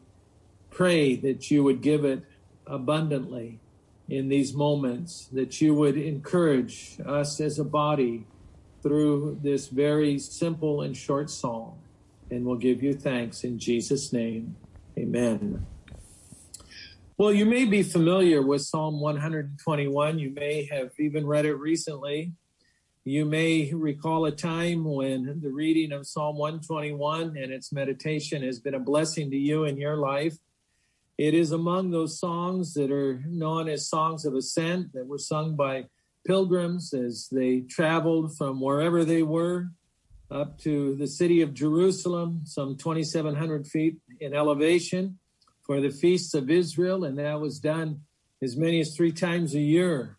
pray 0.71 1.15
that 1.17 1.49
you 1.51 1.63
would 1.63 1.81
give 1.81 2.05
it 2.05 2.23
abundantly 2.65 3.59
in 4.07 4.29
these 4.29 4.53
moments, 4.53 5.27
that 5.31 5.61
you 5.61 5.73
would 5.75 5.97
encourage 5.97 6.97
us 7.05 7.39
as 7.39 7.59
a 7.59 7.63
body 7.63 8.25
through 8.81 9.39
this 9.43 9.67
very 9.67 10.17
simple 10.17 10.81
and 10.81 10.95
short 10.95 11.29
song. 11.29 11.77
And 12.31 12.45
we'll 12.45 12.57
give 12.57 12.81
you 12.81 12.93
thanks 12.93 13.43
in 13.43 13.59
Jesus' 13.59 14.13
name. 14.13 14.55
Amen. 14.97 15.65
Well, 17.17 17.33
you 17.33 17.45
may 17.45 17.65
be 17.65 17.83
familiar 17.83 18.41
with 18.41 18.61
Psalm 18.61 19.01
121. 19.01 20.19
You 20.19 20.31
may 20.31 20.65
have 20.71 20.91
even 20.97 21.25
read 21.27 21.45
it 21.45 21.55
recently. 21.55 22.33
You 23.05 23.23
may 23.23 23.71
recall 23.73 24.25
a 24.25 24.31
time 24.31 24.83
when 24.83 25.39
the 25.41 25.51
reading 25.51 25.93
of 25.93 26.05
Psalm 26.05 26.37
121 26.37 27.37
and 27.37 27.51
its 27.51 27.71
meditation 27.71 28.43
has 28.43 28.59
been 28.59 28.73
a 28.73 28.79
blessing 28.79 29.31
to 29.31 29.37
you 29.37 29.63
in 29.63 29.77
your 29.77 29.95
life. 29.95 30.35
It 31.17 31.33
is 31.33 31.53
among 31.53 31.91
those 31.91 32.19
songs 32.19 32.73
that 32.73 32.91
are 32.91 33.23
known 33.25 33.69
as 33.69 33.87
songs 33.87 34.25
of 34.25 34.35
ascent 34.35 34.91
that 34.93 35.07
were 35.07 35.17
sung 35.17 35.55
by 35.55 35.85
pilgrims 36.27 36.93
as 36.93 37.29
they 37.31 37.61
traveled 37.61 38.37
from 38.37 38.59
wherever 38.59 39.05
they 39.05 39.23
were 39.23 39.69
up 40.29 40.59
to 40.59 40.95
the 40.95 41.07
city 41.07 41.41
of 41.41 41.53
Jerusalem, 41.53 42.41
some 42.43 42.75
2,700 42.75 43.65
feet 43.65 43.97
in 44.19 44.33
elevation 44.33 45.19
for 45.65 45.79
the 45.79 45.89
feasts 45.89 46.33
of 46.33 46.49
Israel. 46.49 47.05
And 47.05 47.17
that 47.17 47.39
was 47.39 47.59
done 47.59 48.01
as 48.41 48.57
many 48.57 48.81
as 48.81 48.93
three 48.93 49.13
times 49.13 49.55
a 49.55 49.61
year. 49.61 50.18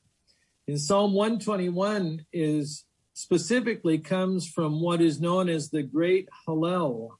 In 0.67 0.79
Psalm 0.79 1.15
121 1.15 2.27
is 2.33 2.85
specifically 3.15 3.99
comes 3.99 4.49
from 4.49 4.81
what 4.81 5.01
is 5.01 5.21
known 5.21 5.49
as 5.49 5.71
the 5.71 5.83
Great 5.83 6.29
Hallel. 6.47 7.11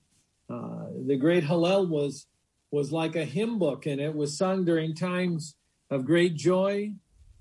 Uh, 0.49 0.87
the 1.07 1.17
Great 1.17 1.45
Hallel 1.45 1.89
was 1.89 2.27
was 2.71 2.93
like 2.93 3.17
a 3.17 3.25
hymn 3.25 3.59
book, 3.59 3.87
and 3.87 4.01
it 4.01 4.15
was 4.15 4.39
sung 4.39 4.65
during 4.65 4.95
times 4.95 5.57
of 5.91 6.05
great 6.05 6.37
joy, 6.37 6.93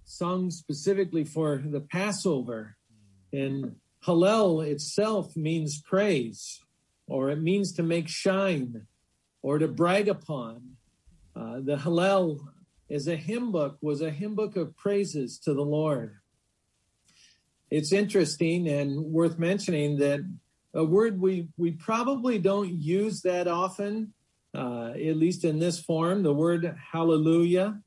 sung 0.03 0.49
specifically 0.49 1.23
for 1.23 1.61
the 1.63 1.81
Passover. 1.81 2.75
And 3.31 3.75
Hallel 4.03 4.65
itself 4.65 5.35
means 5.35 5.81
praise, 5.81 6.61
or 7.07 7.29
it 7.29 7.41
means 7.41 7.73
to 7.73 7.83
make 7.83 8.07
shine, 8.07 8.87
or 9.43 9.59
to 9.59 9.67
brag 9.67 10.09
upon. 10.09 10.77
Uh, 11.35 11.59
the 11.61 11.77
Hallel 11.77 12.39
as 12.89 13.07
a 13.07 13.15
hymn 13.15 13.51
book 13.51 13.77
was 13.81 14.01
a 14.01 14.11
hymn 14.11 14.35
book 14.35 14.55
of 14.55 14.75
praises 14.75 15.37
to 15.39 15.53
the 15.53 15.61
Lord. 15.61 16.15
It's 17.69 17.91
interesting 17.91 18.67
and 18.67 19.03
worth 19.05 19.37
mentioning 19.37 19.97
that 19.97 20.21
a 20.73 20.83
word 20.83 21.19
we, 21.19 21.49
we 21.57 21.71
probably 21.71 22.39
don't 22.39 22.71
use 22.71 23.21
that 23.21 23.47
often 23.47 24.13
uh, 24.53 24.91
at 24.91 25.17
least 25.17 25.43
in 25.43 25.59
this 25.59 25.79
form, 25.79 26.23
the 26.23 26.33
word 26.33 26.75
hallelujah 26.91 27.79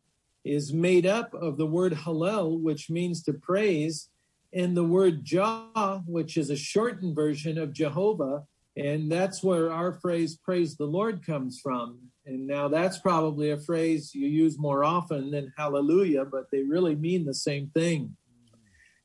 is 0.44 0.72
made 0.72 1.07
up 1.07 1.34
of 1.34 1.57
the 1.57 1.66
word 1.66 1.92
hallel, 1.92 2.61
which 2.61 2.90
means 2.90 3.22
to 3.22 3.32
praise, 3.32 4.09
and 4.53 4.76
the 4.76 4.84
word 4.84 5.24
Jah, 5.24 6.03
which 6.07 6.36
is 6.36 6.50
a 6.50 6.57
shortened 6.57 7.14
version 7.14 7.59
of 7.59 7.72
Jehovah. 7.72 8.44
And 8.76 9.11
that's 9.11 9.42
where 9.42 9.72
our 9.72 9.92
phrase 9.92 10.36
praise 10.36 10.76
the 10.76 10.86
Lord 10.86 11.24
comes 11.24 11.61
from. 11.61 11.98
And 12.25 12.47
now 12.47 12.68
that's 12.68 12.99
probably 12.99 13.51
a 13.51 13.59
phrase 13.59 14.14
you 14.14 14.29
use 14.29 14.59
more 14.59 14.85
often 14.85 15.31
than 15.31 15.53
hallelujah, 15.57 16.25
but 16.25 16.51
they 16.51 16.62
really 16.62 16.95
mean 16.95 17.25
the 17.25 17.35
same 17.35 17.70
thing. 17.75 18.16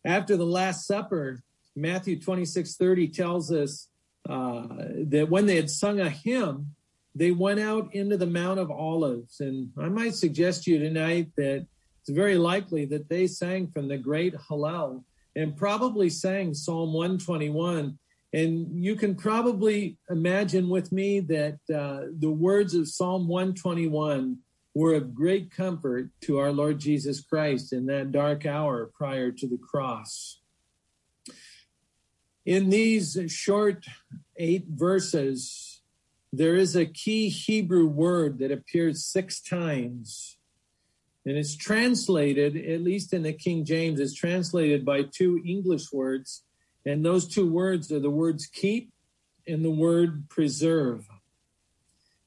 After 0.05 0.38
the 0.38 0.45
Last 0.45 0.86
Supper, 0.86 1.41
Matthew 1.76 2.20
26 2.20 2.76
30 2.76 3.07
tells 3.09 3.51
us 3.51 3.89
uh, 4.30 4.68
that 5.05 5.28
when 5.30 5.45
they 5.45 5.55
had 5.55 5.70
sung 5.70 5.99
a 5.99 6.09
hymn, 6.09 6.76
they 7.15 7.32
went 7.32 7.59
out 7.59 7.93
into 7.93 8.18
the 8.18 8.28
Mount 8.28 8.59
of 8.59 8.70
Olives. 8.70 9.39
And 9.39 9.72
I 9.80 9.89
might 9.89 10.13
suggest 10.13 10.63
to 10.63 10.72
you 10.72 10.80
tonight 10.80 11.30
that 11.38 11.65
it's 11.99 12.09
very 12.09 12.38
likely 12.38 12.86
that 12.86 13.09
they 13.09 13.26
sang 13.28 13.68
from 13.68 13.88
the 13.88 13.97
great 13.97 14.36
Hallel 14.36 15.03
and 15.36 15.57
probably 15.57 16.09
sang 16.09 16.53
Psalm 16.53 16.93
121. 16.93 17.97
And 18.38 18.85
you 18.85 18.95
can 18.95 19.15
probably 19.15 19.97
imagine 20.11 20.69
with 20.69 20.91
me 20.91 21.21
that 21.21 21.57
uh, 21.73 22.11
the 22.19 22.29
words 22.29 22.75
of 22.75 22.88
Psalm 22.88 23.27
121 23.27 24.38
were 24.75 24.93
of 24.93 25.15
great 25.15 25.49
comfort 25.49 26.11
to 26.21 26.38
our 26.38 26.51
Lord 26.51 26.77
Jesus 26.77 27.19
Christ 27.19 27.73
in 27.73 27.88
that 27.88 28.11
dark 28.11 28.45
hour 28.45 28.91
prior 28.95 29.31
to 29.31 29.47
the 29.47 29.57
cross. 29.57 30.39
In 32.45 32.69
these 32.69 33.17
short 33.25 33.88
eight 34.35 34.65
verses, 34.69 35.81
there 36.31 36.53
is 36.53 36.75
a 36.75 36.85
key 36.85 37.29
Hebrew 37.29 37.88
word 37.88 38.38
that 38.38 38.51
appears 38.51 39.03
six 39.03 39.41
times. 39.41 40.38
And 41.25 41.38
it's 41.38 41.55
translated, 41.55 42.55
at 42.55 42.81
least 42.81 43.13
in 43.13 43.23
the 43.23 43.33
King 43.33 43.65
James, 43.65 43.99
is 43.99 44.13
translated 44.13 44.85
by 44.85 45.05
two 45.11 45.41
English 45.43 45.91
words. 45.91 46.43
And 46.88 47.05
those 47.05 47.27
two 47.27 47.51
words 47.51 47.91
are 47.91 47.99
the 47.99 48.09
words 48.09 48.47
keep 48.47 48.91
and 49.45 49.63
the 49.63 49.71
word 49.71 50.29
preserve. 50.29 51.07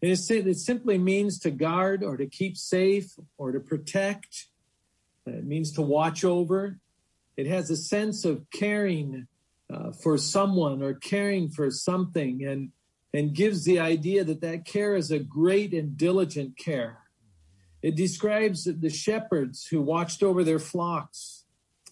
And 0.02 0.11
it 0.12 0.58
simply 0.58 0.98
means 0.98 1.38
to 1.40 1.50
guard 1.50 2.02
or 2.02 2.16
to 2.16 2.26
keep 2.26 2.56
safe 2.56 3.12
or 3.36 3.52
to 3.52 3.61
protect. 3.61 4.46
It 5.26 5.44
means 5.44 5.72
to 5.72 5.82
watch 5.82 6.24
over. 6.24 6.78
It 7.36 7.46
has 7.46 7.70
a 7.70 7.76
sense 7.76 8.24
of 8.24 8.46
caring 8.50 9.26
uh, 9.72 9.92
for 9.92 10.16
someone 10.18 10.82
or 10.82 10.94
caring 10.94 11.50
for 11.50 11.70
something. 11.70 12.44
And 12.44 12.70
and 13.12 13.34
gives 13.34 13.64
the 13.64 13.80
idea 13.80 14.24
that 14.24 14.40
that 14.40 14.64
care 14.64 14.94
is 14.94 15.11
a 15.11 15.18
great 15.18 15.74
and 15.74 15.96
diligent 15.96 16.56
care. 16.56 16.98
It 17.82 17.96
describes 17.96 18.64
the 18.64 18.90
shepherds 18.90 19.66
who 19.66 19.80
watched 19.80 20.22
over 20.22 20.44
their 20.44 20.58
flocks, 20.58 21.39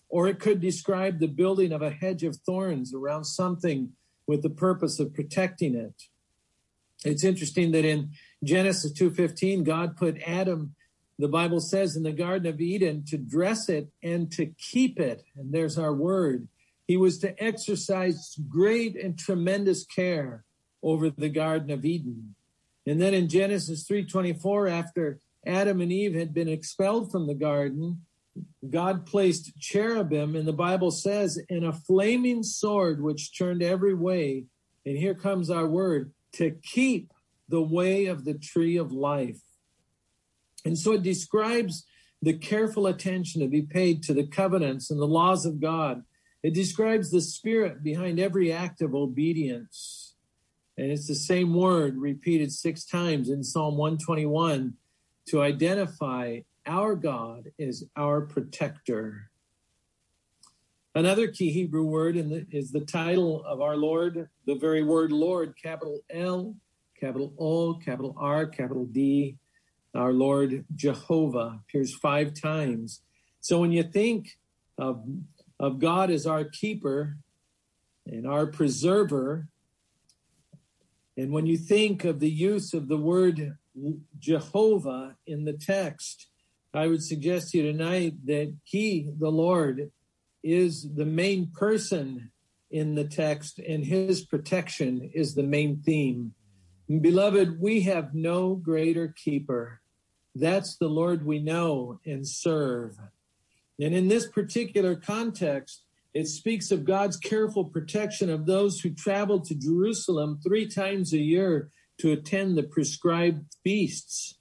or 0.08 0.28
it 0.28 0.40
could 0.40 0.60
describe 0.60 1.18
the 1.18 1.28
building 1.28 1.72
of 1.72 1.82
a 1.82 1.90
hedge 1.90 2.22
of 2.22 2.36
thorns 2.36 2.94
around 2.94 3.24
something 3.24 3.92
with 4.26 4.42
the 4.42 4.50
purpose 4.50 4.98
of 4.98 5.14
protecting 5.14 5.74
it. 5.74 5.94
It's 7.04 7.24
interesting 7.24 7.72
that 7.72 7.84
in 7.84 8.10
Genesis 8.42 8.92
2:15 8.92 9.64
God 9.64 9.96
put 9.96 10.20
Adam 10.26 10.74
the 11.20 11.28
Bible 11.28 11.60
says 11.60 11.96
in 11.96 12.04
the 12.04 12.12
garden 12.12 12.46
of 12.46 12.60
Eden 12.60 13.04
to 13.08 13.18
dress 13.18 13.68
it 13.68 13.88
and 14.04 14.30
to 14.32 14.46
keep 14.56 15.00
it 15.00 15.24
and 15.36 15.52
there's 15.52 15.76
our 15.76 15.92
word. 15.92 16.48
He 16.86 16.96
was 16.96 17.18
to 17.18 17.42
exercise 17.42 18.36
great 18.48 18.96
and 18.96 19.18
tremendous 19.18 19.84
care 19.84 20.44
over 20.82 21.10
the 21.10 21.28
Garden 21.28 21.70
of 21.70 21.84
Eden. 21.84 22.34
And 22.86 23.00
then 23.00 23.14
in 23.14 23.28
Genesis 23.28 23.84
3:24 23.86 24.68
after 24.68 25.20
Adam 25.46 25.80
and 25.80 25.92
Eve 25.92 26.14
had 26.14 26.32
been 26.32 26.48
expelled 26.48 27.10
from 27.10 27.26
the 27.26 27.34
garden, 27.34 28.06
God 28.68 29.06
placed 29.06 29.58
cherubim 29.58 30.36
and 30.36 30.46
the 30.46 30.52
Bible 30.52 30.90
says 30.90 31.38
in 31.48 31.64
a 31.64 31.72
flaming 31.72 32.42
sword 32.42 33.02
which 33.02 33.36
turned 33.36 33.62
every 33.62 33.94
way. 33.94 34.44
And 34.84 34.96
here 34.96 35.14
comes 35.14 35.50
our 35.50 35.66
word 35.66 36.12
to 36.32 36.52
keep 36.62 37.12
the 37.48 37.62
way 37.62 38.06
of 38.06 38.24
the 38.24 38.34
tree 38.34 38.76
of 38.76 38.92
life. 38.92 39.40
And 40.64 40.78
so 40.78 40.92
it 40.92 41.02
describes 41.02 41.84
the 42.20 42.34
careful 42.34 42.86
attention 42.86 43.40
to 43.40 43.48
be 43.48 43.62
paid 43.62 44.02
to 44.04 44.14
the 44.14 44.26
covenants 44.26 44.90
and 44.90 45.00
the 45.00 45.06
laws 45.06 45.46
of 45.46 45.60
God. 45.60 46.02
It 46.42 46.54
describes 46.54 47.10
the 47.10 47.20
spirit 47.20 47.82
behind 47.82 48.18
every 48.18 48.52
act 48.52 48.82
of 48.82 48.94
obedience. 48.94 50.14
And 50.76 50.90
it's 50.90 51.08
the 51.08 51.14
same 51.14 51.54
word 51.54 51.96
repeated 51.96 52.52
six 52.52 52.84
times 52.84 53.30
in 53.30 53.42
Psalm 53.42 53.76
121 53.76 54.74
to 55.28 55.42
identify 55.42 56.40
our 56.68 56.94
God 56.94 57.50
is 57.58 57.86
our 57.96 58.20
protector. 58.20 59.30
Another 60.94 61.28
key 61.28 61.50
Hebrew 61.50 61.84
word 61.84 62.16
the, 62.16 62.46
is 62.50 62.70
the 62.70 62.80
title 62.80 63.44
of 63.44 63.60
our 63.60 63.76
Lord, 63.76 64.28
the 64.46 64.54
very 64.54 64.82
word 64.82 65.10
Lord, 65.10 65.54
capital 65.60 66.00
L, 66.10 66.54
capital 67.00 67.32
O, 67.38 67.74
capital 67.74 68.14
R, 68.18 68.46
capital 68.46 68.84
D. 68.84 69.36
Our 69.94 70.12
Lord 70.12 70.64
Jehovah 70.74 71.60
appears 71.62 71.94
five 71.94 72.34
times. 72.34 73.00
So 73.40 73.60
when 73.60 73.72
you 73.72 73.82
think 73.82 74.36
of, 74.76 75.02
of 75.58 75.78
God 75.78 76.10
as 76.10 76.26
our 76.26 76.44
keeper 76.44 77.16
and 78.06 78.26
our 78.26 78.46
preserver, 78.46 79.48
and 81.16 81.32
when 81.32 81.46
you 81.46 81.56
think 81.56 82.04
of 82.04 82.20
the 82.20 82.30
use 82.30 82.74
of 82.74 82.88
the 82.88 82.96
word 82.96 83.56
Jehovah 84.18 85.16
in 85.26 85.44
the 85.44 85.52
text, 85.52 86.28
I 86.74 86.86
would 86.86 87.02
suggest 87.02 87.50
to 87.50 87.58
you 87.58 87.72
tonight 87.72 88.14
that 88.26 88.54
He, 88.64 89.10
the 89.18 89.30
Lord, 89.30 89.90
is 90.42 90.88
the 90.94 91.06
main 91.06 91.50
person 91.52 92.30
in 92.70 92.94
the 92.94 93.04
text, 93.04 93.58
and 93.58 93.84
His 93.84 94.24
protection 94.24 95.10
is 95.14 95.34
the 95.34 95.42
main 95.42 95.78
theme. 95.78 96.34
Beloved, 96.88 97.60
we 97.60 97.82
have 97.82 98.14
no 98.14 98.54
greater 98.54 99.08
keeper. 99.08 99.80
That's 100.34 100.76
the 100.76 100.88
Lord 100.88 101.24
we 101.24 101.38
know 101.38 102.00
and 102.04 102.26
serve. 102.26 102.98
And 103.80 103.94
in 103.94 104.08
this 104.08 104.26
particular 104.26 104.94
context, 104.96 105.82
it 106.14 106.26
speaks 106.26 106.70
of 106.70 106.84
God's 106.84 107.16
careful 107.16 107.64
protection 107.64 108.30
of 108.30 108.46
those 108.46 108.80
who 108.80 108.90
travel 108.90 109.40
to 109.40 109.54
Jerusalem 109.54 110.40
three 110.42 110.66
times 110.66 111.12
a 111.12 111.18
year 111.18 111.70
to 111.98 112.12
attend 112.12 112.56
the 112.56 112.62
prescribed 112.62 113.44
feasts. 113.62 114.38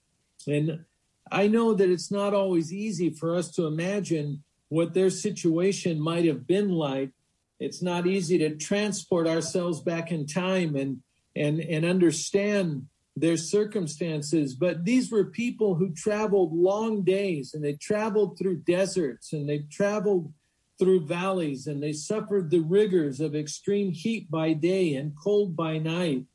And 0.48 0.86
I 1.32 1.48
know 1.48 1.74
that 1.74 1.90
it's 1.90 2.12
not 2.12 2.34
always 2.34 2.74
easy 2.74 3.10
for 3.10 3.36
us 3.36 3.52
to 3.52 3.66
imagine 3.66 4.44
what 4.70 4.94
their 4.94 5.10
situation 5.10 6.00
might 6.00 6.26
have 6.26 6.46
been 6.46 6.70
like. 6.70 7.12
It's 7.60 7.82
not 7.82 8.06
easy 8.06 8.38
to 8.40 8.56
transport 8.56 9.28
ourselves 9.28 9.82
back 9.82 10.12
in 10.12 10.26
time 10.26 10.76
and 10.76 11.02
and 11.36 11.60
and 11.60 11.86
understand 11.86 12.88
their 13.16 13.38
circumstances 13.38 14.54
but 14.54 14.86
these 14.86 15.12
were 15.12 15.26
people 15.26 15.74
who 15.74 15.92
traveled 15.92 16.54
long 16.54 17.02
days 17.02 17.56
and 17.56 17.64
they 17.64 17.74
traveled 17.74 18.38
through 18.38 18.58
deserts 18.58 19.34
and 19.34 19.50
they 19.50 19.60
traveled 19.72 20.32
through 20.78 21.06
valleys, 21.06 21.68
and 21.68 21.82
they 21.82 21.94
suffered 21.94 22.50
the 22.50 22.60
rigors 22.60 23.20
of 23.20 23.36
extreme 23.36 23.92
heat 23.92 24.30
by 24.30 24.54
day 24.54 24.96
and 24.96 25.14
cold 25.22 25.56
by 25.56 25.78
night. 25.78 26.26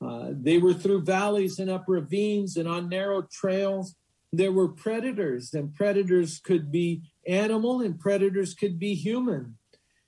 Uh, 0.00 0.30
they 0.32 0.58
were 0.58 0.74
through 0.74 1.02
valleys 1.02 1.58
and 1.58 1.70
up 1.70 1.84
ravines 1.86 2.56
and 2.56 2.68
on 2.68 2.88
narrow 2.88 3.22
trails. 3.30 3.94
There 4.32 4.52
were 4.52 4.68
predators, 4.68 5.52
and 5.52 5.74
predators 5.74 6.38
could 6.38 6.72
be 6.72 7.02
animal 7.26 7.80
and 7.80 8.00
predators 8.00 8.54
could 8.54 8.78
be 8.78 8.94
human. 8.94 9.56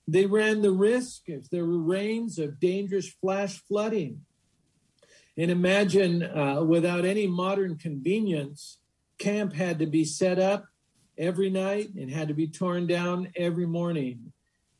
They 0.08 0.26
ran 0.26 0.62
the 0.62 0.72
risk 0.72 1.22
if 1.26 1.48
there 1.50 1.64
were 1.64 1.78
rains 1.78 2.38
of 2.38 2.60
dangerous 2.60 3.08
flash 3.08 3.62
flooding. 3.68 4.22
And 5.36 5.50
imagine 5.50 6.22
uh, 6.22 6.62
without 6.62 7.04
any 7.04 7.26
modern 7.26 7.76
convenience, 7.76 8.78
camp 9.18 9.52
had 9.54 9.78
to 9.80 9.86
be 9.86 10.04
set 10.04 10.38
up 10.38 10.66
every 11.18 11.50
night 11.50 11.94
and 11.94 12.10
had 12.10 12.28
to 12.28 12.34
be 12.34 12.48
torn 12.48 12.86
down 12.86 13.32
every 13.36 13.66
morning. 13.66 14.32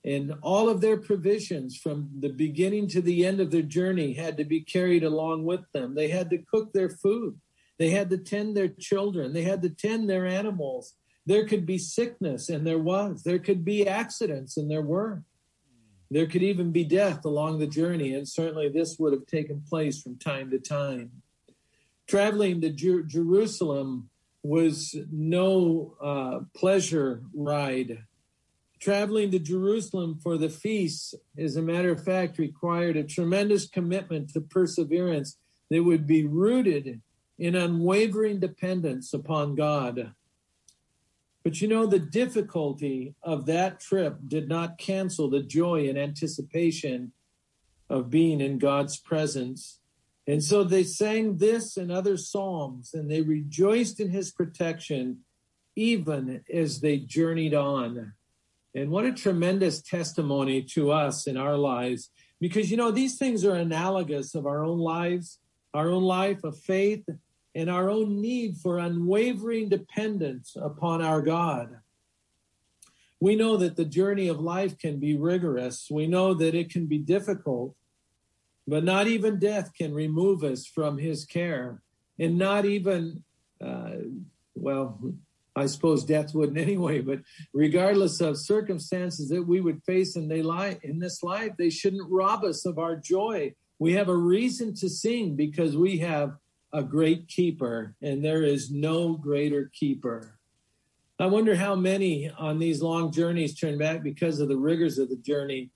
And 0.05 0.35
all 0.43 0.69
of 0.69 0.81
their 0.81 0.99
provisions 0.99 1.79
from 1.79 2.11
the 2.21 2.29
beginning 2.29 2.89
to 2.89 3.01
the 3.01 3.25
end 3.25 3.41
of 3.41 3.51
their 3.51 3.63
journey 3.63 4.13
had 4.13 4.37
to 4.37 4.45
be 4.45 4.61
carried 4.61 5.03
along 5.03 5.45
with 5.45 5.63
them. 5.73 5.95
They 5.95 6.09
had 6.09 6.31
to 6.31 6.39
cook 6.39 6.73
their 6.73 6.91
food. 6.91 7.39
They 7.79 7.91
had 7.91 8.11
to 8.11 8.19
tend 8.19 8.57
their 8.57 8.69
children. 8.69 9.33
They 9.33 9.43
had 9.43 9.63
to 9.63 9.69
tend 9.69 10.09
their 10.09 10.27
animals. 10.27 10.95
There 11.27 11.47
could 11.47 11.67
be 11.67 11.79
sickness, 11.79 12.49
and 12.49 12.67
there 12.67 12.79
was. 12.79 13.23
There 13.23 13.39
could 13.39 13.65
be 13.65 13.89
accidents, 13.89 14.57
and 14.57 14.71
there 14.71 14.83
were. 14.83 15.25
There 16.11 16.27
could 16.27 16.43
even 16.43 16.71
be 16.71 16.85
death 16.85 17.25
along 17.25 17.59
the 17.59 17.67
journey, 17.67 18.15
and 18.15 18.29
certainly 18.29 18.69
this 18.69 18.99
would 18.99 19.13
have 19.13 19.27
taken 19.27 19.65
place 19.69 20.01
from 20.01 20.19
time 20.19 20.51
to 20.51 20.59
time. 20.59 21.23
Traveling 22.07 22.61
to 22.61 22.71
Jer- 22.71 23.03
Jerusalem 23.03 24.11
was 24.43 24.95
no 25.11 25.97
uh, 26.01 26.41
pleasure 26.55 27.23
ride. 27.35 28.05
Traveling 28.79 29.31
to 29.31 29.39
Jerusalem 29.39 30.21
for 30.23 30.37
the 30.37 30.51
feasts, 30.51 31.15
as 31.39 31.57
a 31.57 31.63
matter 31.63 31.91
of 31.91 32.05
fact, 32.05 32.39
required 32.39 32.97
a 32.99 33.05
tremendous 33.05 33.67
commitment 33.67 34.29
to 34.35 34.43
perseverance 34.43 35.39
that 35.71 35.83
would 35.83 36.07
be 36.07 36.27
rooted 36.27 37.01
in 37.39 37.55
unwavering 37.55 38.41
dependence 38.41 39.13
upon 39.13 39.55
God. 39.55 40.13
But 41.43 41.61
you 41.61 41.69
know, 41.69 41.85
the 41.87 41.99
difficulty 41.99 43.15
of 43.23 43.47
that 43.47 43.79
trip 43.81 44.17
did 44.27 44.49
not 44.49 44.79
cancel 44.79 45.29
the 45.29 45.43
joy 45.43 45.89
and 45.89 45.99
anticipation 45.99 47.13
of 47.91 48.09
being 48.09 48.41
in 48.41 48.59
God's 48.59 48.97
presence. 48.97 49.79
And 50.27 50.43
so 50.43 50.65
they 50.65 50.85
sang 50.85 51.37
this 51.37 51.77
and 51.77 51.93
other 51.93 52.17
psalms, 52.17 52.95
and 52.95 53.11
they 53.11 53.21
rejoiced 53.21 54.01
in 54.01 54.09
his 54.09 54.31
protection 54.31 55.21
even 55.77 56.43
as 56.53 56.81
they 56.81 56.99
journeyed 56.99 57.53
on. 57.53 58.15
And 58.75 58.91
what 58.91 59.05
a 59.05 59.13
tremendous 59.13 59.83
testimony 59.83 60.63
to 60.63 60.91
us 60.93 61.27
in 61.27 61.37
our 61.37 61.57
lives. 61.57 62.11
Because, 62.41 62.71
you 62.71 62.77
know, 62.77 62.91
these 62.91 63.19
things 63.19 63.45
are 63.45 63.55
analogous 63.55 64.35
of 64.35 64.47
our 64.47 64.65
own 64.65 64.79
lives, 64.79 65.39
our 65.75 65.91
own 65.91 66.03
life 66.03 66.43
of 66.43 66.59
faith, 66.59 67.05
and 67.55 67.71
our 67.71 67.89
own 67.89 68.21
need 68.21 68.57
for 68.57 68.79
unwavering 68.79 69.69
dependence 69.69 70.57
upon 70.61 71.03
our 71.03 71.23
God. 71.23 71.79
We 73.21 73.37
know 73.37 73.57
that 73.57 73.77
the 73.77 73.85
journey 73.85 74.29
of 74.29 74.41
life 74.41 74.77
can 74.77 74.99
be 74.99 75.17
rigorous. 75.17 75.89
We 75.91 76.07
know 76.07 76.35
that 76.35 76.55
it 76.55 76.71
can 76.71 76.87
be 76.87 76.99
difficult, 76.99 77.75
but 78.67 78.85
not 78.85 79.07
even 79.07 79.39
death 79.39 79.73
can 79.75 79.95
remove 79.95 80.43
us 80.43 80.67
from 80.67 80.99
his 80.99 81.25
care. 81.25 81.81
And 82.19 82.39
not 82.39 82.65
even, 82.65 83.25
uh, 83.65 83.93
well, 84.55 85.15
I 85.57 85.67
suppose 85.67 86.05
death 86.05 86.35
wouldn't 86.35 86.59
anyway, 86.69 87.01
but 87.01 87.21
regardless 87.53 88.21
of 88.21 88.39
circumstances 88.39 89.29
that 89.29 89.45
we 89.45 89.61
would 89.61 89.83
face 89.85 90.17
in, 90.17 90.29
this 90.29 91.23
life, 91.23 91.53
they 91.57 91.71
shouldn't 91.71 92.11
rob 92.11 92.45
us 92.45 92.67
of 92.67 92.79
our 92.79 92.97
joy. 92.97 93.55
We 93.79 93.93
have 93.95 94.09
a 94.09 94.17
reason 94.17 94.75
to 94.77 94.89
sing 94.89 95.37
because 95.37 95.77
we 95.77 95.99
have 95.99 96.37
a 96.75 96.83
great 96.83 97.29
keeper, 97.29 97.95
and 98.03 98.25
there 98.25 98.43
is 98.43 98.71
no 98.71 99.15
greater 99.15 99.71
keeper. 99.73 100.41
I 101.21 101.27
wonder 101.27 101.55
how 101.55 101.77
many 101.77 102.29
on 102.29 102.59
these 102.59 102.83
long 102.83 103.13
journeys 103.13 103.55
turn 103.55 103.79
back 103.79 104.03
because 104.03 104.41
of 104.41 104.49
the 104.49 104.57
rigors 104.57 104.99
of 104.99 105.09
the 105.09 105.17
journey, 105.17 105.71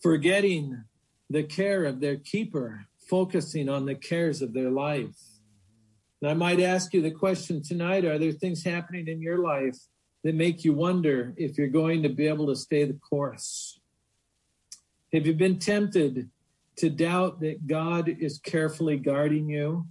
forgetting 0.00 0.84
the 1.28 1.42
care 1.42 1.84
of 1.84 2.00
their 2.00 2.16
keeper, 2.16 2.86
focusing 3.10 3.68
on 3.68 3.84
the 3.84 3.96
cares 3.96 4.42
of 4.42 4.54
their 4.54 4.70
life. 4.70 5.16
And 6.22 6.30
I 6.30 6.34
might 6.34 6.60
ask 6.60 6.94
you 6.94 7.02
the 7.02 7.10
question 7.10 7.60
tonight 7.60 8.04
Are 8.04 8.18
there 8.18 8.30
things 8.30 8.62
happening 8.62 9.08
in 9.08 9.20
your 9.20 9.38
life 9.38 9.76
that 10.22 10.36
make 10.36 10.64
you 10.64 10.72
wonder 10.72 11.34
if 11.36 11.58
you're 11.58 11.66
going 11.66 12.04
to 12.04 12.08
be 12.08 12.28
able 12.28 12.46
to 12.46 12.56
stay 12.56 12.84
the 12.84 12.94
course? 12.94 13.80
Have 15.12 15.26
you 15.26 15.34
been 15.34 15.58
tempted 15.58 16.30
to 16.76 16.90
doubt 16.90 17.40
that 17.40 17.66
God 17.66 18.08
is 18.08 18.38
carefully 18.38 18.98
guarding 18.98 19.48
you? 19.48 19.88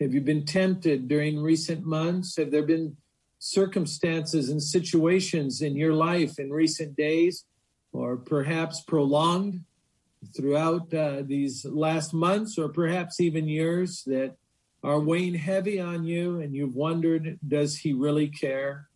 Have 0.00 0.14
you 0.14 0.20
been 0.20 0.44
tempted 0.44 1.08
during 1.08 1.42
recent 1.42 1.84
months? 1.84 2.36
Have 2.36 2.52
there 2.52 2.62
been 2.62 2.96
circumstances 3.40 4.48
and 4.48 4.62
situations 4.62 5.60
in 5.60 5.76
your 5.76 5.92
life 5.92 6.38
in 6.38 6.50
recent 6.50 6.96
days, 6.96 7.44
or 7.92 8.16
perhaps 8.16 8.80
prolonged 8.82 9.64
throughout 10.36 10.92
uh, 10.94 11.22
these 11.24 11.64
last 11.64 12.12
months, 12.12 12.58
or 12.58 12.68
perhaps 12.68 13.20
even 13.20 13.48
years, 13.48 14.02
that 14.06 14.36
are 14.84 15.00
weighing 15.00 15.34
heavy 15.34 15.80
on 15.80 16.04
you 16.04 16.40
and 16.40 16.54
you've 16.54 16.76
wondered, 16.76 17.38
does 17.46 17.76
he 17.78 17.92
really 17.92 18.28
care? 18.28 18.88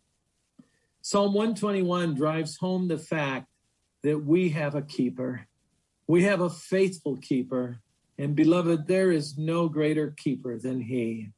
Psalm 1.01 1.33
121 1.33 2.15
drives 2.15 2.57
home 2.57 2.87
the 2.87 2.97
fact 2.97 3.47
that 4.03 4.23
we 4.23 4.49
have 4.49 4.75
a 4.75 4.81
keeper. 4.81 5.47
We 6.07 6.23
have 6.23 6.39
a 6.39 6.49
faithful 6.49 7.17
keeper 7.17 7.81
and 8.17 8.35
beloved, 8.35 8.87
there 8.87 9.11
is 9.11 9.37
no 9.37 9.69
greater 9.69 10.11
keeper 10.11 10.57
than 10.57 10.81
he. 10.81 11.29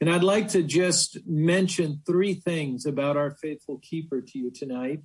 And 0.00 0.10
I'd 0.10 0.24
like 0.24 0.48
to 0.48 0.62
just 0.62 1.26
mention 1.26 2.02
three 2.06 2.34
things 2.34 2.84
about 2.84 3.16
our 3.16 3.30
faithful 3.30 3.78
keeper 3.78 4.20
to 4.20 4.38
you 4.38 4.50
tonight. 4.50 5.02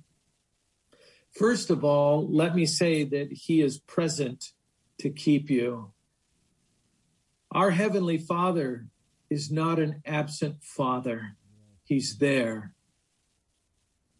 First 1.30 1.70
of 1.70 1.84
all, 1.84 2.28
let 2.30 2.54
me 2.54 2.66
say 2.66 3.04
that 3.04 3.32
he 3.32 3.62
is 3.62 3.78
present 3.78 4.52
to 4.98 5.10
keep 5.10 5.48
you. 5.48 5.92
Our 7.52 7.70
Heavenly 7.70 8.18
Father 8.18 8.86
is 9.30 9.50
not 9.50 9.78
an 9.78 10.02
absent 10.04 10.62
Father, 10.62 11.36
He's 11.84 12.18
there. 12.18 12.74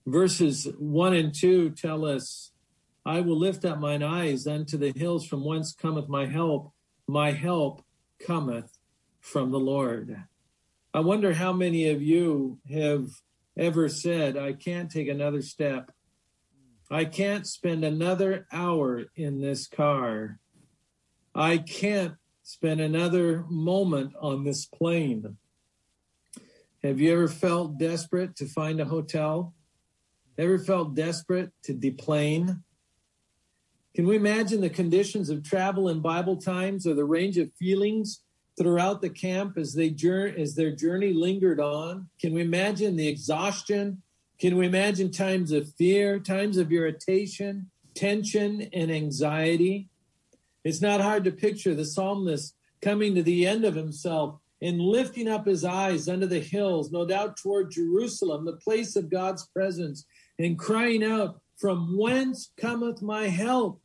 Verses 0.06 0.66
1 0.78 1.14
and 1.14 1.34
2 1.34 1.70
tell 1.70 2.04
us 2.04 2.49
I 3.04 3.20
will 3.20 3.38
lift 3.38 3.64
up 3.64 3.78
mine 3.78 4.02
eyes 4.02 4.46
unto 4.46 4.76
the 4.76 4.92
hills 4.94 5.26
from 5.26 5.44
whence 5.44 5.72
cometh 5.72 6.08
my 6.08 6.26
help. 6.26 6.72
My 7.08 7.32
help 7.32 7.82
cometh 8.24 8.78
from 9.20 9.50
the 9.50 9.58
Lord. 9.58 10.24
I 10.92 11.00
wonder 11.00 11.32
how 11.32 11.52
many 11.52 11.88
of 11.88 12.02
you 12.02 12.58
have 12.70 13.08
ever 13.56 13.88
said, 13.88 14.36
I 14.36 14.52
can't 14.52 14.90
take 14.90 15.08
another 15.08 15.42
step. 15.42 15.92
I 16.90 17.04
can't 17.04 17.46
spend 17.46 17.84
another 17.84 18.46
hour 18.52 19.04
in 19.14 19.40
this 19.40 19.66
car. 19.66 20.40
I 21.34 21.58
can't 21.58 22.14
spend 22.42 22.80
another 22.80 23.44
moment 23.48 24.14
on 24.20 24.42
this 24.42 24.66
plane. 24.66 25.36
Have 26.82 27.00
you 27.00 27.12
ever 27.12 27.28
felt 27.28 27.78
desperate 27.78 28.34
to 28.36 28.46
find 28.46 28.80
a 28.80 28.84
hotel? 28.84 29.54
Ever 30.36 30.58
felt 30.58 30.94
desperate 30.94 31.52
to 31.64 31.74
deplane? 31.74 32.64
Can 33.94 34.06
we 34.06 34.16
imagine 34.16 34.60
the 34.60 34.70
conditions 34.70 35.30
of 35.30 35.42
travel 35.42 35.88
in 35.88 36.00
Bible 36.00 36.36
times 36.36 36.86
or 36.86 36.94
the 36.94 37.04
range 37.04 37.38
of 37.38 37.52
feelings 37.54 38.20
throughout 38.56 39.00
the 39.00 39.10
camp 39.10 39.56
as 39.58 39.74
they 39.74 39.94
as 40.38 40.54
their 40.54 40.70
journey 40.70 41.12
lingered 41.12 41.58
on? 41.60 42.08
Can 42.20 42.32
we 42.32 42.42
imagine 42.42 42.96
the 42.96 43.08
exhaustion? 43.08 44.02
Can 44.38 44.56
we 44.56 44.66
imagine 44.66 45.10
times 45.10 45.50
of 45.50 45.72
fear, 45.74 46.20
times 46.20 46.56
of 46.56 46.72
irritation, 46.72 47.70
tension, 47.94 48.68
and 48.72 48.90
anxiety? 48.92 49.88
It's 50.62 50.80
not 50.80 51.00
hard 51.00 51.24
to 51.24 51.32
picture 51.32 51.74
the 51.74 51.84
psalmist 51.84 52.54
coming 52.80 53.14
to 53.14 53.22
the 53.22 53.46
end 53.46 53.64
of 53.64 53.74
himself 53.74 54.38
and 54.62 54.80
lifting 54.80 55.26
up 55.26 55.46
his 55.46 55.64
eyes 55.64 56.08
under 56.08 56.26
the 56.26 56.40
hills, 56.40 56.92
no 56.92 57.06
doubt 57.06 57.36
toward 57.38 57.70
Jerusalem, 57.70 58.44
the 58.44 58.56
place 58.56 58.94
of 58.94 59.10
God's 59.10 59.46
presence, 59.46 60.04
and 60.40 60.58
crying 60.58 61.04
out, 61.04 61.40
from 61.58 61.96
whence 61.96 62.50
cometh 62.56 63.02
my 63.02 63.28
help? 63.28 63.80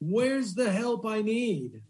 Where's 0.00 0.54
the 0.54 0.70
help 0.70 1.04
I 1.04 1.20
need? 1.20 1.82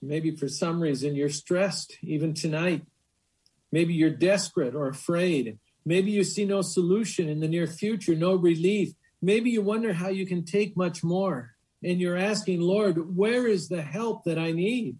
Maybe 0.00 0.30
for 0.36 0.48
some 0.48 0.80
reason 0.80 1.16
you're 1.16 1.28
stressed 1.28 1.98
even 2.02 2.34
tonight. 2.34 2.86
Maybe 3.72 3.94
you're 3.94 4.10
desperate 4.10 4.74
or 4.76 4.86
afraid. 4.86 5.58
Maybe 5.84 6.12
you 6.12 6.22
see 6.22 6.44
no 6.44 6.62
solution 6.62 7.28
in 7.28 7.40
the 7.40 7.48
near 7.48 7.66
future, 7.66 8.14
no 8.14 8.34
relief. 8.34 8.92
Maybe 9.20 9.50
you 9.50 9.60
wonder 9.60 9.92
how 9.92 10.08
you 10.08 10.24
can 10.24 10.44
take 10.44 10.76
much 10.76 11.02
more. 11.02 11.56
And 11.82 12.00
you're 12.00 12.16
asking, 12.16 12.60
Lord, 12.60 13.16
where 13.16 13.46
is 13.46 13.68
the 13.68 13.82
help 13.82 14.24
that 14.24 14.38
I 14.38 14.52
need? 14.52 14.96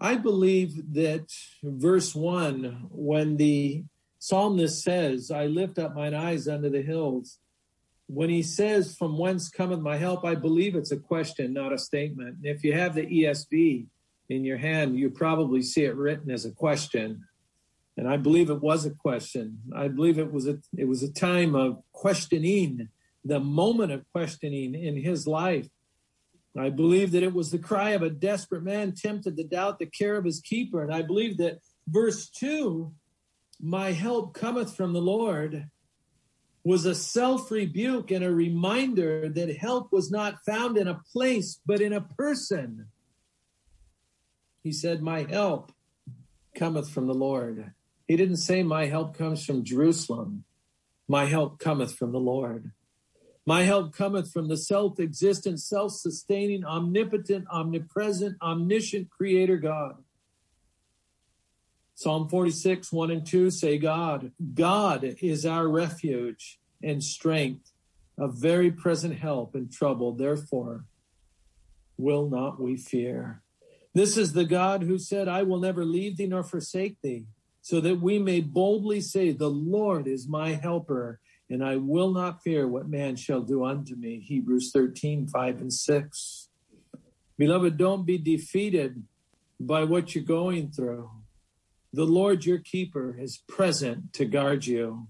I 0.00 0.16
believe 0.16 0.94
that 0.94 1.26
verse 1.62 2.14
one, 2.14 2.88
when 2.90 3.36
the 3.36 3.84
psalmist 4.20 4.84
says, 4.84 5.32
I 5.32 5.46
lift 5.46 5.80
up 5.80 5.96
mine 5.96 6.14
eyes 6.14 6.46
unto 6.46 6.70
the 6.70 6.82
hills. 6.82 7.38
When 8.06 8.30
he 8.30 8.42
says, 8.42 8.94
From 8.94 9.18
whence 9.18 9.48
cometh 9.48 9.80
my 9.80 9.96
help? 9.96 10.24
I 10.24 10.36
believe 10.36 10.76
it's 10.76 10.92
a 10.92 10.96
question, 10.96 11.52
not 11.52 11.72
a 11.72 11.78
statement. 11.78 12.36
And 12.36 12.46
if 12.46 12.62
you 12.62 12.72
have 12.72 12.94
the 12.94 13.06
ESV, 13.06 13.86
in 14.30 14.44
your 14.44 14.58
hand, 14.58 14.96
you 14.96 15.10
probably 15.10 15.60
see 15.60 15.84
it 15.84 15.96
written 15.96 16.30
as 16.30 16.44
a 16.44 16.52
question. 16.52 17.24
And 17.96 18.08
I 18.08 18.16
believe 18.16 18.48
it 18.48 18.62
was 18.62 18.86
a 18.86 18.90
question. 18.90 19.58
I 19.76 19.88
believe 19.88 20.18
it 20.18 20.32
was 20.32 20.46
a 20.46 20.58
it 20.76 20.86
was 20.86 21.02
a 21.02 21.12
time 21.12 21.54
of 21.54 21.82
questioning, 21.92 22.88
the 23.24 23.40
moment 23.40 23.92
of 23.92 24.04
questioning 24.12 24.74
in 24.74 24.96
his 24.96 25.26
life. 25.26 25.68
I 26.56 26.70
believe 26.70 27.12
that 27.12 27.22
it 27.22 27.34
was 27.34 27.50
the 27.50 27.58
cry 27.58 27.90
of 27.90 28.02
a 28.02 28.10
desperate 28.10 28.62
man 28.62 28.94
tempted 28.94 29.36
to 29.36 29.44
doubt 29.44 29.78
the 29.78 29.86
care 29.86 30.16
of 30.16 30.24
his 30.24 30.40
keeper. 30.40 30.82
And 30.82 30.92
I 30.92 31.02
believe 31.02 31.36
that 31.38 31.58
verse 31.86 32.28
2, 32.30 32.92
my 33.62 33.92
help 33.92 34.34
cometh 34.34 34.74
from 34.74 34.92
the 34.92 35.00
Lord, 35.00 35.68
was 36.64 36.84
a 36.84 36.94
self 36.94 37.50
rebuke 37.50 38.10
and 38.10 38.24
a 38.24 38.32
reminder 38.32 39.28
that 39.28 39.56
help 39.56 39.92
was 39.92 40.10
not 40.10 40.44
found 40.44 40.76
in 40.76 40.88
a 40.88 41.00
place, 41.12 41.60
but 41.64 41.80
in 41.80 41.92
a 41.92 42.00
person. 42.00 42.86
He 44.62 44.72
said, 44.72 45.02
My 45.02 45.22
help 45.22 45.72
cometh 46.54 46.90
from 46.90 47.06
the 47.06 47.14
Lord. 47.14 47.72
He 48.06 48.16
didn't 48.16 48.36
say, 48.36 48.62
My 48.62 48.86
help 48.86 49.16
comes 49.16 49.44
from 49.44 49.64
Jerusalem. 49.64 50.44
My 51.08 51.24
help 51.24 51.58
cometh 51.58 51.96
from 51.96 52.12
the 52.12 52.20
Lord. 52.20 52.72
My 53.46 53.62
help 53.62 53.94
cometh 53.94 54.30
from 54.30 54.48
the 54.48 54.58
self 54.58 55.00
existent, 55.00 55.60
self 55.60 55.92
sustaining, 55.92 56.64
omnipotent, 56.64 57.46
omnipresent, 57.50 58.36
omniscient 58.42 59.10
Creator 59.10 59.56
God. 59.56 60.04
Psalm 62.00 62.30
46, 62.30 62.92
1 62.92 63.10
and 63.10 63.26
2 63.26 63.50
say, 63.50 63.76
God, 63.76 64.32
God 64.54 65.16
is 65.20 65.44
our 65.44 65.68
refuge 65.68 66.58
and 66.82 67.04
strength, 67.04 67.72
a 68.18 68.26
very 68.26 68.70
present 68.70 69.18
help 69.18 69.54
in 69.54 69.68
trouble. 69.68 70.12
Therefore, 70.12 70.86
will 71.98 72.30
not 72.30 72.58
we 72.58 72.78
fear. 72.78 73.42
This 73.92 74.16
is 74.16 74.32
the 74.32 74.46
God 74.46 74.84
who 74.84 74.98
said, 74.98 75.28
I 75.28 75.42
will 75.42 75.60
never 75.60 75.84
leave 75.84 76.16
thee 76.16 76.26
nor 76.26 76.42
forsake 76.42 76.96
thee, 77.02 77.26
so 77.60 77.82
that 77.82 78.00
we 78.00 78.18
may 78.18 78.40
boldly 78.40 79.02
say, 79.02 79.32
The 79.32 79.50
Lord 79.50 80.08
is 80.08 80.26
my 80.26 80.54
helper, 80.54 81.20
and 81.50 81.62
I 81.62 81.76
will 81.76 82.12
not 82.12 82.42
fear 82.42 82.66
what 82.66 82.88
man 82.88 83.14
shall 83.16 83.42
do 83.42 83.62
unto 83.62 83.94
me. 83.94 84.20
Hebrews 84.20 84.70
13, 84.72 85.26
5 85.26 85.60
and 85.60 85.70
6. 85.70 86.48
Beloved, 87.36 87.76
don't 87.76 88.06
be 88.06 88.16
defeated 88.16 89.02
by 89.60 89.84
what 89.84 90.14
you're 90.14 90.24
going 90.24 90.70
through. 90.70 91.10
The 91.92 92.04
Lord 92.04 92.44
your 92.44 92.58
keeper 92.58 93.16
is 93.18 93.42
present 93.48 94.12
to 94.12 94.24
guard 94.24 94.64
you. 94.64 95.08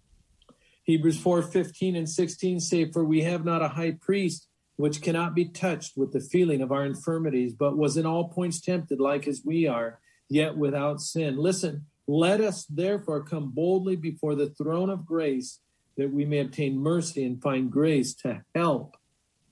Hebrews 0.85 1.19
4, 1.21 1.43
15 1.43 1.95
and 1.95 2.09
16 2.09 2.61
say, 2.61 2.91
For 2.91 3.05
we 3.05 3.23
have 3.23 3.45
not 3.45 3.63
a 3.63 3.69
high 3.69 3.99
priest 4.01 4.49
which 4.77 5.03
cannot 5.03 5.35
be 5.35 5.45
touched 5.45 5.95
with 5.95 6.13
the 6.13 6.21
feeling 6.21 6.63
of 6.63 6.73
our 6.73 6.87
infirmities, 6.87 7.53
but 7.53 7.77
was 7.77 7.99
in 7.99 8.07
all 8.07 8.29
points 8.29 8.63
tempted 8.63 8.99
like 8.99 9.29
as 9.29 9.43
we 9.45 9.67
are, 9.67 10.01
yet 10.31 10.57
without 10.57 11.03
sin. 11.03 11.37
Listen, 11.37 11.85
let 12.07 12.41
us 12.41 12.65
therefore 12.65 13.23
come 13.23 13.51
boldly 13.51 13.95
before 13.95 14.35
the 14.35 14.49
throne 14.49 14.89
of 14.89 15.05
grace 15.05 15.61
that 15.99 16.11
we 16.11 16.25
may 16.25 16.39
obtain 16.39 16.79
mercy 16.79 17.23
and 17.25 17.43
find 17.43 17.71
grace 17.71 18.15
to 18.15 18.43
help 18.55 18.97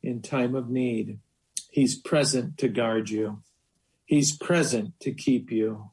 in 0.03 0.23
time 0.23 0.55
of 0.55 0.71
need. 0.71 1.19
He's 1.71 1.95
present 1.95 2.57
to 2.59 2.69
guard 2.69 3.11
you. 3.11 3.43
He's 4.07 4.35
present 4.35 4.99
to 5.01 5.13
keep 5.13 5.53
you. 5.53 5.91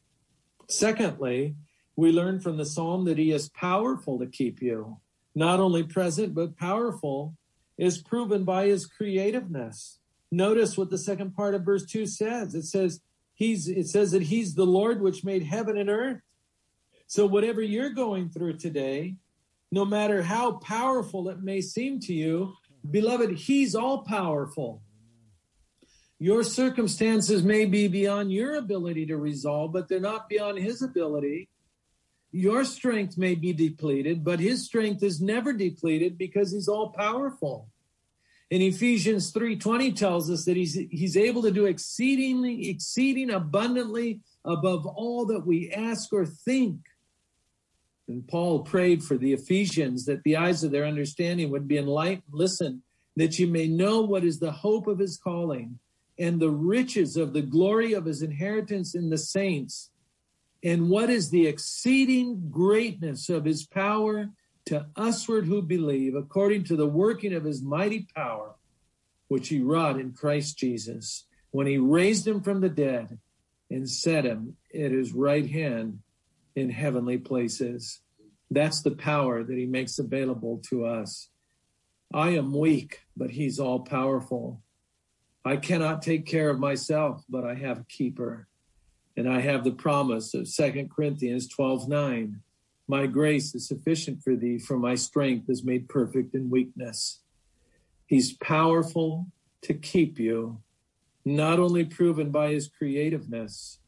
Secondly, 0.67 1.55
we 1.95 2.11
learn 2.11 2.39
from 2.39 2.57
the 2.57 2.65
psalm 2.65 3.05
that 3.05 3.17
he 3.17 3.31
is 3.31 3.49
powerful 3.49 4.19
to 4.19 4.25
keep 4.25 4.61
you. 4.61 4.97
Not 5.33 5.59
only 5.59 5.83
present, 5.83 6.33
but 6.33 6.57
powerful 6.57 7.35
is 7.77 8.01
proven 8.01 8.43
by 8.43 8.67
his 8.67 8.85
creativeness. 8.85 9.99
Notice 10.31 10.77
what 10.77 10.89
the 10.89 10.97
second 10.97 11.35
part 11.35 11.55
of 11.55 11.63
verse 11.63 11.85
2 11.85 12.05
says. 12.05 12.55
It 12.55 12.63
says 12.63 13.01
he's 13.33 13.67
it 13.67 13.87
says 13.87 14.11
that 14.11 14.23
he's 14.23 14.55
the 14.55 14.65
Lord 14.65 15.01
which 15.01 15.23
made 15.23 15.43
heaven 15.43 15.77
and 15.77 15.89
earth. 15.89 16.21
So 17.07 17.25
whatever 17.25 17.61
you're 17.61 17.91
going 17.91 18.29
through 18.29 18.57
today, 18.57 19.15
no 19.71 19.85
matter 19.85 20.23
how 20.23 20.53
powerful 20.53 21.29
it 21.29 21.43
may 21.43 21.61
seem 21.61 21.99
to 22.01 22.13
you, 22.13 22.55
beloved, 22.89 23.31
he's 23.31 23.75
all 23.75 23.99
powerful. 23.99 24.81
Your 26.19 26.43
circumstances 26.43 27.43
may 27.43 27.65
be 27.65 27.87
beyond 27.87 28.31
your 28.31 28.55
ability 28.55 29.05
to 29.07 29.17
resolve, 29.17 29.73
but 29.73 29.89
they're 29.89 29.99
not 29.99 30.29
beyond 30.29 30.59
his 30.59 30.81
ability. 30.81 31.49
Your 32.31 32.63
strength 32.63 33.17
may 33.17 33.35
be 33.35 33.51
depleted, 33.51 34.23
but 34.23 34.39
his 34.39 34.65
strength 34.65 35.03
is 35.03 35.21
never 35.21 35.51
depleted 35.51 36.17
because 36.17 36.53
he's 36.53 36.67
all 36.67 36.89
powerful. 36.89 37.69
In 38.49 38.61
Ephesians 38.61 39.33
3:20 39.33 39.95
tells 39.95 40.29
us 40.29 40.45
that 40.45 40.55
he's 40.55 40.75
he's 40.89 41.17
able 41.17 41.41
to 41.41 41.51
do 41.51 41.65
exceedingly 41.65 42.69
exceeding 42.69 43.31
abundantly 43.31 44.21
above 44.45 44.85
all 44.85 45.25
that 45.25 45.45
we 45.45 45.71
ask 45.71 46.13
or 46.13 46.25
think. 46.25 46.79
And 48.07 48.27
Paul 48.27 48.59
prayed 48.59 49.03
for 49.03 49.17
the 49.17 49.33
Ephesians 49.33 50.05
that 50.05 50.23
the 50.23 50.37
eyes 50.37 50.63
of 50.63 50.71
their 50.71 50.85
understanding 50.85 51.49
would 51.49 51.67
be 51.67 51.77
enlightened. 51.77 52.23
Listen, 52.31 52.83
that 53.15 53.39
you 53.39 53.47
may 53.47 53.67
know 53.67 54.01
what 54.01 54.23
is 54.23 54.39
the 54.39 54.51
hope 54.51 54.87
of 54.87 54.99
his 54.99 55.17
calling 55.17 55.79
and 56.17 56.39
the 56.39 56.49
riches 56.49 57.17
of 57.17 57.33
the 57.33 57.41
glory 57.41 57.93
of 57.93 58.05
his 58.05 58.21
inheritance 58.21 58.95
in 58.95 59.09
the 59.09 59.17
saints 59.17 59.89
and 60.65 60.89
what 60.89 61.11
is 61.11 61.29
the 61.29 61.45
exceeding 61.45 62.49
greatness 62.49 63.29
of 63.29 63.45
his 63.45 63.67
power 63.67 64.31
to 64.65 64.87
usward 64.97 65.45
who 65.45 65.61
believe, 65.61 66.15
according 66.15 66.63
to 66.63 66.75
the 66.75 66.87
working 66.87 67.35
of 67.35 67.43
his 67.43 67.61
mighty 67.61 68.07
power, 68.15 68.55
which 69.27 69.49
he 69.49 69.61
wrought 69.61 69.99
in 69.99 70.13
Christ 70.13 70.57
Jesus, 70.57 71.27
when 71.51 71.67
he 71.67 71.77
raised 71.77 72.27
him 72.27 72.41
from 72.41 72.61
the 72.61 72.69
dead 72.69 73.19
and 73.69 73.87
set 73.87 74.25
him 74.25 74.57
at 74.73 74.91
his 74.91 75.13
right 75.13 75.47
hand 75.47 75.99
in 76.55 76.71
heavenly 76.71 77.19
places. 77.19 78.01
That's 78.49 78.81
the 78.81 78.95
power 78.95 79.43
that 79.43 79.57
he 79.57 79.67
makes 79.67 79.99
available 79.99 80.63
to 80.69 80.85
us. 80.85 81.29
I 82.11 82.29
am 82.29 82.53
weak, 82.53 83.01
but 83.15 83.29
he's 83.29 83.59
all 83.59 83.81
powerful. 83.81 84.63
I 85.47 85.57
cannot 85.57 86.01
take 86.01 86.25
care 86.25 86.49
of 86.49 86.59
myself, 86.59 87.23
but 87.29 87.45
I 87.45 87.53
have 87.53 87.81
a 87.81 87.85
keeper. 87.85 88.47
And 89.15 89.29
I 89.29 89.41
have 89.41 89.63
the 89.63 89.71
promise 89.71 90.33
of 90.33 90.47
Second 90.47 90.89
Corinthians 90.89 91.47
12 91.47 91.87
9. 91.87 92.41
My 92.87 93.05
grace 93.05 93.53
is 93.53 93.67
sufficient 93.67 94.23
for 94.23 94.35
thee, 94.35 94.57
for 94.57 94.77
my 94.77 94.95
strength 94.95 95.49
is 95.49 95.63
made 95.63 95.87
perfect 95.87 96.33
in 96.33 96.49
weakness. 96.49 97.21
He's 98.07 98.33
powerful 98.33 99.27
to 99.61 99.73
keep 99.73 100.19
you, 100.19 100.61
not 101.23 101.59
only 101.59 101.85
proven 101.85 102.31
by 102.31 102.51
his 102.51 102.67
creativeness, 102.67 103.79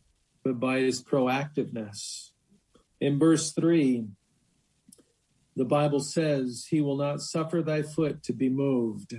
but 0.43 0.59
by 0.59 0.79
his 0.79 1.03
proactiveness. 1.03 2.31
In 3.01 3.19
verse 3.19 3.51
3, 3.51 4.07
the 5.55 5.65
Bible 5.65 5.99
says, 5.99 6.67
He 6.69 6.81
will 6.81 6.97
not 6.97 7.21
suffer 7.21 7.61
thy 7.61 7.81
foot 7.81 8.23
to 8.23 8.33
be 8.33 8.49
moved. 8.49 9.15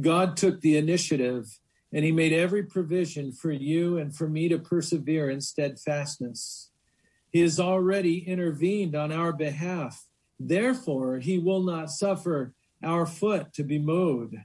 God 0.00 0.36
took 0.36 0.60
the 0.60 0.76
initiative 0.76 1.58
and 1.92 2.04
he 2.04 2.10
made 2.10 2.32
every 2.32 2.64
provision 2.64 3.30
for 3.30 3.52
you 3.52 3.98
and 3.98 4.14
for 4.14 4.28
me 4.28 4.48
to 4.48 4.58
persevere 4.58 5.30
in 5.30 5.40
steadfastness. 5.40 6.70
He 7.30 7.40
has 7.40 7.60
already 7.60 8.18
intervened 8.18 8.96
on 8.96 9.12
our 9.12 9.32
behalf. 9.32 10.04
Therefore, 10.38 11.18
he 11.18 11.38
will 11.38 11.62
not 11.62 11.90
suffer 11.90 12.52
our 12.82 13.06
foot 13.06 13.52
to 13.54 13.62
be 13.62 13.78
moved. 13.78 14.36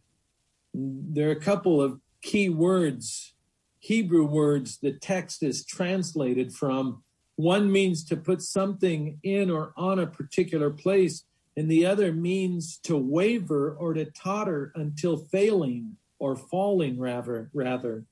There 0.74 1.30
are 1.30 1.34
a 1.34 1.40
couple 1.40 1.82
of 1.82 2.00
key 2.22 2.50
words, 2.50 3.34
Hebrew 3.80 4.26
words, 4.26 4.78
the 4.78 4.92
text 4.92 5.42
is 5.42 5.66
translated 5.66 6.54
from. 6.54 7.04
One 7.38 7.72
means 7.72 8.04
to 8.06 8.18
put 8.18 8.42
something 8.42 9.20
in 9.24 9.50
or 9.50 9.74
on 9.78 10.00
a 10.00 10.08
particular 10.08 10.70
place, 10.70 11.24
and 11.60 11.70
the 11.70 11.86
other 11.86 12.14
means 12.14 12.78
to 12.84 12.96
waver 12.96 13.76
or 13.78 13.94
to 13.94 14.06
totter 14.06 14.72
until 14.76 15.18
failing 15.18 15.98
or 16.18 16.38
falling 16.38 16.98
rather 16.98 17.50
rather. 17.54 18.06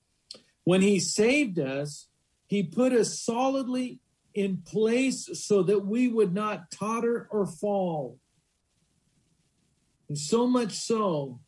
When 0.66 0.82
he 0.82 1.00
saved 1.00 1.58
us 1.58 2.10
he 2.48 2.62
put 2.62 2.92
us 2.92 3.22
solidly 3.22 4.02
in 4.34 4.58
place 4.66 5.30
so 5.46 5.64
that 5.64 5.86
we 5.86 6.10
would 6.10 6.34
not 6.34 6.72
totter 6.72 7.30
or 7.32 7.46
fall. 7.46 8.18
And 10.10 10.18
so 10.18 10.46
much 10.46 10.74
so 10.74 11.40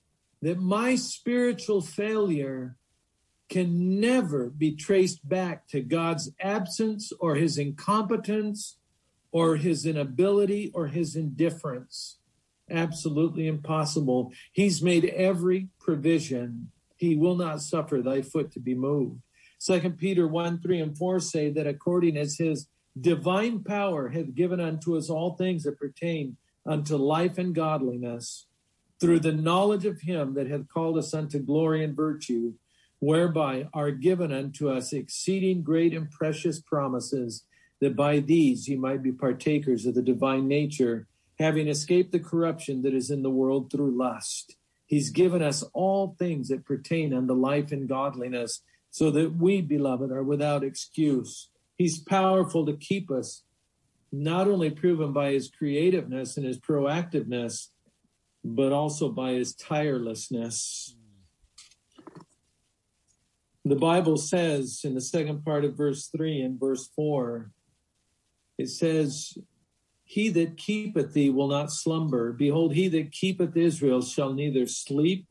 that 0.41 0.57
my 0.57 0.95
spiritual 0.95 1.81
failure 1.81 2.77
can 3.49 3.99
never 3.99 4.49
be 4.49 4.73
traced 4.73 5.27
back 5.27 5.67
to 5.67 5.81
God's 5.81 6.31
absence 6.39 7.11
or 7.19 7.35
his 7.35 7.57
incompetence 7.57 8.77
or 9.31 9.55
his 9.55 9.85
inability 9.85 10.71
or 10.73 10.87
his 10.87 11.15
indifference 11.15 12.19
absolutely 12.71 13.47
impossible. 13.47 14.31
He's 14.51 14.81
made 14.81 15.05
every 15.05 15.69
provision. 15.79 16.71
He 16.97 17.15
will 17.15 17.35
not 17.35 17.61
suffer 17.61 18.01
thy 18.01 18.21
foot 18.21 18.51
to 18.53 18.59
be 18.59 18.75
moved. 18.75 19.21
Second 19.57 19.97
Peter 19.97 20.27
1, 20.27 20.61
3 20.61 20.81
and 20.81 20.97
4 20.97 21.19
say 21.19 21.49
that 21.51 21.67
according 21.67 22.17
as 22.17 22.37
his 22.37 22.67
divine 22.99 23.63
power 23.63 24.09
hath 24.09 24.33
given 24.33 24.59
unto 24.59 24.97
us 24.97 25.09
all 25.09 25.35
things 25.35 25.63
that 25.63 25.79
pertain 25.79 26.37
unto 26.65 26.95
life 26.95 27.37
and 27.37 27.55
godliness, 27.55 28.45
through 28.99 29.19
the 29.19 29.31
knowledge 29.31 29.85
of 29.85 30.01
him 30.01 30.33
that 30.33 30.49
hath 30.49 30.67
called 30.67 30.97
us 30.97 31.13
unto 31.13 31.39
glory 31.39 31.83
and 31.83 31.95
virtue, 31.95 32.53
whereby 32.99 33.67
are 33.73 33.91
given 33.91 34.31
unto 34.31 34.69
us 34.69 34.91
exceeding 34.91 35.61
great 35.61 35.93
and 35.93 36.11
precious 36.11 36.59
promises, 36.59 37.45
that 37.81 37.95
by 37.95 38.19
these 38.19 38.67
ye 38.67 38.75
might 38.75 39.01
be 39.01 39.11
partakers 39.11 39.85
of 39.85 39.95
the 39.95 40.01
divine 40.01 40.47
nature, 40.47 41.07
having 41.37 41.67
escaped 41.67 42.11
the 42.11 42.19
corruption 42.19 42.81
that 42.81 42.93
is 42.93 43.09
in 43.09 43.23
the 43.23 43.29
world 43.29 43.71
through 43.71 43.97
lust. 43.97 44.55
He's 44.85 45.09
given 45.09 45.41
us 45.41 45.63
all 45.73 46.15
things 46.17 46.49
that 46.49 46.65
pertain 46.65 47.13
unto 47.13 47.33
life 47.33 47.71
and 47.71 47.87
godliness, 47.87 48.61
so 48.91 49.11
that 49.11 49.35
we, 49.35 49.61
beloved, 49.61 50.11
are 50.11 50.23
without 50.23 50.63
excuse. 50.63 51.49
He's 51.77 51.99
powerful 51.99 52.65
to 52.65 52.73
keep 52.73 53.11
us, 53.11 53.43
not 54.11 54.47
only 54.47 54.71
proven 54.71 55.13
by 55.13 55.31
his 55.31 55.49
creativeness 55.49 56.37
and 56.37 56.45
his 56.45 56.59
proactiveness, 56.59 57.67
but 58.43 58.71
also 58.71 59.09
by 59.09 59.33
his 59.33 59.53
tirelessness. 59.53 60.95
The 63.63 63.75
Bible 63.75 64.17
says 64.17 64.81
in 64.83 64.95
the 64.95 65.01
second 65.01 65.45
part 65.45 65.63
of 65.63 65.77
verse 65.77 66.07
3 66.07 66.41
and 66.41 66.59
verse 66.59 66.89
4, 66.95 67.51
it 68.59 68.67
says, 68.67 69.37
He 70.03 70.27
that 70.31 70.57
keepeth 70.57 71.13
thee 71.13 71.29
will 71.29 71.47
not 71.47 71.71
slumber. 71.71 72.33
Behold, 72.33 72.73
he 72.73 72.89
that 72.89 73.13
keepeth 73.13 73.55
Israel 73.55 74.01
shall 74.01 74.33
neither 74.33 74.67
sleep, 74.67 75.25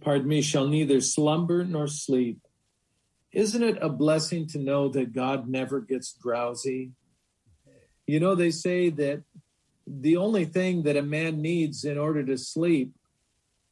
pardon 0.00 0.26
me, 0.26 0.42
shall 0.42 0.66
neither 0.66 1.00
slumber 1.00 1.64
nor 1.64 1.86
sleep. 1.86 2.40
Isn't 3.32 3.62
it 3.62 3.78
a 3.80 3.88
blessing 3.88 4.48
to 4.48 4.58
know 4.58 4.88
that 4.88 5.12
God 5.12 5.48
never 5.48 5.80
gets 5.80 6.12
drowsy? 6.12 6.90
You 8.04 8.18
know, 8.18 8.34
they 8.34 8.50
say 8.50 8.90
that 8.90 9.22
the 9.86 10.16
only 10.16 10.44
thing 10.44 10.82
that 10.82 10.96
a 10.96 11.02
man 11.02 11.40
needs 11.40 11.84
in 11.84 11.98
order 11.98 12.24
to 12.24 12.36
sleep 12.36 12.94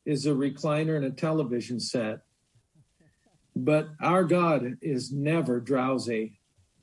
is 0.04 0.24
a 0.24 0.30
recliner 0.30 0.94
and 0.94 1.04
a 1.04 1.10
television 1.10 1.80
set. 1.80 2.20
But 3.56 3.88
our 4.00 4.22
God 4.22 4.76
is 4.82 5.10
never 5.10 5.58
drowsy. 5.58 6.38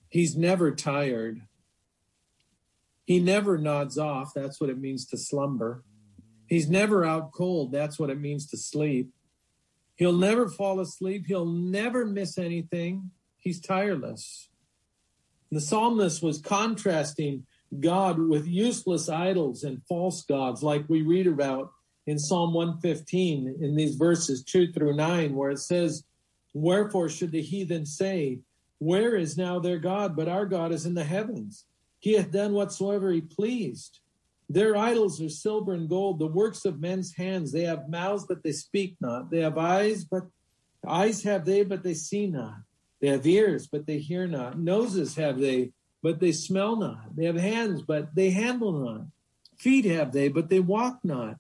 He's 0.09 0.35
never 0.35 0.69
tired. 0.69 1.41
He 3.05 3.19
never 3.19 3.57
nods 3.57 3.97
off. 3.97 4.33
That's 4.33 4.61
what 4.61 4.69
it 4.69 4.79
means 4.79 5.05
to 5.07 5.17
slumber. 5.17 5.83
He's 6.47 6.69
never 6.69 7.05
out 7.05 7.31
cold. 7.31 7.71
That's 7.71 7.99
what 7.99 8.09
it 8.09 8.19
means 8.19 8.47
to 8.47 8.57
sleep. 8.57 9.09
He'll 9.95 10.17
never 10.17 10.47
fall 10.47 10.79
asleep. 10.79 11.25
He'll 11.27 11.45
never 11.45 12.05
miss 12.05 12.37
anything. 12.37 13.11
He's 13.39 13.59
tireless. 13.59 14.49
The 15.51 15.61
psalmist 15.61 16.23
was 16.23 16.41
contrasting 16.41 17.45
God 17.79 18.19
with 18.19 18.47
useless 18.47 19.09
idols 19.09 19.63
and 19.63 19.83
false 19.87 20.23
gods, 20.23 20.63
like 20.63 20.85
we 20.87 21.01
read 21.01 21.27
about 21.27 21.71
in 22.05 22.19
Psalm 22.19 22.53
115 22.53 23.57
in 23.61 23.75
these 23.75 23.95
verses 23.95 24.43
2 24.43 24.71
through 24.71 24.95
9, 24.95 25.35
where 25.35 25.51
it 25.51 25.59
says, 25.59 26.03
Wherefore 26.53 27.09
should 27.09 27.31
the 27.31 27.41
heathen 27.41 27.85
say, 27.85 28.39
Where 28.79 29.15
is 29.15 29.37
now 29.37 29.59
their 29.59 29.79
God? 29.79 30.15
But 30.15 30.27
our 30.27 30.45
God 30.45 30.71
is 30.71 30.85
in 30.85 30.93
the 30.93 31.03
heavens. 31.03 31.65
He 32.03 32.15
hath 32.15 32.31
done 32.31 32.51
whatsoever 32.51 33.13
he 33.13 33.21
pleased. 33.21 34.01
Their 34.49 34.75
idols 34.75 35.21
are 35.21 35.29
silver 35.29 35.71
and 35.71 35.87
gold, 35.87 36.19
the 36.19 36.27
works 36.27 36.65
of 36.65 36.81
men's 36.81 37.15
hands. 37.15 37.53
They 37.53 37.63
have 37.63 37.87
mouths, 37.87 38.25
but 38.27 38.43
they 38.43 38.51
speak 38.51 38.97
not. 38.99 39.31
They 39.31 39.39
have 39.39 39.57
eyes, 39.57 40.03
but 40.03 40.23
eyes 40.85 41.23
have 41.23 41.45
they, 41.45 41.63
but 41.63 41.81
they 41.81 41.93
see 41.93 42.27
not. 42.27 42.57
They 42.99 43.07
have 43.07 43.25
ears, 43.25 43.67
but 43.67 43.87
they 43.87 43.99
hear 43.99 44.27
not. 44.27 44.59
Noses 44.59 45.15
have 45.15 45.39
they, 45.39 45.71
but 46.01 46.19
they 46.19 46.33
smell 46.33 46.75
not. 46.75 47.15
They 47.15 47.23
have 47.23 47.37
hands, 47.37 47.81
but 47.83 48.13
they 48.13 48.31
handle 48.31 48.73
not. 48.73 49.05
Feet 49.57 49.85
have 49.85 50.11
they, 50.11 50.27
but 50.27 50.49
they 50.49 50.59
walk 50.59 50.99
not. 51.05 51.37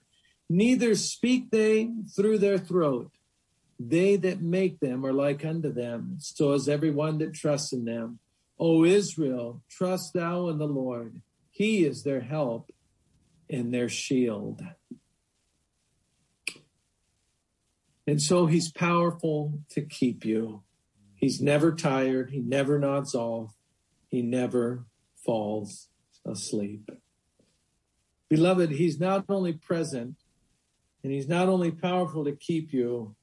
Neither 0.49 0.95
speak 0.95 1.51
they 1.51 1.89
through 2.15 2.37
their 2.37 2.57
throat. 2.57 3.11
They 3.77 4.15
that 4.15 4.41
make 4.41 4.79
them 4.79 5.05
are 5.05 5.11
like 5.11 5.43
unto 5.43 5.73
them, 5.73 6.15
so 6.19 6.53
is 6.53 6.69
every 6.69 6.91
one 6.91 7.17
that 7.17 7.33
trusts 7.33 7.73
in 7.73 7.83
them. 7.83 8.19
O 8.59 8.85
Israel, 8.85 9.61
trust 9.69 10.13
thou 10.13 10.47
in 10.49 10.57
the 10.57 10.67
Lord. 10.67 11.21
He 11.51 11.85
is 11.85 12.03
their 12.03 12.21
help 12.21 12.71
and 13.49 13.73
their 13.73 13.89
shield. 13.89 14.61
And 18.05 18.21
so 18.21 18.45
he's 18.47 18.71
powerful 18.71 19.59
to 19.69 19.81
keep 19.81 20.25
you. 20.25 20.63
He's 21.15 21.41
never 21.41 21.71
tired. 21.71 22.31
He 22.31 22.39
never 22.39 22.79
nods 22.79 23.15
off. 23.15 23.53
He 24.09 24.21
never 24.21 24.85
falls 25.25 25.87
asleep. 26.25 26.89
Beloved, 28.29 28.71
he's 28.71 28.99
not 28.99 29.25
only 29.29 29.53
present 29.53 30.15
and 31.03 31.11
he's 31.11 31.27
not 31.27 31.49
only 31.49 31.71
powerful 31.71 32.25
to 32.25 32.33
keep 32.33 32.73
you, 32.73 33.15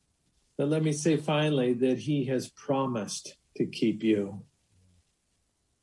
but 0.57 0.69
let 0.69 0.83
me 0.83 0.93
say 0.93 1.17
finally 1.17 1.73
that 1.75 1.99
he 2.01 2.27
has 2.27 2.49
promised 2.49 3.37
to 3.57 3.67
keep 3.67 4.03
you. 4.03 4.45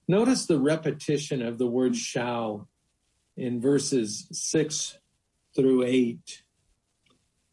Notice 0.08 0.46
the 0.46 0.60
repetition 0.60 1.42
of 1.42 1.58
the 1.58 1.68
word 1.68 1.96
shall 1.96 2.70
in 3.36 3.60
verses 3.60 4.28
six 4.32 4.98
through 5.56 5.84
eight. 5.84 6.44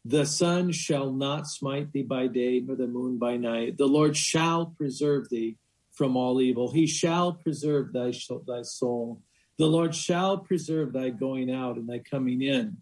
The 0.05 0.25
sun 0.25 0.71
shall 0.71 1.11
not 1.11 1.47
smite 1.47 1.91
thee 1.91 2.03
by 2.03 2.27
day, 2.27 2.61
nor 2.61 2.75
the 2.75 2.87
moon 2.87 3.17
by 3.17 3.37
night. 3.37 3.77
The 3.77 3.87
Lord 3.87 4.15
shall 4.15 4.67
preserve 4.67 5.29
thee 5.29 5.57
from 5.91 6.15
all 6.15 6.39
evil. 6.41 6.71
He 6.71 6.87
shall 6.87 7.33
preserve 7.33 7.91
thy, 7.91 8.13
thy 8.47 8.61
soul. 8.61 9.21
The 9.57 9.65
Lord 9.65 9.95
shall 9.95 10.37
preserve 10.37 10.93
thy 10.93 11.09
going 11.09 11.51
out 11.51 11.77
and 11.77 11.89
thy 11.89 11.99
coming 11.99 12.41
in 12.41 12.77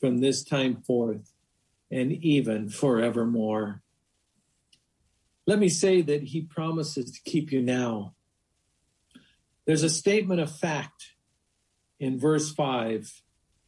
from 0.00 0.18
this 0.18 0.42
time 0.42 0.82
forth 0.82 1.32
and 1.90 2.12
even 2.12 2.68
forevermore. 2.68 3.82
Let 5.46 5.58
me 5.58 5.68
say 5.68 6.02
that 6.02 6.22
he 6.22 6.40
promises 6.40 7.10
to 7.10 7.20
keep 7.22 7.52
you 7.52 7.60
now. 7.60 8.14
There's 9.66 9.82
a 9.82 9.90
statement 9.90 10.40
of 10.40 10.54
fact 10.54 11.12
in 12.00 12.18
verse 12.18 12.52
5, 12.52 13.22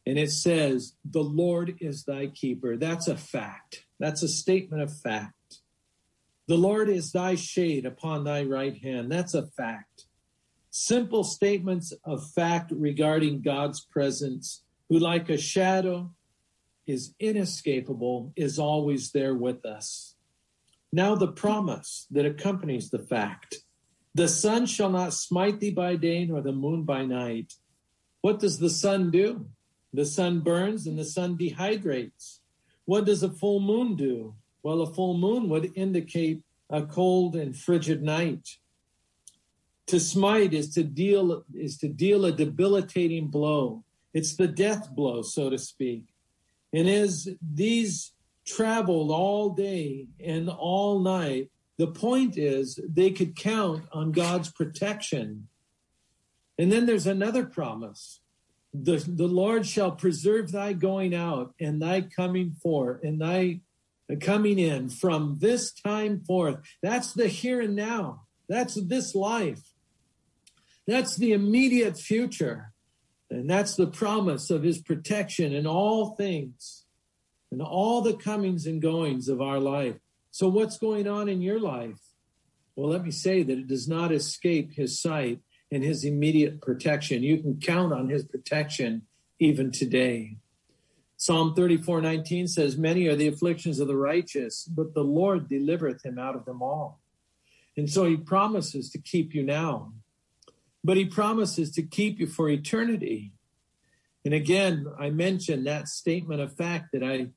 and 0.05 0.19
it 0.19 0.31
says, 0.31 0.93
The 1.09 1.23
Lord 1.23 1.77
is 1.79 2.03
thy 2.03 2.27
keeper. 2.27 2.75
That's 2.75 3.07
a 3.07 3.15
fact. 3.15 3.85
That's 3.99 4.21
a 4.21 4.27
statement 4.27 4.83
of 4.83 4.93
fact. 4.93 5.61
The 6.47 6.57
Lord 6.57 6.89
is 6.89 7.11
thy 7.11 7.35
shade 7.35 7.85
upon 7.85 8.23
thy 8.23 8.43
right 8.43 8.77
hand. 8.77 9.11
That's 9.11 9.33
a 9.33 9.47
fact. 9.47 10.05
Simple 10.69 11.23
statements 11.23 11.93
of 12.03 12.29
fact 12.31 12.71
regarding 12.75 13.41
God's 13.41 13.79
presence, 13.79 14.63
who, 14.89 14.99
like 14.99 15.29
a 15.29 15.37
shadow, 15.37 16.11
is 16.85 17.15
inescapable, 17.19 18.33
is 18.35 18.59
always 18.59 19.11
there 19.11 19.33
with 19.33 19.65
us. 19.65 20.15
Now, 20.91 21.15
the 21.15 21.31
promise 21.31 22.05
that 22.11 22.25
accompanies 22.25 22.89
the 22.89 22.99
fact 22.99 23.64
the 24.15 24.29
sun 24.29 24.65
shall 24.65 24.89
not 24.89 25.13
smite 25.13 25.59
thee 25.59 25.71
by 25.71 25.97
day, 25.97 26.25
nor 26.25 26.41
the 26.41 26.53
moon 26.53 26.83
by 26.83 27.05
night. 27.05 27.53
What 28.21 28.39
does 28.39 28.57
the 28.59 28.69
sun 28.69 29.11
do? 29.11 29.45
The 29.93 30.05
sun 30.05 30.39
burns 30.39 30.87
and 30.87 30.97
the 30.97 31.03
sun 31.03 31.37
dehydrates. 31.37 32.39
What 32.85 33.05
does 33.05 33.23
a 33.23 33.29
full 33.29 33.59
moon 33.59 33.97
do? 33.97 34.33
Well, 34.63 34.81
a 34.81 34.93
full 34.93 35.17
moon 35.17 35.49
would 35.49 35.73
indicate 35.75 36.43
a 36.69 36.83
cold 36.83 37.35
and 37.35 37.55
frigid 37.55 38.01
night. 38.01 38.57
To 39.87 39.99
smite 39.99 40.53
is 40.53 40.73
to 40.75 40.83
deal 40.83 41.43
is 41.53 41.77
to 41.79 41.89
deal 41.89 42.23
a 42.25 42.31
debilitating 42.31 43.27
blow. 43.27 43.83
It's 44.13 44.35
the 44.35 44.47
death 44.47 44.95
blow, 44.95 45.23
so 45.23 45.49
to 45.49 45.57
speak. 45.57 46.05
And 46.71 46.89
as 46.89 47.27
these 47.41 48.13
traveled 48.45 49.11
all 49.11 49.49
day 49.49 50.07
and 50.23 50.49
all 50.49 50.99
night, 50.99 51.49
the 51.77 51.87
point 51.87 52.37
is 52.37 52.79
they 52.87 53.11
could 53.11 53.35
count 53.35 53.85
on 53.91 54.11
God's 54.11 54.51
protection. 54.51 55.47
And 56.57 56.71
then 56.71 56.85
there's 56.85 57.07
another 57.07 57.45
promise. 57.45 58.21
The, 58.73 58.97
the 59.07 59.27
Lord 59.27 59.65
shall 59.65 59.91
preserve 59.91 60.51
thy 60.51 60.73
going 60.73 61.13
out 61.13 61.53
and 61.59 61.81
thy 61.81 62.01
coming 62.01 62.53
forth 62.61 63.03
and 63.03 63.21
thy 63.21 63.61
coming 64.21 64.59
in 64.59 64.89
from 64.89 65.37
this 65.39 65.73
time 65.73 66.21
forth. 66.21 66.57
That's 66.81 67.13
the 67.13 67.27
here 67.27 67.61
and 67.61 67.75
now. 67.75 68.21
That's 68.47 68.75
this 68.75 69.15
life. 69.15 69.61
That's 70.87 71.15
the 71.15 71.33
immediate 71.33 71.97
future. 71.97 72.73
And 73.29 73.49
that's 73.49 73.75
the 73.75 73.87
promise 73.87 74.49
of 74.49 74.63
his 74.63 74.79
protection 74.79 75.51
in 75.53 75.65
all 75.65 76.15
things 76.15 76.85
and 77.51 77.61
all 77.61 78.01
the 78.01 78.13
comings 78.13 78.65
and 78.65 78.81
goings 78.81 79.27
of 79.27 79.41
our 79.41 79.59
life. 79.59 79.95
So, 80.35 80.49
what's 80.49 80.77
going 80.77 81.07
on 81.07 81.29
in 81.29 81.41
your 81.41 81.61
life? 81.61 82.01
Well, 82.75 82.89
let 82.89 83.05
me 83.05 83.11
say 83.11 83.41
that 83.41 83.57
it 83.57 83.67
does 83.67 83.87
not 83.87 84.11
escape 84.11 84.73
his 84.73 85.01
sight 85.01 85.39
and 85.71 85.81
his 85.81 86.03
immediate 86.03 86.59
protection. 86.61 87.23
You 87.23 87.37
can 87.37 87.57
count 87.61 87.93
on 87.93 88.09
his 88.09 88.25
protection 88.25 89.03
even 89.39 89.71
today. 89.71 90.35
Psalm 91.15 91.53
34 91.55 92.01
19 92.01 92.49
says, 92.49 92.77
Many 92.77 93.07
are 93.07 93.15
the 93.15 93.29
afflictions 93.29 93.79
of 93.79 93.87
the 93.87 93.95
righteous, 93.95 94.65
but 94.65 94.93
the 94.93 95.05
Lord 95.05 95.47
delivereth 95.47 96.05
him 96.05 96.19
out 96.19 96.35
of 96.35 96.43
them 96.43 96.61
all. 96.61 96.99
And 97.77 97.89
so 97.89 98.03
he 98.03 98.17
promises 98.17 98.89
to 98.89 98.97
keep 98.97 99.33
you 99.33 99.41
now, 99.41 99.93
but 100.83 100.97
he 100.97 101.05
promises 101.05 101.71
to 101.75 101.81
keep 101.81 102.19
you 102.19 102.27
for 102.27 102.49
eternity. 102.49 103.31
And 104.25 104.33
again, 104.33 104.85
I 104.99 105.11
mentioned 105.11 105.65
that 105.65 105.87
statement 105.87 106.41
of 106.41 106.57
fact 106.57 106.89
that 106.91 107.03
I 107.05 107.29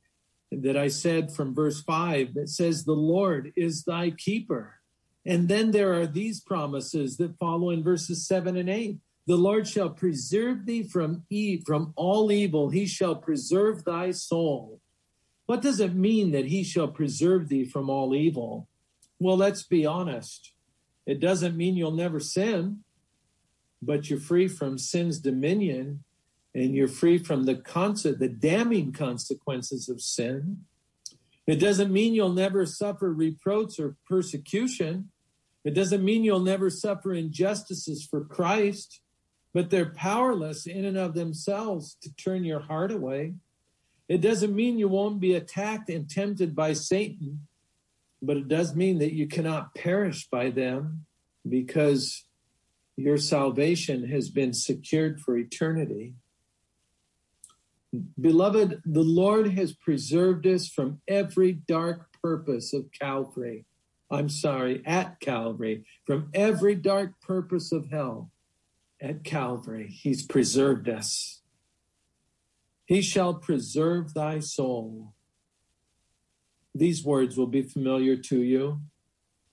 that 0.51 0.77
I 0.77 0.89
said 0.89 1.33
from 1.33 1.55
verse 1.55 1.83
5 1.83 2.35
that 2.35 2.49
says, 2.49 2.85
The 2.85 2.93
Lord 2.93 3.53
is 3.57 3.85
thy 3.85 4.11
keeper. 4.11 4.75
And 5.27 5.49
then 5.49 5.73
there 5.73 5.93
are 5.95 6.07
these 6.07 6.41
promises 6.41 7.17
that 7.19 7.39
follow 7.39 7.71
in 7.71 7.83
verses 7.83 8.27
7 8.27 8.57
and 8.57 8.69
8. 8.69 8.99
The 9.27 9.37
Lord 9.37 9.69
shall 9.69 9.91
preserve 9.91 10.65
thee 10.65 10.83
from 10.83 11.25
e- 11.29 11.61
from 11.67 11.93
all 11.97 12.33
evil. 12.33 12.71
He 12.71 12.87
shall 12.87 13.15
preserve 13.15 13.85
thy 13.85 14.11
soul. 14.11 14.81
What 15.45 15.61
does 15.61 15.81
it 15.81 15.95
mean 15.95 16.31
that 16.31 16.47
he 16.47 16.65
shall 16.65 16.89
preserve 16.89 17.49
thee 17.49 17.67
from 17.67 17.91
all 17.91 18.15
evil? 18.15 18.69
Well, 19.19 19.37
let's 19.37 19.63
be 19.63 19.85
honest. 19.85 20.53
It 21.07 21.21
doesn't 21.21 21.57
mean 21.57 21.77
you'll 21.77 21.91
never 21.91 22.21
sin, 22.21 22.85
but 23.83 24.09
you're 24.09 24.19
free 24.19 24.49
from 24.49 24.79
sin's 24.79 25.19
dominion 25.19 26.05
and 26.61 26.75
you're 26.75 26.89
free 26.89 27.19
from 27.19 27.45
the 27.45 27.55
concept, 27.55 28.19
the 28.19 28.29
damning 28.29 28.93
consequences 28.93 29.89
of 29.89 30.01
sin. 30.01 30.65
It 31.47 31.57
doesn't 31.57 31.93
mean 31.93 32.15
you'll 32.15 32.33
never 32.33 32.67
suffer 32.67 33.13
reproach 33.13 33.79
or 33.79 33.97
persecution. 34.07 35.11
It 35.65 35.75
doesn't 35.75 36.05
mean 36.05 36.25
you'll 36.25 36.41
never 36.41 36.71
suffer 36.71 37.15
injustices 37.15 38.05
for 38.05 38.25
Christ, 38.25 39.01
but 39.55 39.71
they're 39.71 39.91
powerless 39.91 40.67
in 40.67 40.85
and 40.85 40.97
of 40.97 41.15
themselves 41.15 41.97
to 42.03 42.15
turn 42.15 42.45
your 42.45 42.61
heart 42.61 42.93
away. 42.93 43.35
It 44.09 44.21
doesn't 44.21 44.55
mean 44.55 44.79
you 44.79 44.89
won't 44.89 45.21
be 45.21 45.35
attacked 45.35 45.91
and 45.91 46.09
tempted 46.09 46.55
by 46.55 46.73
Satan, 46.73 47.47
but 48.23 48.37
it 48.37 48.49
does 48.49 48.75
mean 48.75 48.99
that 48.99 49.13
you 49.13 49.27
cannot 49.27 49.75
perish 49.75 50.29
by 50.31 50.51
them 50.51 51.07
because 51.49 52.25
your 52.97 53.17
salvation 53.17 54.09
has 54.09 54.29
been 54.29 54.53
secured 54.53 55.21
for 55.21 55.37
eternity. 55.37 56.15
Beloved, 58.21 58.83
the 58.85 59.03
Lord 59.03 59.53
has 59.53 59.73
preserved 59.73 60.47
us 60.47 60.69
from 60.69 61.01
every 61.07 61.53
dark 61.53 62.13
purpose 62.23 62.73
of 62.73 62.91
Calvary. 62.93 63.65
I'm 64.11 64.29
sorry, 64.29 64.83
at 64.87 65.21
Calvary, 65.21 65.85
from 66.07 66.31
every 66.33 66.75
dark 66.75 67.21
purpose 67.21 67.73
of 67.73 67.91
hell. 67.91 68.31
At 69.01 69.23
Calvary, 69.23 69.89
He's 69.89 70.27
preserved 70.27 70.89
us. 70.89 71.43
He 72.87 73.03
shall 73.03 73.35
preserve 73.35 74.15
thy 74.15 74.41
soul. 74.41 75.13
These 76.75 77.05
words 77.05 77.37
will 77.37 77.47
be 77.47 77.63
familiar 77.63 78.17
to 78.17 78.41
you. 78.43 78.81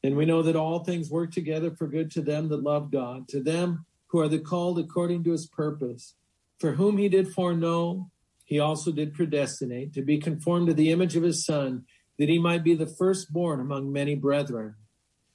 And 0.04 0.16
we 0.16 0.26
know 0.26 0.42
that 0.42 0.56
all 0.56 0.84
things 0.84 1.10
work 1.10 1.32
together 1.32 1.72
for 1.72 1.88
good 1.88 2.12
to 2.12 2.22
them 2.22 2.48
that 2.50 2.64
love 2.64 2.92
God, 2.92 3.28
to 3.30 3.42
them 3.42 3.86
who 4.08 4.20
are 4.20 4.28
the 4.28 4.40
called 4.40 4.80
according 4.80 5.24
to 5.26 5.32
his 5.32 5.48
purpose, 5.48 6.16
for 6.60 6.74
whom 6.74 6.98
he 6.98 7.10
did 7.10 7.34
foreknow 7.34 8.10
he 8.46 8.60
also 8.60 8.92
did 8.92 9.16
predestinate 9.16 9.94
to 9.94 10.04
be 10.04 10.20
conformed 10.20 10.68
to 10.68 10.74
the 10.74 10.92
image 10.92 11.16
of 11.16 11.24
his 11.24 11.44
son, 11.44 11.86
that 12.18 12.30
he 12.30 12.40
might 12.40 12.64
be 12.64 12.76
the 12.76 12.88
firstborn 12.88 13.60
among 13.60 13.92
many 13.92 14.16
brethren. 14.16 14.76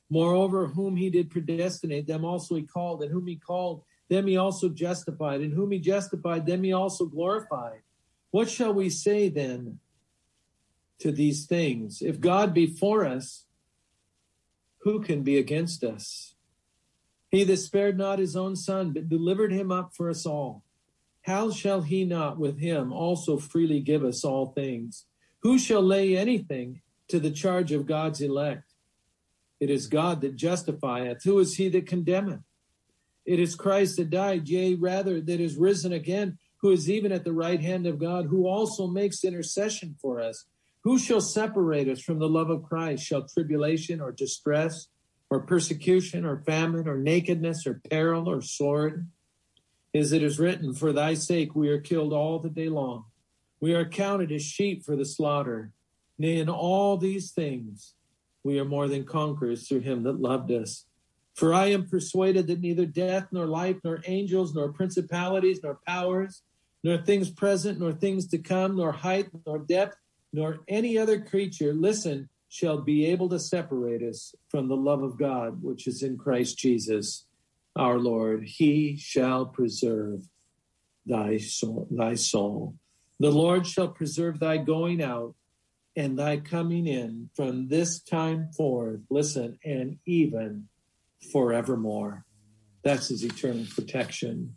Moreover, 0.08 0.68
whom 0.68 0.96
he 0.96 1.10
did 1.10 1.30
predestinate, 1.30 2.06
them 2.06 2.24
also 2.24 2.54
he 2.54 2.62
called, 2.62 3.02
and 3.02 3.12
whom 3.12 3.26
he 3.26 3.36
called, 3.36 3.82
them 4.08 4.28
he 4.28 4.36
also 4.36 4.68
justified, 4.68 5.40
and 5.40 5.52
whom 5.52 5.72
he 5.72 5.80
justified, 5.80 6.46
them 6.46 6.62
he 6.62 6.72
also 6.72 7.04
glorified. 7.04 7.80
What 8.30 8.48
shall 8.48 8.72
we 8.72 8.88
say 8.90 9.28
then 9.28 9.80
to 11.00 11.10
these 11.10 11.46
things? 11.46 12.00
If 12.00 12.20
God 12.20 12.54
be 12.54 12.66
for 12.66 13.04
us, 13.04 13.46
who 14.82 15.00
can 15.00 15.22
be 15.22 15.36
against 15.36 15.82
us? 15.82 16.34
He 17.28 17.44
that 17.44 17.56
spared 17.58 17.98
not 17.98 18.18
his 18.18 18.36
own 18.36 18.56
son, 18.56 18.92
but 18.92 19.08
delivered 19.08 19.52
him 19.52 19.70
up 19.70 19.94
for 19.94 20.08
us 20.08 20.26
all 20.26 20.64
how 21.22 21.50
shall 21.50 21.82
he 21.82 22.04
not 22.04 22.38
with 22.38 22.58
him 22.58 22.92
also 22.92 23.36
freely 23.36 23.80
give 23.80 24.04
us 24.04 24.24
all 24.24 24.52
things? 24.52 25.06
Who 25.42 25.58
shall 25.58 25.82
lay 25.82 26.16
anything 26.16 26.82
to 27.08 27.20
the 27.20 27.30
charge 27.30 27.72
of 27.72 27.86
God's 27.86 28.20
elect? 28.20 28.72
It 29.60 29.70
is 29.70 29.86
God 29.86 30.22
that 30.22 30.36
justifieth. 30.36 31.22
Who 31.24 31.38
is 31.38 31.56
he 31.56 31.68
that 31.70 31.86
condemneth? 31.86 32.40
It 33.26 33.38
is 33.38 33.54
Christ 33.54 33.96
that 33.96 34.10
died, 34.10 34.48
yea, 34.48 34.74
rather, 34.74 35.20
that 35.20 35.40
is 35.40 35.56
risen 35.56 35.92
again, 35.92 36.38
who 36.62 36.70
is 36.70 36.90
even 36.90 37.12
at 37.12 37.24
the 37.24 37.32
right 37.32 37.60
hand 37.60 37.86
of 37.86 37.98
God, 37.98 38.26
who 38.26 38.46
also 38.46 38.86
makes 38.86 39.24
intercession 39.24 39.96
for 40.00 40.20
us. 40.20 40.46
Who 40.82 40.98
shall 40.98 41.20
separate 41.20 41.88
us 41.88 42.00
from 42.00 42.18
the 42.18 42.28
love 42.28 42.48
of 42.48 42.62
Christ? 42.62 43.04
Shall 43.04 43.28
tribulation 43.28 44.00
or 44.00 44.12
distress 44.12 44.88
or 45.28 45.40
persecution 45.40 46.24
or 46.24 46.38
famine 46.38 46.88
or 46.88 46.96
nakedness 46.96 47.66
or 47.66 47.82
peril 47.90 48.28
or 48.28 48.40
sword? 48.40 49.06
As 49.94 50.12
it 50.12 50.22
is 50.22 50.38
written, 50.38 50.72
For 50.74 50.92
thy 50.92 51.14
sake 51.14 51.54
we 51.54 51.68
are 51.68 51.80
killed 51.80 52.12
all 52.12 52.38
the 52.38 52.50
day 52.50 52.68
long. 52.68 53.04
We 53.60 53.74
are 53.74 53.84
counted 53.84 54.32
as 54.32 54.42
sheep 54.42 54.84
for 54.84 54.96
the 54.96 55.04
slaughter. 55.04 55.72
Nay, 56.18 56.38
in 56.38 56.48
all 56.48 56.96
these 56.96 57.32
things 57.32 57.94
we 58.42 58.58
are 58.58 58.64
more 58.64 58.88
than 58.88 59.04
conquerors 59.04 59.68
through 59.68 59.80
him 59.80 60.02
that 60.04 60.20
loved 60.20 60.50
us. 60.50 60.86
For 61.34 61.52
I 61.52 61.66
am 61.66 61.88
persuaded 61.88 62.46
that 62.46 62.60
neither 62.60 62.86
death, 62.86 63.28
nor 63.32 63.46
life, 63.46 63.76
nor 63.84 64.00
angels, 64.06 64.54
nor 64.54 64.72
principalities, 64.72 65.60
nor 65.62 65.78
powers, 65.86 66.42
nor 66.82 66.98
things 66.98 67.30
present, 67.30 67.78
nor 67.78 67.92
things 67.92 68.26
to 68.28 68.38
come, 68.38 68.76
nor 68.76 68.92
height, 68.92 69.28
nor 69.46 69.58
depth, 69.58 69.96
nor 70.32 70.60
any 70.68 70.96
other 70.96 71.20
creature, 71.20 71.72
listen, 71.72 72.28
shall 72.48 72.80
be 72.80 73.06
able 73.06 73.28
to 73.28 73.38
separate 73.38 74.02
us 74.02 74.34
from 74.48 74.68
the 74.68 74.76
love 74.76 75.02
of 75.02 75.18
God, 75.18 75.62
which 75.62 75.86
is 75.86 76.02
in 76.02 76.18
Christ 76.18 76.58
Jesus 76.58 77.26
our 77.76 77.98
Lord, 77.98 78.44
he 78.44 78.96
shall 78.96 79.46
preserve 79.46 80.22
thy 81.06 81.38
soul, 81.38 81.88
thy 81.90 82.14
soul. 82.14 82.74
The 83.18 83.30
Lord 83.30 83.66
shall 83.66 83.88
preserve 83.88 84.40
thy 84.40 84.56
going 84.56 85.02
out 85.02 85.34
and 85.96 86.18
thy 86.18 86.38
coming 86.38 86.86
in 86.86 87.30
from 87.34 87.68
this 87.68 88.00
time 88.00 88.50
forth, 88.56 89.00
listen, 89.10 89.58
and 89.64 89.98
even 90.06 90.68
forevermore. 91.32 92.24
That's 92.82 93.08
his 93.08 93.24
eternal 93.24 93.66
protection. 93.74 94.56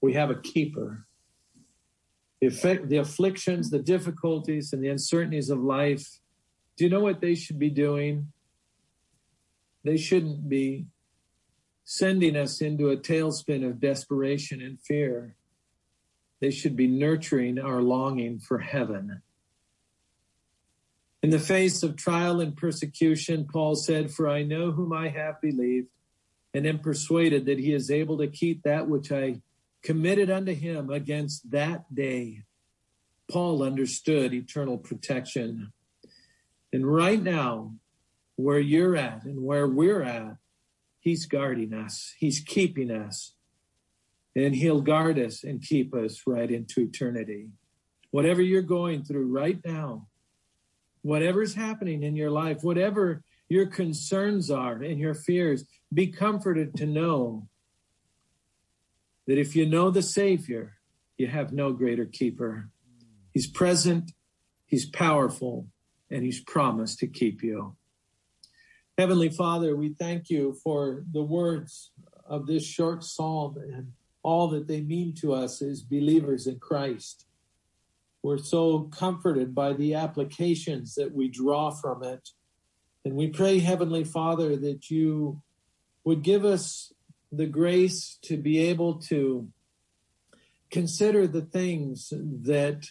We 0.00 0.14
have 0.14 0.30
a 0.30 0.40
keeper. 0.40 1.06
The, 2.40 2.48
effect, 2.48 2.88
the 2.88 2.96
afflictions, 2.96 3.70
the 3.70 3.78
difficulties, 3.78 4.72
and 4.72 4.82
the 4.82 4.88
uncertainties 4.88 5.48
of 5.48 5.60
life, 5.60 6.04
do 6.76 6.84
you 6.84 6.90
know 6.90 7.00
what 7.00 7.20
they 7.20 7.36
should 7.36 7.58
be 7.58 7.70
doing? 7.70 8.32
They 9.84 9.96
shouldn't 9.96 10.48
be 10.48 10.86
sending 11.92 12.34
us 12.34 12.62
into 12.62 12.88
a 12.88 12.96
tailspin 12.96 13.62
of 13.68 13.78
desperation 13.78 14.62
and 14.62 14.80
fear. 14.80 15.36
They 16.40 16.50
should 16.50 16.74
be 16.74 16.86
nurturing 16.86 17.58
our 17.58 17.82
longing 17.82 18.38
for 18.38 18.60
heaven. 18.60 19.20
In 21.22 21.28
the 21.28 21.38
face 21.38 21.82
of 21.82 21.96
trial 21.96 22.40
and 22.40 22.56
persecution, 22.56 23.46
Paul 23.46 23.74
said, 23.74 24.10
For 24.10 24.26
I 24.26 24.42
know 24.42 24.70
whom 24.70 24.90
I 24.94 25.10
have 25.10 25.38
believed, 25.42 25.88
and 26.54 26.66
am 26.66 26.78
persuaded 26.78 27.44
that 27.44 27.58
he 27.58 27.74
is 27.74 27.90
able 27.90 28.16
to 28.18 28.26
keep 28.26 28.62
that 28.62 28.88
which 28.88 29.12
I 29.12 29.42
committed 29.82 30.30
unto 30.30 30.54
him 30.54 30.88
against 30.88 31.50
that 31.50 31.94
day. 31.94 32.44
Paul 33.30 33.62
understood 33.62 34.32
eternal 34.32 34.78
protection. 34.78 35.74
And 36.72 36.86
right 36.86 37.22
now, 37.22 37.74
where 38.36 38.58
you're 38.58 38.96
at 38.96 39.24
and 39.24 39.44
where 39.44 39.68
we're 39.68 40.02
at, 40.02 40.38
He's 41.02 41.26
guarding 41.26 41.74
us. 41.74 42.14
He's 42.16 42.38
keeping 42.38 42.88
us. 42.88 43.34
And 44.36 44.54
he'll 44.54 44.80
guard 44.80 45.18
us 45.18 45.42
and 45.42 45.60
keep 45.60 45.92
us 45.92 46.22
right 46.28 46.48
into 46.48 46.82
eternity. 46.82 47.48
Whatever 48.12 48.40
you're 48.40 48.62
going 48.62 49.02
through 49.02 49.26
right 49.26 49.58
now, 49.64 50.06
whatever's 51.02 51.54
happening 51.54 52.04
in 52.04 52.14
your 52.14 52.30
life, 52.30 52.62
whatever 52.62 53.24
your 53.48 53.66
concerns 53.66 54.48
are 54.48 54.74
and 54.74 55.00
your 55.00 55.14
fears, 55.14 55.64
be 55.92 56.06
comforted 56.06 56.76
to 56.76 56.86
know 56.86 57.48
that 59.26 59.38
if 59.38 59.56
you 59.56 59.66
know 59.66 59.90
the 59.90 60.02
Savior, 60.02 60.74
you 61.18 61.26
have 61.26 61.52
no 61.52 61.72
greater 61.72 62.04
keeper. 62.04 62.70
He's 63.34 63.48
present, 63.48 64.12
He's 64.66 64.88
powerful, 64.88 65.66
and 66.08 66.22
He's 66.22 66.40
promised 66.40 67.00
to 67.00 67.08
keep 67.08 67.42
you. 67.42 67.74
Heavenly 68.98 69.30
Father, 69.30 69.74
we 69.74 69.94
thank 69.94 70.28
you 70.28 70.54
for 70.62 71.02
the 71.12 71.22
words 71.22 71.92
of 72.26 72.46
this 72.46 72.64
short 72.64 73.02
psalm 73.02 73.56
and 73.56 73.92
all 74.22 74.48
that 74.48 74.68
they 74.68 74.82
mean 74.82 75.14
to 75.14 75.32
us 75.32 75.62
as 75.62 75.80
believers 75.80 76.46
in 76.46 76.58
Christ. 76.58 77.24
We're 78.22 78.36
so 78.36 78.90
comforted 78.92 79.54
by 79.54 79.72
the 79.72 79.94
applications 79.94 80.94
that 80.96 81.14
we 81.14 81.28
draw 81.28 81.70
from 81.70 82.04
it. 82.04 82.30
And 83.04 83.14
we 83.14 83.28
pray, 83.28 83.60
Heavenly 83.60 84.04
Father, 84.04 84.56
that 84.56 84.90
you 84.90 85.40
would 86.04 86.22
give 86.22 86.44
us 86.44 86.92
the 87.32 87.46
grace 87.46 88.18
to 88.22 88.36
be 88.36 88.58
able 88.58 88.96
to 89.04 89.48
consider 90.70 91.26
the 91.26 91.40
things 91.40 92.12
that 92.12 92.88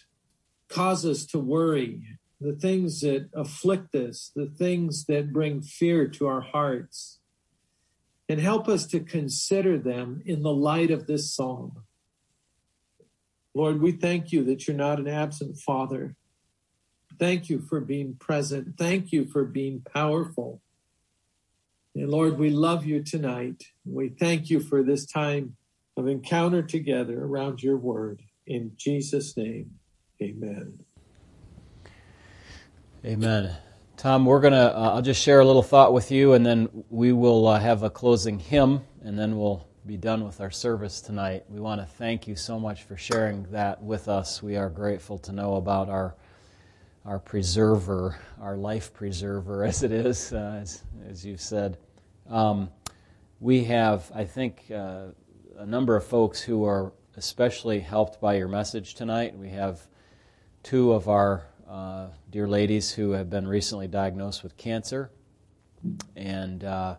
cause 0.68 1.06
us 1.06 1.24
to 1.26 1.38
worry 1.38 2.02
the 2.42 2.54
things 2.54 3.00
that 3.00 3.28
afflict 3.34 3.94
us, 3.94 4.30
the 4.34 4.46
things 4.46 5.04
that 5.06 5.32
bring 5.32 5.62
fear 5.62 6.08
to 6.08 6.26
our 6.26 6.40
hearts, 6.40 7.20
and 8.28 8.40
help 8.40 8.68
us 8.68 8.86
to 8.86 9.00
consider 9.00 9.78
them 9.78 10.22
in 10.24 10.42
the 10.42 10.52
light 10.52 10.90
of 10.90 11.06
this 11.06 11.34
psalm. 11.34 11.84
Lord, 13.54 13.80
we 13.80 13.92
thank 13.92 14.32
you 14.32 14.44
that 14.44 14.66
you're 14.66 14.76
not 14.76 14.98
an 14.98 15.08
absent 15.08 15.58
father, 15.58 16.16
Thank 17.18 17.48
you 17.48 17.60
for 17.60 17.80
being 17.80 18.16
present. 18.16 18.76
Thank 18.76 19.12
you 19.12 19.26
for 19.26 19.44
being 19.44 19.80
powerful. 19.80 20.60
And 21.94 22.08
Lord, 22.08 22.38
we 22.38 22.50
love 22.50 22.84
you 22.86 23.02
tonight. 23.02 23.62
We 23.84 24.08
thank 24.08 24.50
you 24.50 24.60
for 24.60 24.82
this 24.82 25.06
time 25.06 25.56
of 25.96 26.08
encounter 26.08 26.62
together 26.62 27.22
around 27.24 27.62
your 27.62 27.76
word. 27.76 28.22
In 28.46 28.72
Jesus' 28.76 29.36
name, 29.36 29.72
amen. 30.22 30.80
Amen. 33.04 33.52
Tom, 33.96 34.24
we're 34.24 34.38
going 34.38 34.52
to, 34.52 34.78
uh, 34.78 34.92
I'll 34.94 35.02
just 35.02 35.20
share 35.20 35.40
a 35.40 35.44
little 35.44 35.64
thought 35.64 35.92
with 35.92 36.12
you, 36.12 36.34
and 36.34 36.46
then 36.46 36.84
we 36.88 37.12
will 37.12 37.48
uh, 37.48 37.58
have 37.58 37.82
a 37.82 37.90
closing 37.90 38.38
hymn, 38.38 38.82
and 39.02 39.18
then 39.18 39.36
we'll 39.36 39.66
be 39.84 39.96
done 39.96 40.24
with 40.24 40.40
our 40.40 40.52
service 40.52 41.00
tonight. 41.00 41.42
We 41.48 41.58
want 41.58 41.80
to 41.80 41.86
thank 41.96 42.28
you 42.28 42.36
so 42.36 42.60
much 42.60 42.84
for 42.84 42.96
sharing 42.96 43.50
that 43.50 43.82
with 43.82 44.06
us. 44.06 44.40
We 44.40 44.56
are 44.56 44.70
grateful 44.70 45.18
to 45.18 45.32
know 45.32 45.56
about 45.56 45.88
our 45.88 46.14
our 47.04 47.18
preserver, 47.18 48.20
our 48.40 48.56
life 48.56 48.94
preserver, 48.94 49.64
as 49.66 49.82
it 49.82 49.90
is, 49.90 50.32
uh, 50.32 50.60
as, 50.62 50.84
as 51.08 51.26
you've 51.26 51.40
said. 51.40 51.78
Um, 52.30 52.70
we 53.40 53.64
have, 53.64 54.12
I 54.14 54.26
think, 54.26 54.70
uh, 54.72 55.06
a 55.58 55.66
number 55.66 55.96
of 55.96 56.06
folks 56.06 56.40
who 56.40 56.64
are 56.64 56.92
especially 57.16 57.80
helped 57.80 58.20
by 58.20 58.36
your 58.36 58.46
message 58.46 58.94
tonight. 58.94 59.36
We 59.36 59.48
have 59.48 59.88
two 60.62 60.92
of 60.92 61.08
our 61.08 61.44
uh, 61.72 62.08
dear 62.30 62.46
ladies 62.46 62.92
who 62.92 63.12
have 63.12 63.30
been 63.30 63.48
recently 63.48 63.88
diagnosed 63.88 64.42
with 64.42 64.58
cancer 64.58 65.10
and 66.14 66.62
uh, 66.62 66.96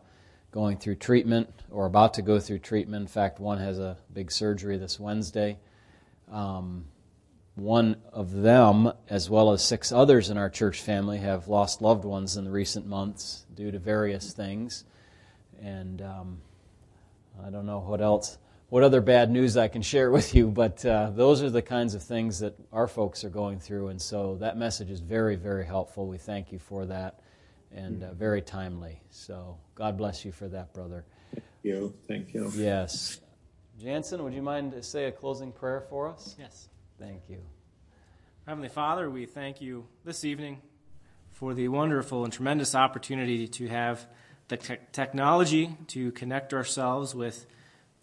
going 0.50 0.78
through 0.78 0.96
treatment 0.96 1.48
or 1.70 1.86
about 1.86 2.16
to 2.16 2.24
go 2.24 2.40
through 2.40 2.58
treatment. 2.58 3.02
In 3.02 3.08
fact, 3.08 3.40
one 3.40 3.60
has 3.60 3.78
a 3.78 3.98
big 4.12 4.32
surgery 4.32 4.80
this 4.80 5.00
Wednesday. 5.00 5.60
Um, 6.32 6.86
one 7.54 7.98
of 8.12 8.32
them, 8.32 8.92
as 9.08 9.30
well 9.30 9.52
as 9.52 9.64
six 9.64 9.92
others 9.92 10.32
in 10.32 10.40
our 10.40 10.50
church 10.50 10.82
family, 10.82 11.20
have 11.20 11.48
lost 11.48 11.84
loved 11.84 12.04
ones 12.04 12.36
in 12.36 12.44
the 12.46 12.52
recent 12.52 12.88
months 12.88 13.46
due 13.54 13.70
to 13.70 13.78
various 13.78 14.34
things. 14.34 14.86
And 15.62 16.02
um, 16.02 16.42
I 17.46 17.52
don't 17.52 17.68
know 17.68 17.80
what 17.80 18.02
else, 18.02 18.40
what 18.74 18.82
other 18.82 19.02
bad 19.02 19.30
news 19.30 19.56
I 19.56 19.68
can 19.68 19.84
share 19.84 20.10
with 20.18 20.34
you, 20.34 20.48
but 20.48 20.84
uh, 20.84 21.12
those 21.12 21.44
are 21.44 21.52
the 21.52 21.62
kinds 21.62 21.94
of 21.94 22.02
things 22.02 22.40
that 22.40 22.56
our 22.72 22.88
folks 22.88 23.24
are 23.24 23.30
going 23.30 23.60
through. 23.60 23.90
And 23.90 24.02
so 24.02 24.38
that 24.40 24.58
message 24.58 24.90
is 24.90 25.00
very, 25.00 25.36
very 25.36 25.64
helpful. 25.64 26.08
We 26.08 26.18
thank 26.18 26.52
you 26.52 26.58
for 26.58 26.88
that 26.88 27.20
and 27.72 28.02
uh, 28.02 28.14
very 28.16 28.42
timely. 28.42 29.00
So 29.12 29.60
God 29.76 29.96
bless 29.96 30.26
you 30.26 30.32
for 30.32 30.48
that, 30.48 30.74
brother. 30.74 31.06
Thank 31.36 31.46
you. 31.62 31.94
Thank 32.08 32.34
you. 32.34 32.52
Yes. 32.56 33.20
Jansen, 33.80 34.24
would 34.24 34.34
you 34.34 34.42
mind 34.42 34.72
to 34.72 34.82
say 34.82 35.06
a 35.06 35.12
closing 35.12 35.52
prayer 35.52 35.82
for 35.88 36.10
us? 36.10 36.36
Yes. 36.40 36.68
Thank 36.98 37.30
you. 37.30 37.44
Heavenly 38.48 38.70
Father, 38.70 39.08
we 39.08 39.28
thank 39.28 39.62
you 39.62 39.86
this 40.04 40.26
evening 40.26 40.64
for 41.32 41.54
the 41.54 41.68
wonderful 41.68 42.24
and 42.24 42.34
tremendous 42.34 42.74
opportunity 42.74 43.48
to 43.50 43.68
have 43.68 44.08
the 44.48 44.58
te- 44.58 44.78
technology 44.92 45.78
to 45.90 46.12
connect 46.14 46.56
ourselves 46.56 47.14
with 47.14 47.46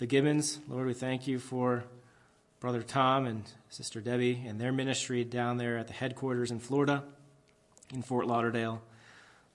the 0.00 0.06
Gibbons. 0.06 0.60
Lord, 0.66 0.86
we 0.86 0.94
thank 0.94 1.26
you 1.26 1.38
for 1.38 1.84
Brother 2.58 2.82
Tom 2.82 3.26
and 3.26 3.44
Sister 3.68 4.00
Debbie 4.00 4.42
and 4.46 4.58
their 4.58 4.72
ministry 4.72 5.24
down 5.24 5.58
there 5.58 5.76
at 5.76 5.88
the 5.88 5.92
headquarters 5.92 6.50
in 6.50 6.58
Florida, 6.58 7.04
in 7.92 8.00
Fort 8.00 8.26
Lauderdale. 8.26 8.80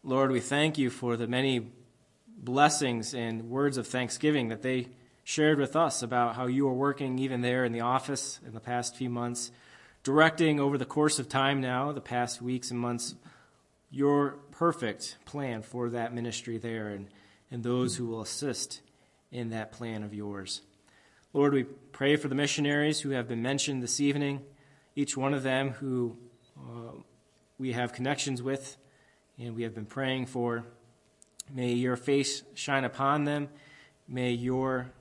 Lord, 0.04 0.30
we 0.30 0.40
thank 0.40 0.78
you 0.78 0.92
for 0.92 1.18
the 1.18 1.26
many 1.26 1.72
blessings 2.38 3.16
and 3.16 3.50
words 3.50 3.78
of 3.78 3.88
thanksgiving 3.88 4.50
that 4.50 4.62
they 4.62 4.90
shared 5.24 5.58
with 5.58 5.76
us 5.76 6.04
about 6.04 6.36
how 6.36 6.46
you 6.46 6.68
are 6.68 6.74
working 6.74 7.18
even 7.18 7.42
there 7.42 7.66
in 7.66 7.72
the 7.72 7.82
office 7.82 8.40
in 8.46 8.54
the 8.54 8.60
past 8.60 8.96
few 8.96 9.10
months, 9.10 9.50
directing 10.04 10.60
over 10.60 10.78
the 10.78 10.86
course 10.86 11.18
of 11.18 11.28
time 11.28 11.60
now, 11.60 11.92
the 11.92 12.00
past 12.00 12.40
weeks 12.40 12.70
and 12.70 12.80
months, 12.80 13.16
your 13.90 14.36
perfect 14.52 15.18
plan 15.26 15.64
for 15.64 15.90
that 15.90 16.14
ministry 16.14 16.60
there 16.60 16.90
and, 16.90 17.08
and 17.50 17.64
those 17.64 17.96
who 17.96 18.06
will 18.06 18.22
assist 18.22 18.82
in 19.32 19.50
that 19.50 19.72
plan 19.72 20.04
of 20.04 20.14
yours. 20.14 20.62
Lord, 21.34 21.54
we 21.54 21.64
pray 21.64 22.16
for 22.16 22.28
the 22.28 22.36
missionaries 22.36 23.02
who 23.02 23.10
have 23.10 23.28
been 23.28 23.42
mentioned 23.42 23.84
this 23.84 24.00
evening, 24.00 24.42
each 24.96 25.18
one 25.18 25.34
of 25.34 25.44
them 25.44 25.72
who 25.72 26.18
uh, 26.58 26.94
we 27.58 27.74
have 27.74 27.94
connections 27.94 28.42
with 28.42 28.78
and 29.38 29.56
we 29.56 29.64
have 29.64 29.76
been 29.76 29.86
praying 29.86 30.28
for. 30.28 30.64
May 31.54 31.74
your 31.74 31.98
face 31.98 32.44
shine 32.54 32.86
upon 32.86 33.26
them. 33.26 33.50
May 34.08 34.32
your 34.32 34.92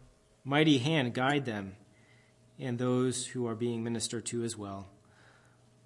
mighty 0.44 0.78
hand 0.78 1.14
guide 1.14 1.44
them 1.44 1.76
and 2.58 2.78
those 2.78 3.26
who 3.26 3.46
are 3.46 3.54
being 3.54 3.82
ministered 3.82 4.26
to 4.26 4.42
as 4.44 4.56
well. 4.56 4.88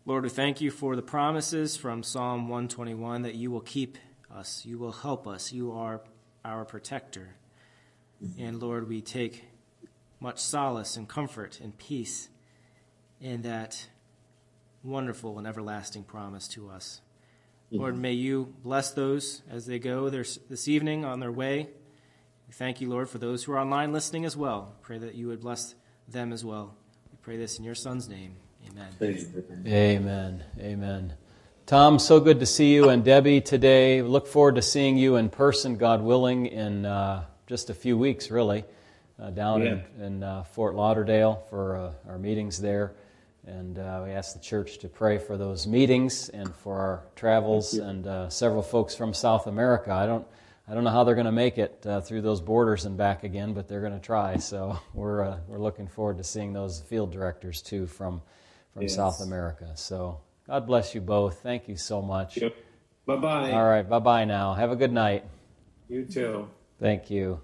Lord, 0.04 0.24
we 0.24 0.30
thank 0.30 0.60
you 0.60 0.70
for 0.70 0.96
the 0.96 1.02
promises 1.02 1.76
from 1.76 2.02
Psalm 2.02 2.48
121 2.48 3.22
that 3.22 3.34
you 3.34 3.50
will 3.50 3.60
keep 3.60 3.98
us, 4.34 4.64
you 4.64 4.78
will 4.78 4.92
help 4.92 5.26
us, 5.26 5.52
you 5.52 5.72
are 5.72 6.00
our 6.44 6.64
protector. 6.64 7.36
And 8.38 8.60
Lord, 8.60 8.88
we 8.88 9.00
take 9.00 9.44
much 10.20 10.40
solace 10.40 10.96
and 10.96 11.08
comfort 11.08 11.60
and 11.62 11.76
peace 11.78 12.28
in 13.20 13.42
that 13.42 13.86
wonderful 14.82 15.38
and 15.38 15.46
everlasting 15.46 16.04
promise 16.04 16.48
to 16.48 16.68
us. 16.68 17.00
Lord, 17.70 17.98
may 17.98 18.12
you 18.12 18.54
bless 18.62 18.92
those 18.92 19.42
as 19.50 19.66
they 19.66 19.78
go 19.78 20.08
this 20.08 20.68
evening 20.68 21.04
on 21.04 21.20
their 21.20 21.32
way. 21.32 21.68
We 22.46 22.54
thank 22.54 22.80
you, 22.80 22.88
Lord, 22.88 23.10
for 23.10 23.18
those 23.18 23.44
who 23.44 23.52
are 23.52 23.58
online 23.58 23.92
listening 23.92 24.24
as 24.24 24.36
well. 24.36 24.74
Pray 24.80 24.96
that 24.98 25.14
you 25.14 25.28
would 25.28 25.40
bless 25.40 25.74
them 26.08 26.32
as 26.32 26.44
well. 26.44 26.74
We 27.12 27.18
pray 27.20 27.36
this 27.36 27.58
in 27.58 27.64
your 27.64 27.74
Son's 27.74 28.08
name. 28.08 28.36
Amen. 28.70 28.88
Amen. 29.66 30.44
Amen. 30.58 31.12
Tom, 31.66 31.98
so 31.98 32.18
good 32.20 32.40
to 32.40 32.46
see 32.46 32.72
you 32.72 32.88
and 32.88 33.04
Debbie 33.04 33.42
today. 33.42 34.00
Look 34.00 34.26
forward 34.26 34.54
to 34.54 34.62
seeing 34.62 34.96
you 34.96 35.16
in 35.16 35.28
person, 35.28 35.76
God 35.76 36.00
willing, 36.00 36.46
in 36.46 36.86
uh, 36.86 37.26
just 37.48 37.70
a 37.70 37.74
few 37.74 37.96
weeks, 37.96 38.30
really, 38.30 38.62
uh, 39.18 39.30
down 39.30 39.62
yeah. 39.62 39.80
in, 39.96 40.02
in 40.02 40.22
uh, 40.22 40.42
Fort 40.44 40.74
Lauderdale 40.74 41.46
for 41.48 41.76
uh, 41.76 42.10
our 42.10 42.18
meetings 42.18 42.60
there. 42.60 42.94
And 43.46 43.78
uh, 43.78 44.02
we 44.04 44.10
asked 44.10 44.34
the 44.34 44.42
church 44.42 44.76
to 44.78 44.88
pray 44.88 45.16
for 45.16 45.38
those 45.38 45.66
meetings 45.66 46.28
and 46.28 46.54
for 46.54 46.78
our 46.78 47.02
travels 47.16 47.72
and 47.74 48.06
uh, 48.06 48.28
several 48.28 48.62
folks 48.62 48.94
from 48.94 49.14
South 49.14 49.46
America. 49.46 49.90
I 49.90 50.04
don't, 50.04 50.26
I 50.68 50.74
don't 50.74 50.84
know 50.84 50.90
how 50.90 51.04
they're 51.04 51.14
going 51.14 51.24
to 51.24 51.32
make 51.32 51.56
it 51.56 51.82
uh, 51.86 52.02
through 52.02 52.20
those 52.20 52.42
borders 52.42 52.84
and 52.84 52.98
back 52.98 53.24
again, 53.24 53.54
but 53.54 53.66
they're 53.66 53.80
going 53.80 53.94
to 53.94 53.98
try. 53.98 54.36
So 54.40 54.78
we're, 54.92 55.22
uh, 55.22 55.38
we're 55.46 55.60
looking 55.60 55.88
forward 55.88 56.18
to 56.18 56.24
seeing 56.24 56.52
those 56.52 56.82
field 56.82 57.10
directors 57.10 57.62
too 57.62 57.86
from, 57.86 58.20
from 58.74 58.82
yes. 58.82 58.94
South 58.94 59.22
America. 59.22 59.72
So 59.74 60.20
God 60.46 60.66
bless 60.66 60.94
you 60.94 61.00
both. 61.00 61.42
Thank 61.42 61.66
you 61.66 61.76
so 61.78 62.02
much. 62.02 62.36
Yep. 62.36 62.54
Bye 63.06 63.16
bye. 63.16 63.52
All 63.52 63.64
right. 63.64 63.88
Bye 63.88 64.00
bye 64.00 64.24
now. 64.26 64.52
Have 64.52 64.70
a 64.70 64.76
good 64.76 64.92
night. 64.92 65.24
You 65.88 66.04
too. 66.04 66.50
Thank 66.80 67.10
you. 67.10 67.40